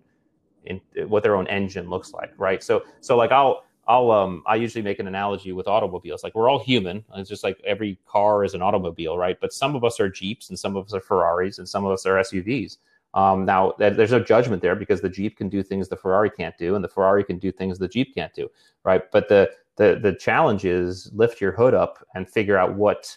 in, 0.65 0.81
what 1.07 1.21
their 1.23 1.35
own 1.35 1.47
engine 1.47 1.89
looks 1.89 2.11
like 2.11 2.31
right 2.37 2.61
so 2.61 2.83
so 2.99 3.15
like 3.15 3.31
i'll 3.31 3.63
i'll 3.89 4.11
um 4.11 4.41
i 4.47 4.55
usually 4.55 4.81
make 4.81 4.99
an 4.99 5.07
analogy 5.07 5.51
with 5.51 5.67
automobiles. 5.67 6.23
Like 6.23 6.35
we're 6.35 6.49
all 6.49 6.59
human. 6.59 7.03
It's 7.15 7.29
just 7.29 7.43
like 7.43 7.59
every 7.65 7.99
car 8.05 8.45
is 8.45 8.53
an 8.53 8.61
automobile 8.61 9.17
right? 9.17 9.37
But 9.39 9.51
some 9.51 9.75
of 9.75 9.83
us 9.83 9.99
are 9.99 10.09
jeeps 10.09 10.49
and 10.49 10.57
some 10.57 10.77
of 10.77 10.85
us 10.85 10.93
are 10.93 11.01
ferraris 11.01 11.59
and 11.59 11.67
some 11.67 11.85
of 11.85 11.91
us 11.91 12.05
are 12.05 12.17
suvs 12.19 12.77
um, 13.15 13.43
now 13.43 13.73
there's 13.79 14.11
no 14.11 14.19
judgment 14.19 14.61
there 14.61 14.75
because 14.75 15.01
the 15.01 15.09
jeep 15.09 15.35
can 15.35 15.49
do 15.49 15.63
things 15.63 15.89
the 15.89 15.97
ferrari 15.97 16.29
can't 16.29 16.57
do 16.57 16.75
and 16.75 16.83
the 16.83 16.87
ferrari 16.87 17.23
can 17.23 17.39
do 17.39 17.51
things 17.51 17.79
the 17.79 17.87
jeep 17.87 18.13
can't 18.15 18.33
do 18.33 18.49
right? 18.83 19.11
But 19.11 19.27
the 19.29 19.51
the 19.75 19.99
the 20.01 20.13
challenge 20.13 20.65
is 20.65 21.09
lift 21.13 21.41
your 21.41 21.51
hood 21.51 21.73
up 21.73 22.05
and 22.15 22.29
figure 22.29 22.57
out 22.57 22.75
what 22.75 23.15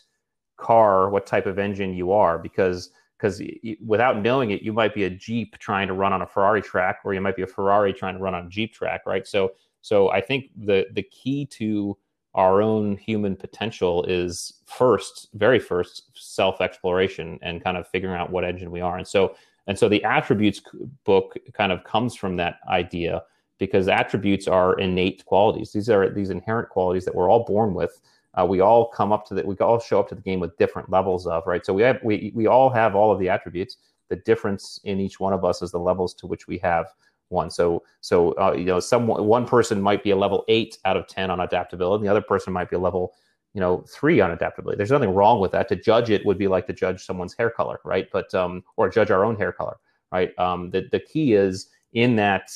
car, 0.56 1.10
what 1.10 1.26
type 1.26 1.46
of 1.46 1.58
engine 1.58 1.94
you 1.94 2.12
are, 2.12 2.38
because 2.38 2.90
because 3.18 3.40
without 3.84 4.20
knowing 4.20 4.50
it, 4.50 4.62
you 4.62 4.72
might 4.72 4.94
be 4.94 5.04
a 5.04 5.10
Jeep 5.10 5.56
trying 5.58 5.86
to 5.86 5.94
run 5.94 6.12
on 6.12 6.22
a 6.22 6.26
Ferrari 6.26 6.60
track, 6.60 7.00
or 7.04 7.14
you 7.14 7.20
might 7.20 7.36
be 7.36 7.42
a 7.42 7.46
Ferrari 7.46 7.92
trying 7.92 8.16
to 8.16 8.20
run 8.20 8.34
on 8.34 8.46
a 8.46 8.48
Jeep 8.48 8.74
track, 8.74 9.02
right? 9.06 9.26
So 9.26 9.52
so 9.82 10.10
I 10.10 10.20
think 10.20 10.50
the 10.56 10.86
the 10.92 11.02
key 11.02 11.46
to 11.46 11.96
our 12.34 12.62
own 12.62 12.96
human 12.96 13.36
potential 13.36 14.04
is 14.04 14.62
first, 14.64 15.28
very 15.34 15.58
first, 15.58 16.04
self 16.14 16.62
exploration 16.62 17.38
and 17.42 17.62
kind 17.62 17.76
of 17.76 17.86
figuring 17.86 18.16
out 18.16 18.30
what 18.30 18.44
engine 18.44 18.70
we 18.70 18.80
are. 18.80 18.96
And 18.96 19.06
so 19.06 19.36
and 19.66 19.78
so 19.78 19.88
the 19.88 20.02
attributes 20.02 20.60
book 21.04 21.36
kind 21.52 21.70
of 21.72 21.84
comes 21.84 22.14
from 22.16 22.36
that 22.36 22.56
idea 22.68 23.22
because 23.58 23.86
attributes 23.86 24.48
are 24.48 24.78
innate 24.80 25.24
qualities. 25.26 25.72
These 25.72 25.90
are 25.90 26.08
these 26.08 26.30
inherent 26.30 26.68
qualities 26.70 27.04
that 27.04 27.14
we're 27.14 27.30
all 27.30 27.44
born 27.44 27.74
with 27.74 28.00
uh, 28.34 28.46
we 28.46 28.60
all 28.60 28.88
come 28.88 29.12
up 29.12 29.26
to 29.26 29.34
that. 29.34 29.46
we 29.46 29.56
all 29.56 29.78
show 29.78 30.00
up 30.00 30.08
to 30.08 30.14
the 30.14 30.20
game 30.20 30.40
with 30.40 30.56
different 30.56 30.90
levels 30.90 31.26
of 31.26 31.46
right 31.46 31.64
so 31.64 31.72
we 31.72 31.82
have 31.82 31.98
we 32.02 32.32
we 32.34 32.46
all 32.46 32.70
have 32.70 32.94
all 32.94 33.12
of 33.12 33.18
the 33.18 33.28
attributes 33.28 33.76
the 34.08 34.16
difference 34.16 34.80
in 34.84 35.00
each 35.00 35.20
one 35.20 35.32
of 35.32 35.44
us 35.44 35.62
is 35.62 35.70
the 35.70 35.78
levels 35.78 36.14
to 36.14 36.26
which 36.26 36.46
we 36.46 36.58
have 36.58 36.86
one. 37.32 37.50
So 37.50 37.82
so 38.00 38.32
uh, 38.32 38.54
you 38.56 38.64
know 38.64 38.80
some 38.80 39.06
one 39.06 39.46
person 39.46 39.80
might 39.80 40.02
be 40.04 40.10
a 40.10 40.16
level 40.16 40.44
8 40.48 40.78
out 40.84 40.96
of 40.96 41.06
10 41.08 41.30
on 41.30 41.40
adaptability 41.40 42.00
and 42.00 42.06
the 42.06 42.10
other 42.10 42.22
person 42.22 42.52
might 42.52 42.70
be 42.70 42.76
a 42.76 42.80
level 42.80 43.14
you 43.54 43.60
know 43.60 43.84
3 43.88 44.20
on 44.20 44.30
adaptability. 44.30 44.76
There's 44.76 44.90
nothing 44.90 45.14
wrong 45.14 45.40
with 45.40 45.52
that. 45.52 45.68
To 45.68 45.76
judge 45.76 46.10
it 46.10 46.24
would 46.24 46.38
be 46.38 46.48
like 46.48 46.66
to 46.68 46.72
judge 46.72 47.04
someone's 47.04 47.34
hair 47.34 47.50
color 47.50 47.80
right? 47.84 48.08
But 48.12 48.32
um 48.34 48.62
or 48.76 48.88
judge 48.88 49.10
our 49.10 49.24
own 49.24 49.36
hair 49.36 49.52
color 49.52 49.76
right? 50.12 50.38
Um 50.38 50.70
the 50.70 50.88
the 50.92 51.00
key 51.00 51.34
is 51.34 51.68
in 51.92 52.16
that 52.16 52.50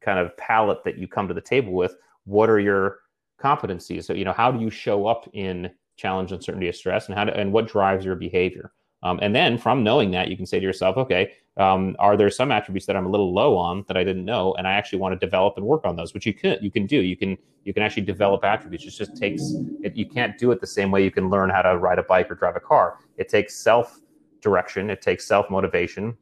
kind 0.00 0.18
of 0.18 0.36
palette 0.36 0.84
that 0.84 0.98
you 0.98 1.08
come 1.08 1.28
to 1.28 1.34
the 1.34 1.40
table 1.40 1.72
with 1.72 1.96
what 2.24 2.48
are 2.48 2.60
your 2.60 3.00
competencies. 3.40 4.04
So, 4.04 4.12
you 4.12 4.24
know, 4.24 4.32
how 4.32 4.50
do 4.50 4.60
you 4.60 4.70
show 4.70 5.06
up 5.06 5.28
in 5.32 5.70
challenge, 5.96 6.32
uncertainty, 6.32 6.68
or 6.68 6.72
stress, 6.72 7.06
and 7.06 7.16
how 7.16 7.24
to, 7.24 7.36
and 7.36 7.52
what 7.52 7.68
drives 7.68 8.04
your 8.04 8.16
behavior? 8.16 8.72
Um, 9.02 9.18
and 9.22 9.34
then 9.34 9.58
from 9.58 9.84
knowing 9.84 10.10
that, 10.12 10.28
you 10.28 10.36
can 10.36 10.46
say 10.46 10.58
to 10.58 10.64
yourself, 10.64 10.96
okay, 10.96 11.32
um, 11.56 11.96
are 11.98 12.16
there 12.16 12.30
some 12.30 12.52
attributes 12.52 12.86
that 12.86 12.96
I'm 12.96 13.06
a 13.06 13.08
little 13.08 13.34
low 13.34 13.56
on 13.56 13.84
that 13.88 13.96
I 13.96 14.04
didn't 14.04 14.24
know, 14.24 14.54
and 14.54 14.66
I 14.66 14.72
actually 14.72 15.00
want 15.00 15.18
to 15.18 15.26
develop 15.26 15.56
and 15.56 15.66
work 15.66 15.84
on 15.84 15.96
those, 15.96 16.14
which 16.14 16.24
you 16.24 16.32
can 16.32 16.56
you 16.62 16.70
can 16.70 16.86
do. 16.86 17.00
You 17.00 17.16
can 17.16 17.36
you 17.64 17.74
can 17.74 17.82
actually 17.82 18.04
develop 18.04 18.44
attributes. 18.44 18.84
It 18.84 18.90
just 18.90 19.16
takes 19.16 19.42
it, 19.82 19.96
you 19.96 20.06
can't 20.08 20.38
do 20.38 20.52
it 20.52 20.60
the 20.60 20.68
same 20.68 20.92
way 20.92 21.02
you 21.02 21.10
can 21.10 21.30
learn 21.30 21.50
how 21.50 21.62
to 21.62 21.76
ride 21.78 21.98
a 21.98 22.04
bike 22.04 22.30
or 22.30 22.36
drive 22.36 22.54
a 22.54 22.60
car. 22.60 22.98
It 23.16 23.28
takes 23.28 23.56
self 23.56 24.00
direction, 24.40 24.88
it 24.88 25.02
takes 25.02 25.26
self 25.26 25.50
motivation, 25.50 26.16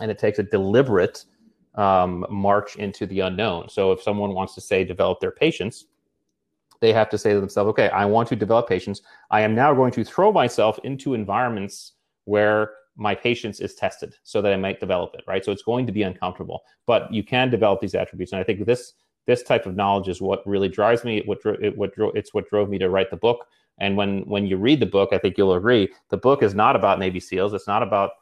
and 0.00 0.10
it 0.10 0.18
takes 0.18 0.40
a 0.40 0.42
deliberate 0.42 1.24
um, 1.76 2.26
march 2.28 2.74
into 2.76 3.06
the 3.06 3.20
unknown. 3.20 3.68
So 3.68 3.92
if 3.92 4.02
someone 4.02 4.34
wants 4.34 4.54
to 4.56 4.60
say 4.60 4.82
develop 4.82 5.20
their 5.20 5.30
patience, 5.30 5.86
they 6.80 6.92
have 6.92 7.08
to 7.10 7.18
say 7.18 7.34
to 7.34 7.40
themselves, 7.40 7.68
okay, 7.70 7.88
I 7.90 8.04
want 8.04 8.28
to 8.30 8.36
develop 8.36 8.68
patience. 8.68 9.00
I 9.30 9.42
am 9.42 9.54
now 9.54 9.72
going 9.74 9.92
to 9.92 10.04
throw 10.04 10.32
myself 10.32 10.78
into 10.82 11.14
environments 11.14 11.92
where 12.26 12.72
my 12.96 13.14
patience 13.14 13.60
is 13.60 13.74
tested 13.74 14.14
so 14.22 14.40
that 14.40 14.52
I 14.52 14.56
might 14.56 14.80
develop 14.80 15.14
it, 15.14 15.24
right? 15.26 15.44
So 15.44 15.52
it's 15.52 15.62
going 15.62 15.86
to 15.86 15.92
be 15.92 16.02
uncomfortable, 16.02 16.62
but 16.86 17.12
you 17.12 17.24
can 17.24 17.50
develop 17.50 17.80
these 17.80 17.94
attributes. 17.94 18.32
And 18.32 18.40
I 18.40 18.44
think 18.44 18.64
this 18.64 18.92
this 19.26 19.42
type 19.42 19.66
of 19.66 19.74
knowledge 19.74 20.08
is 20.08 20.20
what 20.20 20.46
really 20.46 20.68
drives 20.68 21.02
me. 21.02 21.22
What 21.26 21.38
it, 21.60 21.76
what 21.76 21.92
it's 22.14 22.32
what 22.32 22.48
drove 22.48 22.68
me 22.68 22.78
to 22.78 22.88
write 22.88 23.10
the 23.10 23.16
book. 23.16 23.46
And 23.78 23.96
when 23.96 24.20
when 24.20 24.46
you 24.46 24.56
read 24.56 24.80
the 24.80 24.86
book, 24.86 25.10
I 25.12 25.18
think 25.18 25.36
you'll 25.36 25.54
agree 25.54 25.88
the 26.10 26.16
book 26.16 26.42
is 26.42 26.54
not 26.54 26.76
about 26.76 26.98
Navy 26.98 27.20
SEALs. 27.20 27.52
It's 27.52 27.66
not 27.66 27.82
about 27.82 28.12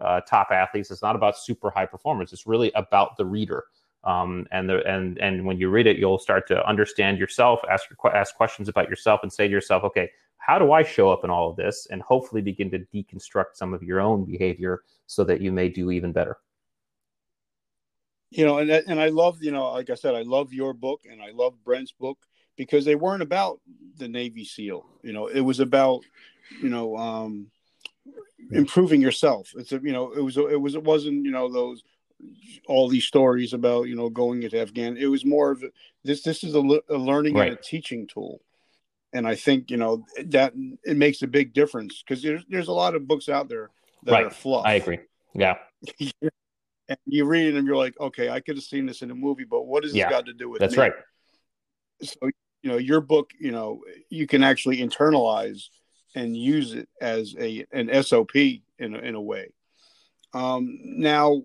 uh, 0.00 0.20
top 0.22 0.48
athletes. 0.50 0.90
It's 0.90 1.02
not 1.02 1.16
about 1.16 1.36
super 1.36 1.70
high 1.70 1.86
performance. 1.86 2.32
It's 2.32 2.46
really 2.46 2.72
about 2.74 3.16
the 3.16 3.26
reader 3.26 3.64
um, 4.04 4.46
and 4.50 4.68
the 4.68 4.84
and 4.86 5.18
and 5.18 5.44
when 5.46 5.58
you 5.58 5.68
read 5.68 5.86
it, 5.86 5.96
you'll 5.96 6.18
start 6.18 6.48
to 6.48 6.66
understand 6.68 7.18
yourself, 7.18 7.60
ask 7.70 7.86
ask 8.12 8.34
questions 8.34 8.68
about 8.68 8.88
yourself, 8.88 9.20
and 9.22 9.32
say 9.32 9.46
to 9.46 9.52
yourself, 9.52 9.84
okay, 9.84 10.10
how 10.42 10.58
do 10.58 10.72
I 10.72 10.82
show 10.82 11.08
up 11.08 11.22
in 11.22 11.30
all 11.30 11.48
of 11.48 11.56
this? 11.56 11.86
And 11.90 12.02
hopefully 12.02 12.42
begin 12.42 12.68
to 12.72 12.80
deconstruct 12.92 13.54
some 13.54 13.72
of 13.72 13.82
your 13.82 14.00
own 14.00 14.24
behavior 14.24 14.82
so 15.06 15.22
that 15.24 15.40
you 15.40 15.52
may 15.52 15.68
do 15.68 15.92
even 15.92 16.10
better. 16.10 16.38
You 18.30 18.44
know, 18.44 18.58
and 18.58 18.70
and 18.70 19.00
I 19.00 19.08
love, 19.08 19.42
you 19.42 19.52
know, 19.52 19.70
like 19.72 19.90
I 19.90 19.94
said, 19.94 20.14
I 20.14 20.22
love 20.22 20.52
your 20.52 20.72
book 20.72 21.02
and 21.08 21.22
I 21.22 21.30
love 21.32 21.62
Brent's 21.62 21.92
book 21.92 22.18
because 22.56 22.84
they 22.84 22.96
weren't 22.96 23.22
about 23.22 23.60
the 23.98 24.08
Navy 24.08 24.44
SEAL. 24.44 24.84
You 25.02 25.12
know, 25.12 25.26
it 25.28 25.40
was 25.40 25.60
about, 25.60 26.00
you 26.60 26.70
know, 26.70 26.96
um, 26.96 27.46
improving 28.50 29.00
yourself. 29.00 29.52
It's 29.56 29.72
a, 29.72 29.80
you 29.82 29.92
know, 29.92 30.12
it 30.12 30.20
was 30.20 30.36
it 30.36 30.60
was 30.60 30.74
it 30.74 30.82
wasn't 30.82 31.24
you 31.24 31.30
know 31.30 31.52
those 31.52 31.84
all 32.66 32.88
these 32.88 33.04
stories 33.04 33.52
about 33.52 33.86
you 33.88 33.94
know 33.94 34.08
going 34.08 34.42
into 34.42 34.60
Afghan. 34.60 34.96
It 34.96 35.06
was 35.06 35.24
more 35.24 35.52
of 35.52 35.62
this. 36.02 36.22
This 36.22 36.42
is 36.42 36.56
a, 36.56 36.80
a 36.88 36.96
learning 36.96 37.34
right. 37.34 37.50
and 37.50 37.58
a 37.58 37.62
teaching 37.62 38.08
tool, 38.08 38.40
and 39.12 39.26
I 39.26 39.34
think 39.34 39.70
you 39.70 39.76
know 39.76 40.04
that 40.26 40.54
it 40.84 40.96
makes 40.96 41.22
a 41.22 41.26
big 41.26 41.52
difference 41.52 42.02
because 42.02 42.22
there's 42.22 42.44
there's 42.48 42.68
a 42.68 42.72
lot 42.72 42.94
of 42.94 43.06
books 43.06 43.28
out 43.28 43.48
there 43.48 43.70
that 44.04 44.12
right. 44.12 44.26
are 44.26 44.30
fluff. 44.30 44.64
I 44.66 44.74
agree. 44.74 45.00
Yeah. 45.34 45.54
and 45.98 46.98
you 47.06 47.24
read 47.24 47.46
it 47.46 47.56
and 47.56 47.66
you're 47.66 47.74
like, 47.74 47.98
okay, 47.98 48.28
I 48.28 48.40
could 48.40 48.56
have 48.56 48.64
seen 48.64 48.84
this 48.84 49.00
in 49.00 49.10
a 49.10 49.14
movie, 49.14 49.44
but 49.44 49.62
what 49.62 49.82
does 49.82 49.94
yeah. 49.94 50.04
this 50.04 50.12
got 50.12 50.26
to 50.26 50.34
do 50.34 50.50
with? 50.50 50.60
That's 50.60 50.76
me? 50.76 50.82
right. 50.82 50.92
So 52.02 52.28
you 52.62 52.70
know, 52.70 52.76
your 52.76 53.00
book, 53.00 53.30
you 53.40 53.50
know, 53.50 53.80
you 54.10 54.26
can 54.26 54.42
actually 54.42 54.78
internalize 54.78 55.68
and 56.14 56.36
use 56.36 56.74
it 56.74 56.86
as 57.00 57.34
a 57.38 57.64
an 57.72 58.02
SOP 58.02 58.36
in 58.36 58.94
a, 58.94 58.98
in 58.98 59.14
a 59.14 59.20
way. 59.20 59.48
Um, 60.34 60.78
now, 60.82 61.42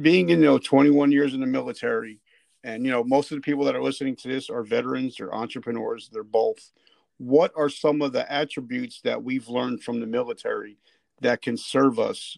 being 0.00 0.28
you 0.28 0.36
know 0.36 0.58
21 0.58 1.12
years 1.12 1.34
in 1.34 1.40
the 1.40 1.46
military 1.46 2.20
and 2.64 2.84
you 2.84 2.90
know 2.90 3.04
most 3.04 3.30
of 3.30 3.36
the 3.36 3.42
people 3.42 3.64
that 3.64 3.76
are 3.76 3.82
listening 3.82 4.16
to 4.16 4.28
this 4.28 4.50
are 4.50 4.62
veterans 4.62 5.16
they're 5.16 5.34
entrepreneurs 5.34 6.10
they're 6.12 6.24
both. 6.24 6.72
What 7.18 7.52
are 7.54 7.68
some 7.68 8.02
of 8.02 8.12
the 8.12 8.30
attributes 8.30 9.00
that 9.02 9.22
we've 9.22 9.48
learned 9.48 9.84
from 9.84 10.00
the 10.00 10.06
military 10.06 10.78
that 11.20 11.42
can 11.42 11.56
serve 11.56 12.00
us 12.00 12.36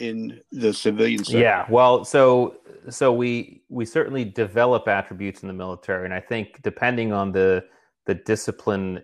in 0.00 0.40
the 0.50 0.74
civilian 0.74 1.22
sector? 1.22 1.38
Yeah 1.38 1.66
well 1.70 2.04
so 2.04 2.56
so 2.90 3.12
we 3.12 3.62
we 3.68 3.84
certainly 3.84 4.24
develop 4.24 4.88
attributes 4.88 5.42
in 5.42 5.48
the 5.48 5.54
military 5.54 6.04
and 6.04 6.14
i 6.14 6.20
think 6.20 6.60
depending 6.62 7.12
on 7.12 7.32
the 7.32 7.64
the 8.06 8.14
discipline 8.14 9.02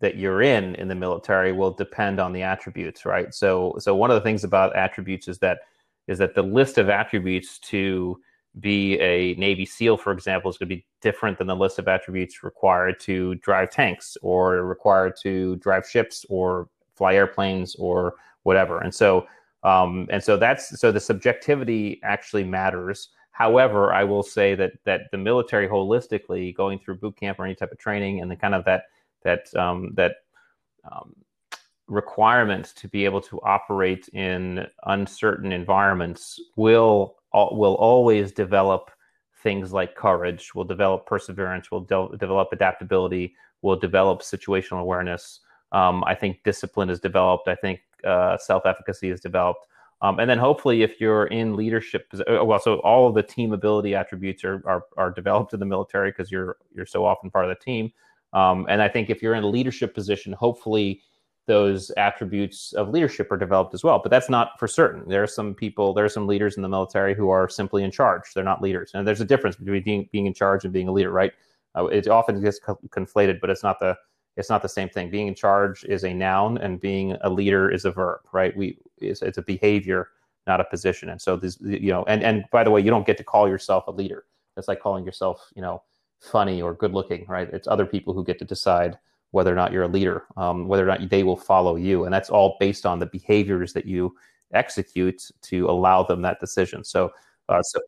that 0.00 0.16
you're 0.16 0.42
in 0.42 0.74
in 0.76 0.88
the 0.88 0.94
military 0.94 1.52
will 1.52 1.72
depend 1.72 2.20
on 2.20 2.32
the 2.32 2.42
attributes 2.42 3.04
right? 3.04 3.34
So 3.34 3.74
so 3.78 3.94
one 3.94 4.10
of 4.10 4.14
the 4.14 4.20
things 4.20 4.44
about 4.44 4.76
attributes 4.76 5.28
is 5.28 5.38
that 5.38 5.58
is 6.06 6.18
that 6.18 6.34
the 6.34 6.42
list 6.42 6.78
of 6.78 6.88
attributes 6.88 7.58
to 7.58 8.20
be 8.60 8.98
a 9.00 9.34
Navy 9.34 9.66
SEAL, 9.66 9.96
for 9.98 10.12
example, 10.12 10.50
is 10.50 10.58
going 10.58 10.68
to 10.68 10.76
be 10.76 10.86
different 11.00 11.38
than 11.38 11.46
the 11.46 11.56
list 11.56 11.78
of 11.78 11.88
attributes 11.88 12.42
required 12.42 12.98
to 13.00 13.34
drive 13.36 13.70
tanks 13.70 14.16
or 14.22 14.64
required 14.64 15.14
to 15.22 15.56
drive 15.56 15.88
ships 15.88 16.24
or 16.28 16.68
fly 16.94 17.14
airplanes 17.14 17.74
or 17.76 18.14
whatever. 18.42 18.80
And 18.80 18.94
so, 18.94 19.26
Um, 19.64 20.06
and 20.10 20.22
so 20.22 20.36
that's 20.36 20.78
so 20.80 20.92
the 20.92 21.00
subjectivity 21.00 21.98
actually 22.04 22.44
matters. 22.44 23.10
However, 23.32 23.92
I 23.92 24.04
will 24.04 24.22
say 24.22 24.54
that 24.54 24.72
that 24.84 25.10
the 25.10 25.18
military 25.18 25.68
holistically 25.68 26.54
going 26.54 26.78
through 26.78 27.00
boot 27.00 27.16
camp 27.16 27.38
or 27.38 27.44
any 27.44 27.56
type 27.56 27.72
of 27.72 27.78
training 27.78 28.20
and 28.22 28.30
the 28.30 28.36
kind 28.36 28.54
of 28.54 28.64
that 28.64 28.84
that 29.24 29.52
um, 29.56 29.94
that 29.94 30.12
um, 30.90 31.12
requirement 31.88 32.72
to 32.76 32.88
be 32.88 33.04
able 33.04 33.20
to 33.20 33.40
operate 33.42 34.08
in 34.12 34.64
uncertain 34.84 35.50
environments 35.52 36.40
will 36.54 37.17
will 37.32 37.74
always 37.74 38.32
develop 38.32 38.90
things 39.42 39.72
like 39.72 39.94
courage, 39.94 40.54
will 40.54 40.64
develop 40.64 41.06
perseverance, 41.06 41.70
will 41.70 41.80
de- 41.80 42.16
develop 42.18 42.48
adaptability, 42.52 43.34
will 43.62 43.76
develop 43.76 44.22
situational 44.22 44.80
awareness. 44.80 45.40
Um, 45.72 46.02
I 46.04 46.14
think 46.14 46.42
discipline 46.44 46.90
is 46.90 47.00
developed. 47.00 47.48
I 47.48 47.54
think 47.54 47.80
uh, 48.04 48.38
self 48.38 48.66
efficacy 48.66 49.10
is 49.10 49.20
developed. 49.20 49.66
Um, 50.00 50.20
and 50.20 50.30
then 50.30 50.38
hopefully, 50.38 50.82
if 50.82 51.00
you're 51.00 51.26
in 51.26 51.56
leadership, 51.56 52.06
uh, 52.14 52.44
well, 52.44 52.60
so 52.60 52.78
all 52.80 53.08
of 53.08 53.14
the 53.14 53.22
team 53.22 53.52
ability 53.52 53.94
attributes 53.94 54.44
are 54.44 54.62
are, 54.66 54.84
are 54.96 55.10
developed 55.10 55.54
in 55.54 55.60
the 55.60 55.66
military 55.66 56.10
because 56.10 56.30
you're 56.30 56.56
you're 56.74 56.86
so 56.86 57.04
often 57.04 57.30
part 57.30 57.44
of 57.44 57.50
the 57.50 57.64
team. 57.64 57.92
Um, 58.32 58.66
and 58.68 58.82
I 58.82 58.88
think 58.88 59.10
if 59.10 59.22
you're 59.22 59.34
in 59.34 59.42
a 59.42 59.48
leadership 59.48 59.94
position, 59.94 60.32
hopefully 60.32 61.02
those 61.48 61.90
attributes 61.96 62.72
of 62.74 62.90
leadership 62.90 63.32
are 63.32 63.36
developed 63.36 63.74
as 63.74 63.82
well. 63.82 63.98
But 64.00 64.10
that's 64.10 64.30
not 64.30 64.52
for 64.58 64.68
certain. 64.68 65.08
There 65.08 65.22
are 65.24 65.26
some 65.26 65.54
people, 65.54 65.92
there 65.92 66.04
are 66.04 66.08
some 66.08 66.28
leaders 66.28 66.56
in 66.56 66.62
the 66.62 66.68
military 66.68 67.14
who 67.14 67.30
are 67.30 67.48
simply 67.48 67.82
in 67.82 67.90
charge. 67.90 68.32
They're 68.34 68.44
not 68.44 68.62
leaders, 68.62 68.92
and 68.94 69.06
there's 69.06 69.20
a 69.20 69.24
difference 69.24 69.56
between 69.56 69.82
being, 69.82 70.08
being 70.12 70.26
in 70.26 70.34
charge 70.34 70.64
and 70.64 70.72
being 70.72 70.86
a 70.86 70.92
leader, 70.92 71.10
right? 71.10 71.32
Uh, 71.76 71.86
it 71.86 72.06
often 72.06 72.40
gets 72.40 72.60
co- 72.60 72.78
conflated, 72.90 73.40
but 73.40 73.50
it's 73.50 73.64
not 73.64 73.80
the 73.80 73.96
it's 74.36 74.50
not 74.50 74.62
the 74.62 74.68
same 74.68 74.88
thing. 74.88 75.10
Being 75.10 75.26
in 75.26 75.34
charge 75.34 75.84
is 75.84 76.04
a 76.04 76.14
noun, 76.14 76.58
and 76.58 76.80
being 76.80 77.16
a 77.22 77.30
leader 77.30 77.68
is 77.70 77.84
a 77.84 77.90
verb, 77.90 78.20
right? 78.32 78.56
We 78.56 78.78
it's, 78.98 79.22
it's 79.22 79.38
a 79.38 79.42
behavior, 79.42 80.10
not 80.46 80.60
a 80.60 80.64
position. 80.64 81.08
And 81.08 81.20
so 81.20 81.36
this, 81.36 81.58
you 81.60 81.90
know, 81.90 82.04
and 82.06 82.22
and 82.22 82.44
by 82.52 82.62
the 82.62 82.70
way, 82.70 82.80
you 82.80 82.90
don't 82.90 83.06
get 83.06 83.16
to 83.18 83.24
call 83.24 83.48
yourself 83.48 83.88
a 83.88 83.90
leader. 83.90 84.26
That's 84.54 84.68
like 84.68 84.80
calling 84.80 85.04
yourself, 85.04 85.50
you 85.56 85.62
know, 85.62 85.82
funny 86.20 86.62
or 86.62 86.74
good 86.74 86.92
looking, 86.92 87.26
right? 87.28 87.48
It's 87.52 87.68
other 87.68 87.86
people 87.86 88.14
who 88.14 88.24
get 88.24 88.38
to 88.38 88.44
decide 88.44 88.98
whether 89.30 89.52
or 89.52 89.56
not 89.56 89.72
you're 89.72 89.82
a 89.82 89.88
leader, 89.88 90.24
um, 90.36 90.66
whether 90.66 90.82
or 90.82 90.86
not 90.86 91.08
they 91.08 91.22
will 91.22 91.36
follow 91.36 91.76
you, 91.76 92.04
and 92.04 92.12
that's 92.12 92.30
all 92.30 92.56
based 92.58 92.86
on 92.86 92.98
the 92.98 93.06
behaviors 93.06 93.72
that 93.72 93.86
you 93.86 94.14
execute 94.52 95.30
to 95.42 95.68
allow 95.68 96.02
them 96.02 96.22
that 96.22 96.40
decision. 96.40 96.82
So, 96.82 97.10
uh, 97.48 97.62
so 97.62 97.80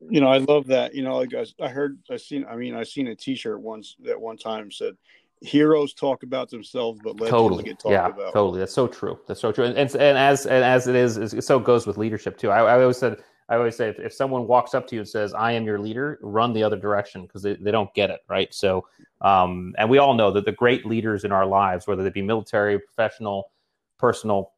you 0.00 0.20
know, 0.20 0.28
I 0.28 0.38
love 0.38 0.66
that. 0.68 0.94
You 0.94 1.02
know, 1.02 1.16
like 1.16 1.34
I, 1.34 1.44
I 1.64 1.68
heard, 1.68 1.98
I 2.10 2.16
seen, 2.16 2.46
I 2.48 2.56
mean, 2.56 2.74
I 2.74 2.82
seen 2.82 3.08
a 3.08 3.14
T-shirt 3.14 3.60
once 3.60 3.96
that 4.04 4.20
one 4.20 4.36
time 4.36 4.70
said, 4.70 4.96
"Heroes 5.42 5.92
talk 5.92 6.22
about 6.22 6.50
themselves, 6.50 7.00
but 7.02 7.16
legends 7.16 7.30
totally. 7.30 7.64
get 7.64 7.78
talked 7.78 7.92
yeah, 7.92 8.06
about." 8.06 8.32
Totally, 8.32 8.60
that's 8.60 8.72
so 8.74 8.86
true. 8.86 9.18
That's 9.26 9.40
so 9.40 9.52
true. 9.52 9.64
And 9.64 9.76
and, 9.76 9.90
and 9.96 10.16
as 10.16 10.46
and 10.46 10.64
as 10.64 10.86
it 10.86 10.94
is, 10.94 11.16
it 11.16 11.42
so 11.42 11.58
goes 11.58 11.86
with 11.86 11.98
leadership 11.98 12.38
too. 12.38 12.50
I, 12.50 12.60
I 12.60 12.80
always 12.80 12.98
said, 12.98 13.18
I 13.48 13.56
always 13.56 13.76
say, 13.76 13.88
if, 13.88 13.98
if 13.98 14.12
someone 14.12 14.46
walks 14.46 14.74
up 14.74 14.86
to 14.88 14.94
you 14.94 15.00
and 15.00 15.08
says, 15.08 15.32
"I 15.34 15.52
am 15.52 15.64
your 15.64 15.78
leader," 15.78 16.18
run 16.22 16.52
the 16.52 16.62
other 16.62 16.76
direction 16.76 17.22
because 17.22 17.42
they, 17.42 17.54
they 17.54 17.70
don't 17.70 17.92
get 17.94 18.10
it, 18.10 18.20
right? 18.28 18.52
So, 18.52 18.86
um, 19.20 19.74
and 19.78 19.88
we 19.88 19.98
all 19.98 20.14
know 20.14 20.30
that 20.32 20.44
the 20.44 20.52
great 20.52 20.84
leaders 20.84 21.24
in 21.24 21.32
our 21.32 21.46
lives, 21.46 21.86
whether 21.86 22.02
they 22.02 22.10
be 22.10 22.22
military, 22.22 22.78
professional, 22.78 23.50
personal, 23.98 24.52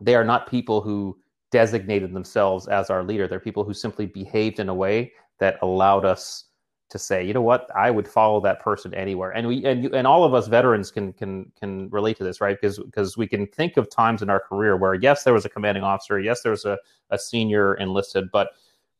they 0.00 0.14
are 0.14 0.24
not 0.24 0.50
people 0.50 0.80
who 0.80 1.18
designated 1.50 2.12
themselves 2.12 2.68
as 2.68 2.90
our 2.90 3.02
leader. 3.02 3.26
They're 3.26 3.40
people 3.40 3.64
who 3.64 3.72
simply 3.72 4.06
behaved 4.06 4.60
in 4.60 4.68
a 4.68 4.74
way 4.74 5.12
that 5.38 5.58
allowed 5.62 6.04
us 6.04 6.44
to 6.88 6.98
say, 6.98 7.24
you 7.24 7.34
know 7.34 7.42
what, 7.42 7.68
I 7.74 7.90
would 7.90 8.06
follow 8.06 8.40
that 8.40 8.60
person 8.60 8.94
anywhere. 8.94 9.30
And 9.30 9.48
we 9.48 9.64
and 9.64 9.84
you, 9.84 9.90
and 9.92 10.06
all 10.06 10.24
of 10.24 10.34
us 10.34 10.46
veterans 10.46 10.90
can 10.90 11.12
can 11.12 11.50
can 11.58 11.90
relate 11.90 12.16
to 12.18 12.24
this, 12.24 12.40
right? 12.40 12.56
Because 12.60 12.78
because 12.78 13.16
we 13.16 13.26
can 13.26 13.46
think 13.48 13.76
of 13.76 13.90
times 13.90 14.22
in 14.22 14.30
our 14.30 14.40
career 14.40 14.76
where 14.76 14.94
yes, 14.94 15.24
there 15.24 15.34
was 15.34 15.44
a 15.44 15.48
commanding 15.48 15.82
officer, 15.82 16.20
yes, 16.20 16.42
there 16.42 16.52
was 16.52 16.64
a, 16.64 16.78
a 17.10 17.18
senior 17.18 17.74
enlisted, 17.74 18.30
but 18.32 18.50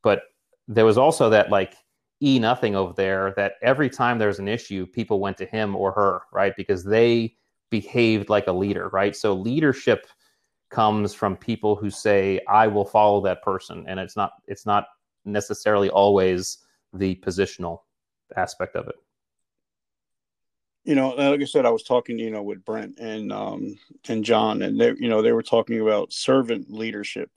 but 0.01 0.23
there 0.67 0.85
was 0.85 0.97
also 0.97 1.29
that 1.29 1.49
like 1.49 1.75
e 2.21 2.39
nothing 2.39 2.75
over 2.75 2.93
there 2.93 3.33
that 3.37 3.53
every 3.61 3.89
time 3.89 4.17
there's 4.17 4.39
an 4.39 4.47
issue, 4.47 4.85
people 4.85 5.19
went 5.19 5.37
to 5.37 5.45
him 5.45 5.75
or 5.75 5.91
her, 5.93 6.21
right? 6.33 6.55
Because 6.57 6.83
they 6.83 7.35
behaved 7.69 8.29
like 8.29 8.47
a 8.47 8.51
leader, 8.51 8.89
right? 8.89 9.15
So 9.15 9.33
leadership 9.33 10.07
comes 10.69 11.13
from 11.13 11.37
people 11.37 11.75
who 11.75 11.89
say 11.89 12.41
i 12.49 12.67
will 12.67 12.83
follow 12.83 13.21
that 13.21 13.41
person 13.41 13.85
and 13.87 13.99
it's 13.99 14.17
not 14.17 14.31
it's 14.47 14.65
not 14.65 14.87
necessarily 15.23 15.89
always 15.89 16.59
the 16.97 17.15
positional 17.15 17.81
aspect 18.35 18.75
of 18.75 18.87
it 18.87 18.95
you 20.83 20.95
know 20.95 21.09
like 21.09 21.41
i 21.41 21.45
said 21.45 21.65
i 21.65 21.69
was 21.69 21.83
talking 21.83 22.17
you 22.17 22.31
know 22.31 22.41
with 22.41 22.63
brent 22.63 22.97
and 22.99 23.31
um 23.31 23.75
and 24.07 24.23
john 24.23 24.61
and 24.61 24.79
they 24.79 24.93
you 24.97 25.09
know 25.09 25.21
they 25.21 25.33
were 25.33 25.43
talking 25.43 25.81
about 25.81 26.13
servant 26.13 26.71
leadership 26.71 27.29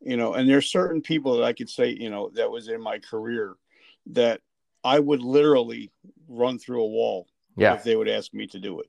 you 0.00 0.16
know 0.16 0.34
and 0.34 0.48
there's 0.48 0.70
certain 0.70 1.00
people 1.00 1.36
that 1.36 1.44
i 1.44 1.52
could 1.52 1.70
say 1.70 1.88
you 1.88 2.10
know 2.10 2.30
that 2.34 2.50
was 2.50 2.68
in 2.68 2.80
my 2.80 2.98
career 2.98 3.54
that 4.06 4.40
i 4.84 4.98
would 4.98 5.22
literally 5.22 5.90
run 6.28 6.58
through 6.58 6.82
a 6.82 6.86
wall 6.86 7.26
yeah. 7.56 7.74
if 7.74 7.82
they 7.82 7.96
would 7.96 8.08
ask 8.08 8.32
me 8.34 8.46
to 8.46 8.58
do 8.58 8.80
it 8.80 8.86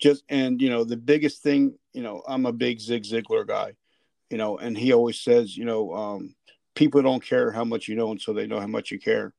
just 0.00 0.22
and 0.28 0.60
you 0.60 0.70
know 0.70 0.84
the 0.84 0.96
biggest 0.96 1.42
thing 1.42 1.74
you 1.92 2.02
know 2.02 2.22
i'm 2.28 2.46
a 2.46 2.52
big 2.52 2.80
zig 2.80 3.02
ziglar 3.02 3.46
guy 3.46 3.72
you 4.30 4.38
know 4.38 4.58
and 4.58 4.76
he 4.76 4.92
always 4.92 5.20
says 5.20 5.56
you 5.56 5.64
know 5.64 5.92
um, 5.92 6.34
people 6.74 7.02
don't 7.02 7.24
care 7.24 7.50
how 7.50 7.64
much 7.64 7.88
you 7.88 7.94
know 7.94 8.10
until 8.10 8.34
they 8.34 8.46
know 8.46 8.60
how 8.60 8.66
much 8.66 8.90
you 8.90 8.98
care 8.98 9.32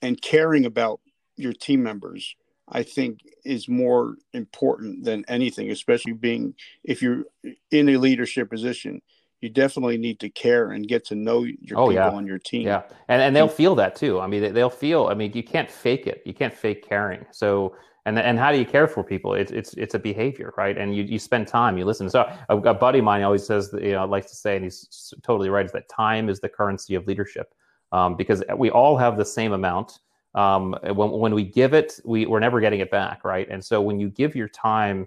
and 0.00 0.20
caring 0.20 0.64
about 0.66 1.00
your 1.36 1.52
team 1.52 1.82
members 1.82 2.34
i 2.68 2.82
think 2.82 3.20
is 3.44 3.68
more 3.68 4.16
important 4.32 5.04
than 5.04 5.24
anything 5.28 5.70
especially 5.70 6.12
being 6.12 6.54
if 6.84 7.02
you're 7.02 7.24
in 7.70 7.88
a 7.88 7.96
leadership 7.96 8.50
position 8.50 9.00
you 9.42 9.50
definitely 9.50 9.98
need 9.98 10.20
to 10.20 10.30
care 10.30 10.70
and 10.70 10.86
get 10.86 11.04
to 11.06 11.16
know 11.16 11.42
your 11.42 11.78
oh, 11.78 11.88
people 11.88 11.94
yeah. 11.94 12.10
on 12.10 12.26
your 12.26 12.38
team. 12.38 12.62
Yeah, 12.62 12.82
and 13.08 13.20
and 13.20 13.34
they'll 13.34 13.48
feel 13.48 13.74
that 13.74 13.96
too. 13.96 14.20
I 14.20 14.28
mean, 14.28 14.54
they'll 14.54 14.70
feel. 14.70 15.08
I 15.08 15.14
mean, 15.14 15.32
you 15.34 15.42
can't 15.42 15.68
fake 15.68 16.06
it. 16.06 16.22
You 16.24 16.32
can't 16.32 16.54
fake 16.54 16.88
caring. 16.88 17.26
So 17.32 17.74
and 18.04 18.18
and 18.18 18.38
how 18.38 18.50
do 18.50 18.58
you 18.58 18.64
care 18.64 18.88
for 18.88 19.04
people? 19.04 19.34
It's 19.34 19.52
it's 19.52 19.74
it's 19.74 19.94
a 19.94 19.98
behavior, 19.98 20.52
right? 20.56 20.76
And 20.76 20.94
you 20.94 21.04
you 21.04 21.18
spend 21.18 21.46
time, 21.46 21.78
you 21.78 21.84
listen. 21.84 22.10
So 22.10 22.30
a, 22.48 22.56
a 22.56 22.74
buddy 22.74 22.98
of 22.98 23.04
mine 23.04 23.22
always 23.22 23.46
says, 23.46 23.70
that, 23.70 23.82
you 23.82 23.92
know, 23.92 24.04
likes 24.06 24.30
to 24.30 24.36
say, 24.36 24.56
and 24.56 24.64
he's 24.64 25.14
totally 25.22 25.50
right, 25.50 25.64
is 25.64 25.72
that 25.72 25.88
time 25.88 26.28
is 26.28 26.40
the 26.40 26.48
currency 26.48 26.94
of 26.94 27.06
leadership, 27.06 27.54
um, 27.92 28.16
because 28.16 28.42
we 28.56 28.70
all 28.70 28.96
have 28.96 29.16
the 29.16 29.24
same 29.24 29.52
amount. 29.52 30.00
Um, 30.34 30.74
when 30.94 31.10
when 31.10 31.34
we 31.34 31.44
give 31.44 31.74
it, 31.74 32.00
we 32.04 32.26
we're 32.26 32.40
never 32.40 32.60
getting 32.60 32.80
it 32.80 32.90
back, 32.90 33.24
right? 33.24 33.46
And 33.48 33.64
so 33.64 33.80
when 33.80 34.00
you 34.00 34.08
give 34.08 34.34
your 34.34 34.48
time 34.48 35.06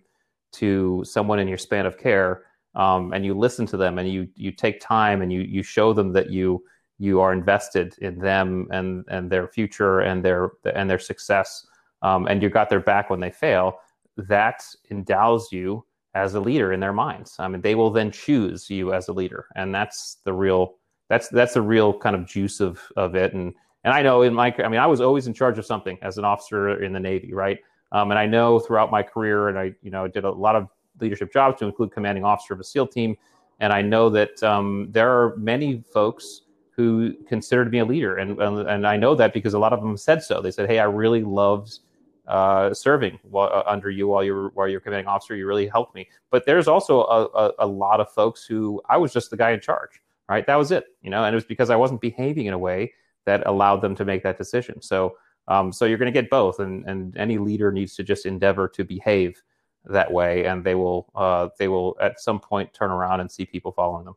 to 0.53 1.03
someone 1.03 1.39
in 1.39 1.47
your 1.49 1.57
span 1.57 1.85
of 1.85 1.97
care, 1.97 2.43
um, 2.75 3.11
and 3.11 3.25
you 3.25 3.33
listen 3.33 3.65
to 3.67 3.77
them, 3.77 3.99
and 3.99 4.09
you 4.09 4.29
you 4.35 4.51
take 4.51 4.79
time, 4.79 5.21
and 5.21 5.33
you 5.33 5.41
you 5.41 5.63
show 5.63 5.91
them 5.91 6.13
that 6.13 6.29
you 6.29 6.63
you 6.97 7.19
are 7.19 7.33
invested 7.33 7.95
in 7.99 8.19
them 8.19 8.67
and 8.71 9.03
and 9.09 9.29
their 9.29 9.49
future 9.49 9.99
and 9.99 10.23
their 10.23 10.51
and 10.75 10.89
their 10.89 10.99
success 10.99 11.67
um, 12.05 12.27
and 12.27 12.43
you 12.43 12.49
got 12.49 12.69
their 12.69 12.79
back 12.79 13.09
when 13.09 13.19
they 13.19 13.31
fail, 13.31 13.79
that 14.15 14.63
endows 14.91 15.51
you 15.51 15.83
as 16.13 16.35
a 16.35 16.39
leader 16.39 16.71
in 16.71 16.79
their 16.79 16.93
minds. 16.93 17.35
I 17.39 17.47
mean, 17.47 17.61
they 17.61 17.73
will 17.73 17.89
then 17.89 18.11
choose 18.11 18.69
you 18.69 18.93
as 18.93 19.07
a 19.07 19.13
leader, 19.13 19.47
and 19.55 19.73
that's 19.73 20.17
the 20.23 20.31
real 20.31 20.75
that's 21.09 21.29
that's 21.29 21.55
the 21.55 21.63
real 21.63 21.97
kind 21.97 22.15
of 22.15 22.27
juice 22.27 22.59
of 22.59 22.79
of 22.95 23.15
it. 23.15 23.33
And 23.33 23.53
and 23.83 23.91
I 23.91 24.03
know 24.03 24.21
in 24.21 24.35
my 24.35 24.53
I 24.63 24.67
mean, 24.67 24.79
I 24.79 24.85
was 24.85 25.01
always 25.01 25.25
in 25.25 25.33
charge 25.33 25.57
of 25.57 25.65
something 25.65 25.97
as 26.03 26.19
an 26.19 26.25
officer 26.25 26.83
in 26.83 26.93
the 26.93 26.99
Navy, 26.99 27.33
right? 27.33 27.57
Um, 27.91 28.11
and 28.11 28.19
I 28.19 28.27
know 28.27 28.59
throughout 28.59 28.91
my 28.91 29.01
career, 29.01 29.49
and 29.49 29.57
I 29.57 29.73
you 29.81 29.89
know 29.89 30.07
did 30.07 30.25
a 30.25 30.31
lot 30.31 30.55
of 30.55 30.67
leadership 31.01 31.33
jobs 31.33 31.57
to 31.59 31.65
include 31.65 31.91
commanding 31.91 32.23
officer 32.23 32.53
of 32.53 32.59
a 32.59 32.63
SEAL 32.63 32.87
team, 32.87 33.17
and 33.59 33.73
I 33.73 33.81
know 33.81 34.11
that 34.11 34.41
um, 34.43 34.89
there 34.91 35.11
are 35.11 35.35
many 35.37 35.83
folks 35.91 36.41
who 36.69 37.13
considered 37.27 37.71
me 37.71 37.79
a 37.79 37.85
leader, 37.85 38.17
and, 38.17 38.39
and 38.39 38.59
and 38.69 38.85
I 38.85 38.95
know 38.95 39.15
that 39.15 39.33
because 39.33 39.55
a 39.55 39.59
lot 39.59 39.73
of 39.73 39.81
them 39.81 39.97
said 39.97 40.21
so. 40.21 40.39
They 40.39 40.51
said, 40.51 40.69
"Hey, 40.69 40.77
I 40.77 40.85
really 40.85 41.23
loved." 41.23 41.79
Uh, 42.27 42.73
serving 42.73 43.19
while, 43.23 43.49
uh, 43.51 43.63
under 43.67 43.89
you 43.89 44.07
while 44.07 44.23
you're 44.23 44.49
while 44.49 44.67
you're 44.67 44.79
commanding 44.79 45.07
officer. 45.07 45.35
You 45.35 45.47
really 45.47 45.67
helped 45.67 45.95
me. 45.95 46.09
But 46.31 46.45
there's 46.45 46.67
also 46.67 47.03
a, 47.03 47.25
a, 47.25 47.51
a, 47.59 47.67
lot 47.67 47.99
of 47.99 48.09
folks 48.11 48.45
who 48.45 48.81
I 48.89 48.97
was 48.97 49.13
just 49.13 49.29
the 49.29 49.37
guy 49.37 49.51
in 49.51 49.61
charge, 49.61 50.01
right? 50.29 50.45
That 50.47 50.55
was 50.55 50.71
it, 50.71 50.85
you 51.01 51.09
know, 51.09 51.23
and 51.23 51.33
it 51.33 51.37
was 51.37 51.45
because 51.45 51.69
I 51.69 51.75
wasn't 51.75 52.01
behaving 52.01 52.47
in 52.47 52.53
a 52.53 52.57
way 52.57 52.93
that 53.25 53.45
allowed 53.45 53.81
them 53.81 53.95
to 53.95 54.05
make 54.05 54.23
that 54.23 54.37
decision. 54.37 54.81
So, 54.81 55.17
um, 55.47 55.71
so 55.71 55.85
you're 55.85 55.97
going 55.97 56.11
to 56.13 56.21
get 56.21 56.29
both, 56.29 56.59
and 56.59 56.83
and 56.85 57.15
any 57.17 57.37
leader 57.37 57.71
needs 57.71 57.95
to 57.95 58.03
just 58.03 58.25
endeavor 58.25 58.67
to 58.69 58.83
behave 58.83 59.41
that 59.85 60.11
way, 60.11 60.45
and 60.45 60.63
they 60.63 60.75
will 60.75 61.11
uh, 61.15 61.49
they 61.59 61.67
will 61.67 61.95
at 62.01 62.19
some 62.19 62.39
point 62.39 62.73
turn 62.73 62.91
around 62.91 63.19
and 63.19 63.31
see 63.31 63.45
people 63.45 63.71
following 63.71 64.05
them. 64.05 64.15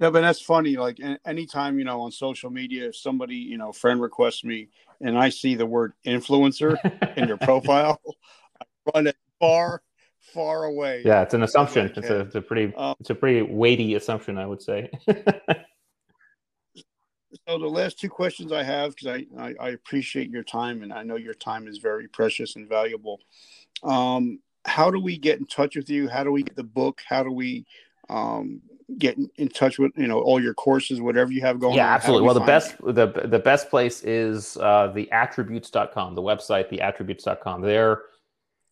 Yeah, 0.00 0.08
but 0.08 0.22
that's 0.22 0.40
funny. 0.40 0.76
Like 0.76 0.98
anytime 1.26 1.78
you 1.78 1.84
know 1.84 2.00
on 2.00 2.10
social 2.10 2.48
media, 2.48 2.88
if 2.88 2.96
somebody 2.96 3.36
you 3.36 3.58
know 3.58 3.70
friend 3.70 4.00
requests 4.00 4.44
me 4.44 4.68
and 5.02 5.18
I 5.18 5.28
see 5.28 5.54
the 5.54 5.66
word 5.66 5.92
influencer 6.06 6.78
in 7.18 7.28
your 7.28 7.36
profile, 7.36 8.00
I 8.60 8.64
run 8.94 9.08
it 9.08 9.16
far, 9.38 9.82
far 10.32 10.64
away. 10.64 11.02
Yeah, 11.04 11.20
it's 11.20 11.34
an 11.34 11.42
assumption. 11.42 11.92
It's 11.94 12.08
a, 12.08 12.20
it's 12.20 12.34
a 12.34 12.40
pretty 12.40 12.74
um, 12.76 12.94
it's 12.98 13.10
a 13.10 13.14
pretty 13.14 13.42
weighty 13.42 13.94
assumption, 13.94 14.38
I 14.38 14.46
would 14.46 14.62
say. 14.62 14.90
so 15.06 15.14
the 17.46 17.66
last 17.66 18.00
two 18.00 18.08
questions 18.08 18.52
I 18.52 18.62
have, 18.62 18.96
because 18.96 19.08
I, 19.08 19.26
I, 19.38 19.54
I 19.60 19.68
appreciate 19.70 20.30
your 20.30 20.44
time 20.44 20.82
and 20.82 20.94
I 20.94 21.02
know 21.02 21.16
your 21.16 21.34
time 21.34 21.68
is 21.68 21.76
very 21.76 22.08
precious 22.08 22.56
and 22.56 22.66
valuable. 22.66 23.20
Um, 23.82 24.40
how 24.64 24.90
do 24.90 24.98
we 24.98 25.18
get 25.18 25.38
in 25.38 25.46
touch 25.46 25.76
with 25.76 25.90
you? 25.90 26.08
How 26.08 26.24
do 26.24 26.32
we 26.32 26.42
get 26.42 26.56
the 26.56 26.64
book? 26.64 27.02
How 27.06 27.22
do 27.22 27.30
we 27.30 27.66
um, 28.08 28.62
get 28.98 29.18
in 29.36 29.48
touch 29.48 29.78
with 29.78 29.92
you 29.96 30.06
know 30.06 30.20
all 30.20 30.42
your 30.42 30.54
courses, 30.54 31.00
whatever 31.00 31.32
you 31.32 31.40
have 31.42 31.60
going 31.60 31.74
yeah, 31.74 31.84
on? 31.84 31.88
Yeah, 31.88 31.94
absolutely. 31.94 32.22
We 32.22 32.26
well, 32.26 32.34
the 32.34 32.40
best 32.40 32.74
you? 32.84 32.92
the 32.92 33.06
the 33.26 33.38
best 33.38 33.70
place 33.70 34.02
is 34.02 34.56
uh, 34.58 34.92
the 34.94 35.10
attributes.com, 35.12 36.14
the 36.14 36.22
website, 36.22 36.68
the 36.68 36.80
attributes.com. 36.80 37.62
There 37.62 38.02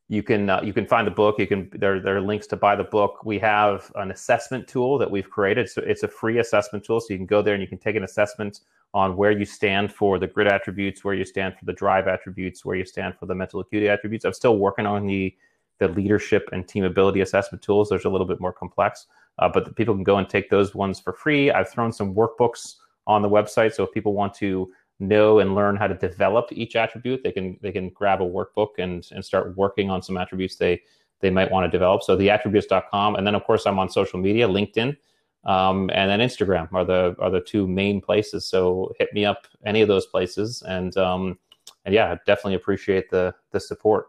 you 0.09 0.23
can 0.23 0.49
uh, 0.49 0.61
you 0.63 0.73
can 0.73 0.87
find 0.87 1.07
the 1.07 1.13
book. 1.13 1.39
You 1.39 1.47
can 1.47 1.71
there 1.73 2.01
there 2.01 2.17
are 2.17 2.21
links 2.21 2.47
to 2.49 2.57
buy 2.57 2.75
the 2.75 2.85
book. 2.85 3.25
We 3.25 3.39
have 3.41 3.93
an 3.97 4.11
assessment 4.11 4.67
tool 4.67 4.97
that 4.99 5.11
we've 5.11 5.29
created. 5.29 5.69
So 5.69 5.83
it's 5.83 6.03
a 6.03 6.09
free 6.09 6.39
assessment 6.39 6.85
tool. 6.85 7.01
So 7.01 7.09
you 7.11 7.19
can 7.19 7.27
go 7.27 7.43
there 7.43 7.55
and 7.55 7.63
you 7.63 7.69
can 7.69 7.79
take 7.79 7.95
an 7.95 8.05
assessment 8.05 8.61
on 8.95 9.19
where 9.19 9.31
you 9.31 9.45
stand 9.45 9.93
for 9.93 10.19
the 10.19 10.27
grit 10.27 10.47
attributes, 10.51 11.05
where 11.05 11.15
you 11.15 11.27
stand 11.27 11.57
for 11.59 11.67
the 11.67 11.75
drive 11.75 12.09
attributes, 12.09 12.65
where 12.65 12.75
you 12.75 12.87
stand 12.87 13.17
for 13.19 13.27
the 13.27 13.35
mental 13.35 13.61
acuity 13.61 13.89
attributes. 13.91 14.25
I'm 14.25 14.33
still 14.33 14.57
working 14.57 14.87
on 14.87 15.07
the 15.07 15.37
the 15.79 15.89
leadership 15.89 16.49
and 16.53 16.67
team 16.67 16.85
ability 16.85 17.21
assessment 17.21 17.63
tools. 17.63 17.91
Those 17.91 18.05
are 18.05 18.09
a 18.09 18.11
little 18.11 18.27
bit 18.27 18.41
more 18.41 18.53
complex, 18.53 19.07
uh, 19.39 19.49
but 19.49 19.75
people 19.77 19.95
can 19.95 20.05
go 20.05 20.19
and 20.19 20.29
take 20.29 20.51
those 20.51 20.75
ones 20.75 21.01
for 21.01 21.13
free. 21.13 21.51
I've 21.51 21.71
thrown 21.71 21.93
some 21.93 22.15
workbooks 22.15 22.75
on 23.07 23.23
the 23.23 23.29
website, 23.29 23.73
so 23.73 23.85
if 23.85 23.93
people 23.93 24.13
want 24.13 24.35
to 24.35 24.71
know 25.01 25.39
and 25.39 25.55
learn 25.55 25.77
how 25.77 25.87
to 25.87 25.95
develop 25.95 26.49
each 26.51 26.77
attribute, 26.77 27.23
they 27.23 27.33
can 27.33 27.59
they 27.63 27.73
can 27.73 27.91
grab 27.91 28.21
a 28.21 28.25
workbook 28.25 28.79
and 28.79 29.07
and 29.13 29.25
start 29.25 29.57
working 29.57 29.91
on 29.91 30.03
some 30.03 30.17
attributes 30.17 30.57
they 30.57 30.81
they 31.21 31.31
might 31.31 31.51
want 31.51 31.65
to 31.65 31.71
develop. 31.71 32.03
So 32.03 32.17
the 32.17 32.31
attributes.com, 32.31 33.17
and 33.17 33.27
then 33.27 33.35
of 33.35 33.45
course 33.45 33.67
I'm 33.67 33.79
on 33.79 33.89
social 33.89 34.19
media, 34.19 34.47
LinkedIn, 34.49 34.97
um, 35.45 35.91
and 35.93 36.11
then 36.11 36.21
Instagram 36.21 36.73
are 36.73 36.85
the 36.85 37.17
are 37.21 37.31
the 37.31 37.41
two 37.41 37.67
main 37.67 38.01
places. 38.01 38.47
So 38.47 38.93
hit 38.99 39.13
me 39.13 39.25
up 39.25 39.47
any 39.65 39.83
of 39.83 39.89
those 39.89 40.07
places, 40.07 40.63
and 40.67 40.97
um, 40.97 41.39
and 41.85 41.95
yeah, 41.95 42.17
definitely 42.27 42.55
appreciate 42.55 43.11
the 43.11 43.35
the 43.53 43.61
support. 43.61 44.09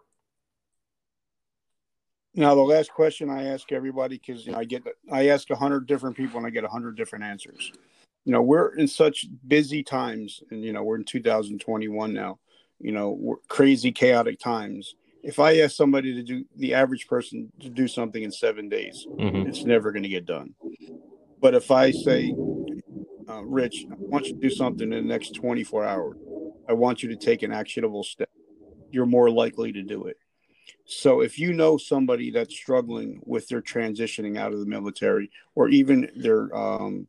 Now, 2.35 2.53
the 2.53 2.61
last 2.61 2.91
question 2.91 3.29
I 3.29 3.47
ask 3.47 3.71
everybody 3.71 4.17
because 4.17 4.45
you 4.45 4.51
know, 4.51 4.59
I 4.59 4.63
get 4.63 4.83
I 5.11 5.29
ask 5.29 5.49
a 5.49 5.55
hundred 5.55 5.87
different 5.87 6.15
people 6.15 6.37
and 6.37 6.45
I 6.45 6.51
get 6.51 6.63
a 6.63 6.69
hundred 6.69 6.95
different 6.95 7.25
answers. 7.25 7.71
You 8.25 8.33
know, 8.33 8.41
we're 8.41 8.75
in 8.75 8.87
such 8.87 9.25
busy 9.47 9.81
times, 9.81 10.43
and 10.51 10.63
you 10.63 10.73
know, 10.73 10.83
we're 10.83 10.97
in 10.97 11.05
2021 11.05 12.13
now. 12.13 12.39
You 12.79 12.91
know, 12.91 13.17
we're 13.19 13.37
crazy, 13.47 13.91
chaotic 13.91 14.39
times. 14.39 14.95
If 15.23 15.39
I 15.39 15.57
ask 15.59 15.75
somebody 15.75 16.13
to 16.13 16.23
do 16.23 16.45
the 16.55 16.73
average 16.75 17.07
person 17.07 17.51
to 17.59 17.69
do 17.69 17.87
something 17.87 18.21
in 18.21 18.31
seven 18.31 18.69
days, 18.69 19.05
mm-hmm. 19.09 19.49
it's 19.49 19.65
never 19.65 19.91
going 19.91 20.03
to 20.03 20.09
get 20.09 20.25
done. 20.25 20.53
But 21.41 21.55
if 21.55 21.71
I 21.71 21.91
say, 21.91 22.33
uh, 23.27 23.43
Rich, 23.43 23.85
I 23.91 23.95
want 23.97 24.27
you 24.27 24.33
to 24.33 24.39
do 24.39 24.49
something 24.49 24.93
in 24.93 25.07
the 25.07 25.13
next 25.13 25.35
24 25.35 25.85
hours, 25.85 26.17
I 26.69 26.73
want 26.73 27.03
you 27.03 27.09
to 27.09 27.15
take 27.15 27.43
an 27.43 27.51
actionable 27.51 28.03
step, 28.03 28.29
you're 28.91 29.05
more 29.05 29.29
likely 29.29 29.73
to 29.73 29.81
do 29.81 30.05
it. 30.05 30.17
So 30.85 31.21
if 31.21 31.37
you 31.39 31.53
know 31.53 31.77
somebody 31.77 32.31
that's 32.31 32.55
struggling 32.55 33.21
with 33.25 33.47
their 33.47 33.61
transitioning 33.61 34.37
out 34.37 34.53
of 34.53 34.59
the 34.59 34.65
military 34.65 35.31
or 35.55 35.69
even 35.69 36.09
their 36.15 36.55
um, 36.55 37.07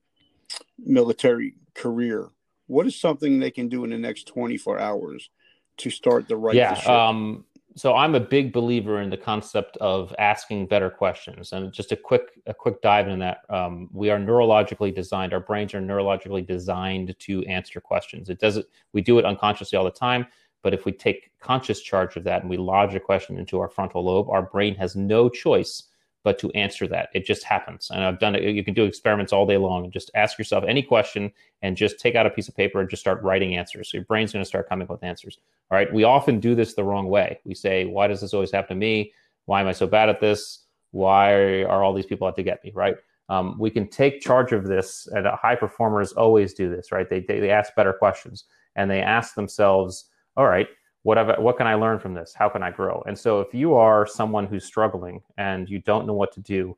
military 0.79 1.55
career, 1.75 2.29
what 2.67 2.87
is 2.87 3.01
something 3.01 3.39
they 3.39 3.51
can 3.51 3.69
do 3.69 3.85
in 3.85 3.91
the 3.91 3.99
next 3.99 4.29
24 4.29 4.79
hours 4.79 5.31
to 5.79 5.91
start 5.91 6.29
the 6.29 6.37
right? 6.37 6.55
Yeah. 6.55 6.75
Um, 6.87 7.45
so 7.77 7.95
I'm 7.95 8.15
a 8.15 8.21
big 8.21 8.53
believer 8.53 9.01
in 9.01 9.11
the 9.11 9.17
concept 9.17 9.77
of 9.79 10.15
asking 10.19 10.67
better 10.67 10.91
questions. 10.91 11.53
And 11.53 11.73
just 11.73 11.93
a 11.93 11.97
quick 11.97 12.41
a 12.47 12.55
quick 12.55 12.83
dive 12.83 13.09
in 13.09 13.19
that. 13.21 13.39
Um, 13.49 13.89
we 13.93 14.11
are 14.11 14.19
neurologically 14.19 14.95
designed. 14.95 15.33
Our 15.33 15.41
brains 15.41 15.73
are 15.75 15.81
neurologically 15.81 16.47
designed 16.47 17.15
to 17.21 17.45
answer 17.45 17.81
questions. 17.81 18.29
It 18.29 18.41
doesn't. 18.41 18.67
We 18.93 19.03
do 19.03 19.19
it 19.19 19.25
unconsciously 19.25 19.79
all 19.79 19.85
the 19.85 19.91
time. 19.91 20.27
But 20.63 20.75
if 20.75 20.85
we 20.85 20.93
take 20.93 21.31
conscious 21.41 21.81
charge 21.81 22.17
of 22.17 22.25
that 22.25 22.43
and 22.43 22.51
we 22.51 22.57
lodge 22.57 22.95
a 22.95 23.01
question 23.01 23.39
into 23.39 23.59
our 23.61 23.69
frontal 23.69 24.05
lobe, 24.05 24.29
our 24.29 24.43
brain 24.43 24.75
has 24.75 24.97
no 24.97 25.29
choice 25.29 25.85
but 26.23 26.39
to 26.39 26.51
answer 26.51 26.87
that. 26.87 27.09
It 27.15 27.25
just 27.25 27.45
happens. 27.45 27.91
And 27.91 28.05
I've 28.05 28.19
done 28.19 28.35
it. 28.35 28.43
You 28.43 28.63
can 28.63 28.75
do 28.75 28.85
experiments 28.85 29.33
all 29.33 29.47
day 29.47 29.57
long 29.57 29.85
and 29.85 29.93
just 29.93 30.11
ask 30.15 30.37
yourself 30.37 30.65
any 30.69 30.83
question 30.83 31.33
and 31.63 31.79
just 31.79 31.99
take 31.99 32.15
out 32.15 32.27
a 32.27 32.31
piece 32.31 32.47
of 32.47 32.57
paper 32.57 32.79
and 32.79 32.91
just 32.91 33.01
start 33.01 33.23
writing 33.23 33.57
answers. 33.57 33.91
So 33.91 33.97
your 33.97 34.05
brain's 34.05 34.33
going 34.33 34.45
to 34.45 34.49
start 34.49 34.69
coming 34.69 34.85
up 34.85 34.91
with 34.91 35.03
answers. 35.03 35.39
All 35.71 35.79
right. 35.79 35.91
We 35.93 36.05
often 36.05 36.39
do 36.39 36.55
this 36.55 36.75
the 36.75 36.85
wrong 36.85 37.09
way. 37.09 37.41
We 37.45 37.55
say, 37.55 37.87
why 37.87 38.07
does 38.07 38.21
this 38.21 38.35
always 38.35 38.51
happen 38.51 38.77
to 38.77 38.81
me? 38.81 39.15
Why 39.47 39.63
am 39.63 39.67
I 39.67 39.73
so 39.73 39.87
bad 39.87 40.11
at 40.11 40.21
this? 40.21 40.65
Why 40.91 41.63
are 41.63 41.83
all 41.83 41.95
these 41.95 42.07
people 42.07 42.27
out 42.27 42.37
to 42.37 42.43
get 42.43 42.63
me? 42.63 42.73
Right. 42.75 42.97
Um, 43.31 43.57
we 43.59 43.71
can 43.71 43.89
take 43.89 44.21
charge 44.21 44.53
of 44.53 44.67
this, 44.67 45.07
and 45.07 45.25
high 45.25 45.55
performers 45.55 46.13
always 46.13 46.53
do 46.53 46.69
this, 46.69 46.91
right? 46.91 47.09
They, 47.09 47.21
they, 47.21 47.39
they 47.39 47.51
ask 47.51 47.75
better 47.77 47.93
questions 47.93 48.45
and 48.75 48.91
they 48.91 49.01
ask 49.01 49.37
themselves, 49.37 50.07
all 50.37 50.47
right, 50.47 50.69
what 51.03 51.17
have, 51.17 51.39
what 51.39 51.57
can 51.57 51.67
I 51.67 51.75
learn 51.75 51.99
from 51.99 52.15
this? 52.15 52.35
How 52.35 52.49
can 52.49 52.63
I 52.63 52.71
grow? 52.71 53.03
And 53.07 53.19
so 53.19 53.41
if 53.41 53.55
you 53.55 53.75
are 53.75 54.07
someone 54.07 54.47
who's 54.47 54.65
struggling 54.65 55.23
and 55.39 55.69
you 55.69 55.81
don't 55.81 56.07
know 56.07 56.15
what 56.15 56.33
to 56.33 56.41
do, 56.41 56.77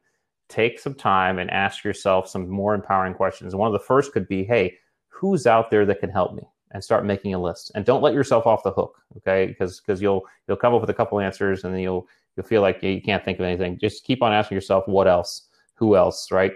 take 0.49 0.79
some 0.79 0.95
time 0.95 1.39
and 1.39 1.51
ask 1.51 1.83
yourself 1.83 2.29
some 2.29 2.49
more 2.49 2.75
empowering 2.75 3.15
questions. 3.15 3.55
One 3.55 3.67
of 3.67 3.73
the 3.73 3.85
first 3.87 4.13
could 4.13 4.29
be, 4.29 4.45
hey, 4.45 4.77
who's 5.09 5.47
out 5.47 5.71
there 5.71 5.87
that 5.87 6.01
can 6.01 6.11
help 6.11 6.35
me? 6.35 6.43
And 6.75 6.83
start 6.83 7.05
making 7.05 7.35
a 7.35 7.43
list. 7.43 7.71
And 7.75 7.85
don't 7.85 8.03
let 8.03 8.15
yourself 8.15 8.47
off 8.47 8.63
the 8.63 8.73
hook, 8.73 8.97
okay? 9.19 9.45
Because 9.45 9.81
because 9.81 10.01
you'll 10.01 10.23
you'll 10.49 10.57
come 10.57 10.73
up 10.73 10.81
with 10.81 10.89
a 10.89 10.95
couple 10.95 11.21
answers 11.21 11.65
and 11.65 11.75
then 11.75 11.83
you'll 11.83 12.09
you'll 12.35 12.47
feel 12.47 12.63
like 12.63 12.83
you 12.83 13.03
can't 13.03 13.23
think 13.23 13.39
of 13.39 13.45
anything. 13.45 13.79
Just 13.79 14.05
keep 14.05 14.23
on 14.23 14.33
asking 14.33 14.55
yourself, 14.55 14.89
what 14.89 15.07
else? 15.07 15.49
Who 15.75 15.97
else? 15.97 16.31
Right? 16.33 16.55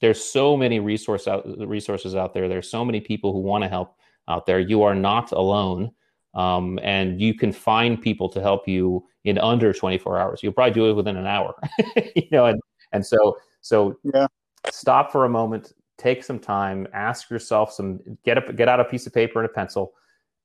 There's 0.00 0.22
so 0.22 0.58
many 0.58 0.78
resource 0.78 1.26
out, 1.26 1.42
resources 1.66 2.14
out 2.14 2.34
there. 2.34 2.48
There's 2.48 2.70
so 2.70 2.84
many 2.84 3.00
people 3.00 3.32
who 3.32 3.38
want 3.38 3.64
to 3.64 3.68
help 3.68 3.96
out 4.28 4.46
there. 4.46 4.60
You 4.60 4.82
are 4.82 4.94
not 4.94 5.32
alone. 5.32 5.92
Um, 6.34 6.78
and 6.82 7.20
you 7.20 7.34
can 7.34 7.52
find 7.52 8.00
people 8.00 8.28
to 8.30 8.40
help 8.40 8.66
you 8.66 9.04
in 9.24 9.38
under 9.38 9.72
24 9.72 10.18
hours. 10.18 10.42
You'll 10.42 10.52
probably 10.52 10.72
do 10.72 10.88
it 10.88 10.94
within 10.94 11.16
an 11.16 11.26
hour, 11.26 11.54
you 12.16 12.28
know, 12.30 12.46
and, 12.46 12.60
and 12.92 13.04
so, 13.04 13.36
so 13.60 13.98
yeah. 14.02 14.26
stop 14.70 15.12
for 15.12 15.26
a 15.26 15.28
moment, 15.28 15.72
take 15.98 16.24
some 16.24 16.38
time, 16.38 16.88
ask 16.92 17.30
yourself 17.30 17.72
some, 17.72 18.00
get 18.24 18.38
up, 18.38 18.56
get 18.56 18.68
out 18.68 18.80
a 18.80 18.84
piece 18.84 19.06
of 19.06 19.12
paper 19.12 19.40
and 19.40 19.50
a 19.50 19.52
pencil, 19.52 19.92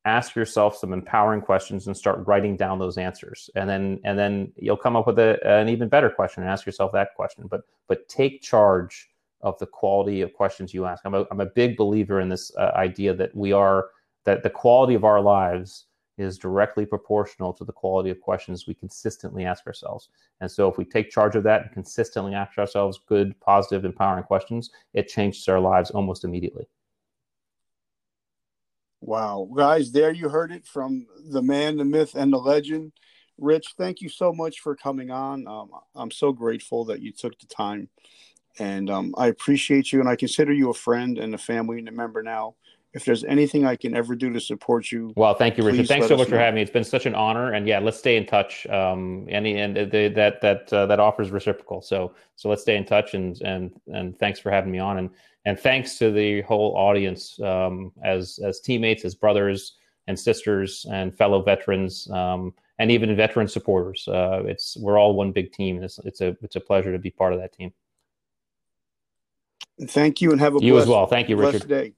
ask 0.06 0.36
yourself 0.36 0.76
some 0.76 0.94
empowering 0.94 1.42
questions 1.42 1.88
and 1.88 1.96
start 1.96 2.26
writing 2.28 2.56
down 2.56 2.80
those 2.80 2.98
answers. 2.98 3.50
And 3.56 3.70
then, 3.70 4.00
and 4.04 4.20
then 4.20 4.52
you'll 4.58 4.78
come 4.78 4.96
up 4.96 5.08
with 5.08 5.20
a, 5.20 5.40
an 5.46 5.70
even 5.70 5.90
better 5.90 6.10
question 6.10 6.44
and 6.44 6.52
ask 6.52 6.66
yourself 6.66 6.92
that 6.94 7.16
question, 7.16 7.48
but, 7.50 7.62
but 7.88 8.08
take 8.10 8.42
charge 8.42 9.10
of 9.42 9.58
the 9.60 9.66
quality 9.66 10.22
of 10.22 10.34
questions 10.34 10.74
you 10.74 10.86
ask. 10.86 11.04
I'm 11.06 11.14
a, 11.14 11.26
I'm 11.32 11.42
a 11.42 11.46
big 11.46 11.78
believer 11.78 12.20
in 12.20 12.30
this 12.30 12.52
uh, 12.58 12.72
idea 12.76 13.14
that 13.16 13.36
we 13.36 13.52
are 13.52 13.90
that 14.26 14.44
the 14.44 14.50
quality 14.50 14.94
of 14.94 15.06
our 15.06 15.22
lives 15.22 15.86
is 16.18 16.38
directly 16.38 16.86
proportional 16.86 17.54
to 17.54 17.64
the 17.64 17.72
quality 17.72 18.10
of 18.10 18.20
questions 18.20 18.66
we 18.68 18.74
consistently 18.74 19.46
ask 19.46 19.66
ourselves. 19.68 20.10
And 20.42 20.50
so 20.50 20.68
if 20.68 20.78
we 20.78 20.84
take 20.84 21.12
charge 21.12 21.36
of 21.36 21.44
that 21.44 21.62
and 21.62 21.72
consistently 21.72 22.34
ask 22.34 22.58
ourselves 22.58 23.00
good, 23.08 23.40
positive, 23.40 23.86
empowering 23.86 24.24
questions, 24.24 24.72
it 24.94 25.08
changes 25.08 25.48
our 25.48 25.60
lives 25.60 25.92
almost 25.92 26.24
immediately. 26.24 26.68
Wow. 29.00 29.48
Guys, 29.56 29.92
there 29.92 30.12
you 30.12 30.28
heard 30.28 30.52
it 30.52 30.66
from 30.66 31.06
the 31.30 31.42
man, 31.42 31.78
the 31.78 31.86
myth, 31.86 32.16
and 32.16 32.34
the 32.34 32.38
legend. 32.38 32.94
Rich, 33.38 33.76
thank 33.78 34.02
you 34.02 34.10
so 34.10 34.34
much 34.34 34.60
for 34.60 34.76
coming 34.76 35.12
on. 35.12 35.48
Um, 35.48 35.70
I'm 35.96 36.10
so 36.10 36.32
grateful 36.32 36.86
that 36.86 37.02
you 37.02 37.12
took 37.12 37.38
the 37.40 37.46
time 37.46 37.90
and 38.60 38.90
um, 38.90 39.14
I 39.18 39.28
appreciate 39.28 39.92
you, 39.92 40.00
and 40.00 40.10
I 40.10 40.16
consider 40.16 40.54
you 40.54 40.70
a 40.70 40.74
friend 40.74 41.18
and 41.18 41.34
a 41.34 41.38
family 41.38 41.82
member 41.82 42.24
now. 42.24 42.56
If 42.94 43.06
there's 43.06 43.24
anything 43.26 43.66
I 43.66 43.76
can 43.76 43.96
ever 43.96 44.16
do 44.16 44.32
to 44.34 44.40
support 44.40 44.92
you, 44.92 45.14
well, 45.16 45.34
thank 45.36 45.58
you, 45.58 45.64
Richard. 45.64 45.88
Thanks 45.88 46.08
so 46.08 46.18
much 46.18 46.30
know. 46.30 46.36
for 46.36 46.40
having 46.40 46.56
me. 46.56 46.62
It's 46.62 46.72
been 46.72 46.84
such 46.84 47.06
an 47.06 47.14
honor, 47.14 47.54
and 47.54 47.68
yeah, 47.68 47.80
let's 47.80 48.00
stay 48.00 48.16
in 48.16 48.26
touch. 48.26 48.66
Um, 48.68 49.28
any 49.30 49.60
and 49.60 49.76
the, 49.76 50.08
that 50.16 50.42
that 50.42 50.74
uh, 50.74 50.86
that 50.88 51.00
offers 51.00 51.30
reciprocal. 51.30 51.82
So 51.82 52.14
so 52.36 52.50
let's 52.50 52.62
stay 52.62 52.76
in 52.76 52.86
touch, 52.86 53.14
and 53.14 53.40
and 53.42 53.72
and 53.94 54.18
thanks 54.18 54.40
for 54.40 54.52
having 54.52 54.72
me 54.72 54.80
on, 54.80 54.98
and 54.98 55.10
and 55.46 55.60
thanks 55.60 55.98
to 56.00 56.12
the 56.12 56.42
whole 56.42 56.76
audience 56.76 57.40
um, 57.42 57.92
as 58.04 58.40
as 58.44 58.62
teammates, 58.62 59.06
as 59.06 59.14
brothers 59.16 59.74
and 60.08 60.18
sisters, 60.18 60.86
and 60.92 61.16
fellow 61.16 61.42
veterans. 61.42 62.10
Um, 62.10 62.54
and 62.80 62.92
even 62.92 63.16
veteran 63.16 63.48
supporters, 63.48 64.08
uh, 64.08 64.44
it's 64.46 64.78
we're 64.78 65.00
all 65.00 65.16
one 65.16 65.32
big 65.32 65.52
team. 65.52 65.82
It's, 65.84 66.00
it's 66.00 66.22
a 66.22 66.38
it's 66.42 66.56
a 66.56 66.60
pleasure 66.60 66.92
to 66.92 67.00
be 67.00 67.10
part 67.10 67.34
of 67.34 67.40
that 67.40 67.54
team. 67.54 67.74
Thank 69.86 70.22
you 70.22 70.32
and 70.32 70.40
have 70.40 70.56
a 70.56 70.60
you 70.60 70.74
blessed, 70.74 70.86
as 70.86 70.90
well. 70.90 71.06
Thank 71.08 71.30
you, 71.30 71.36
Richard. 71.38 71.68
day. 71.68 71.94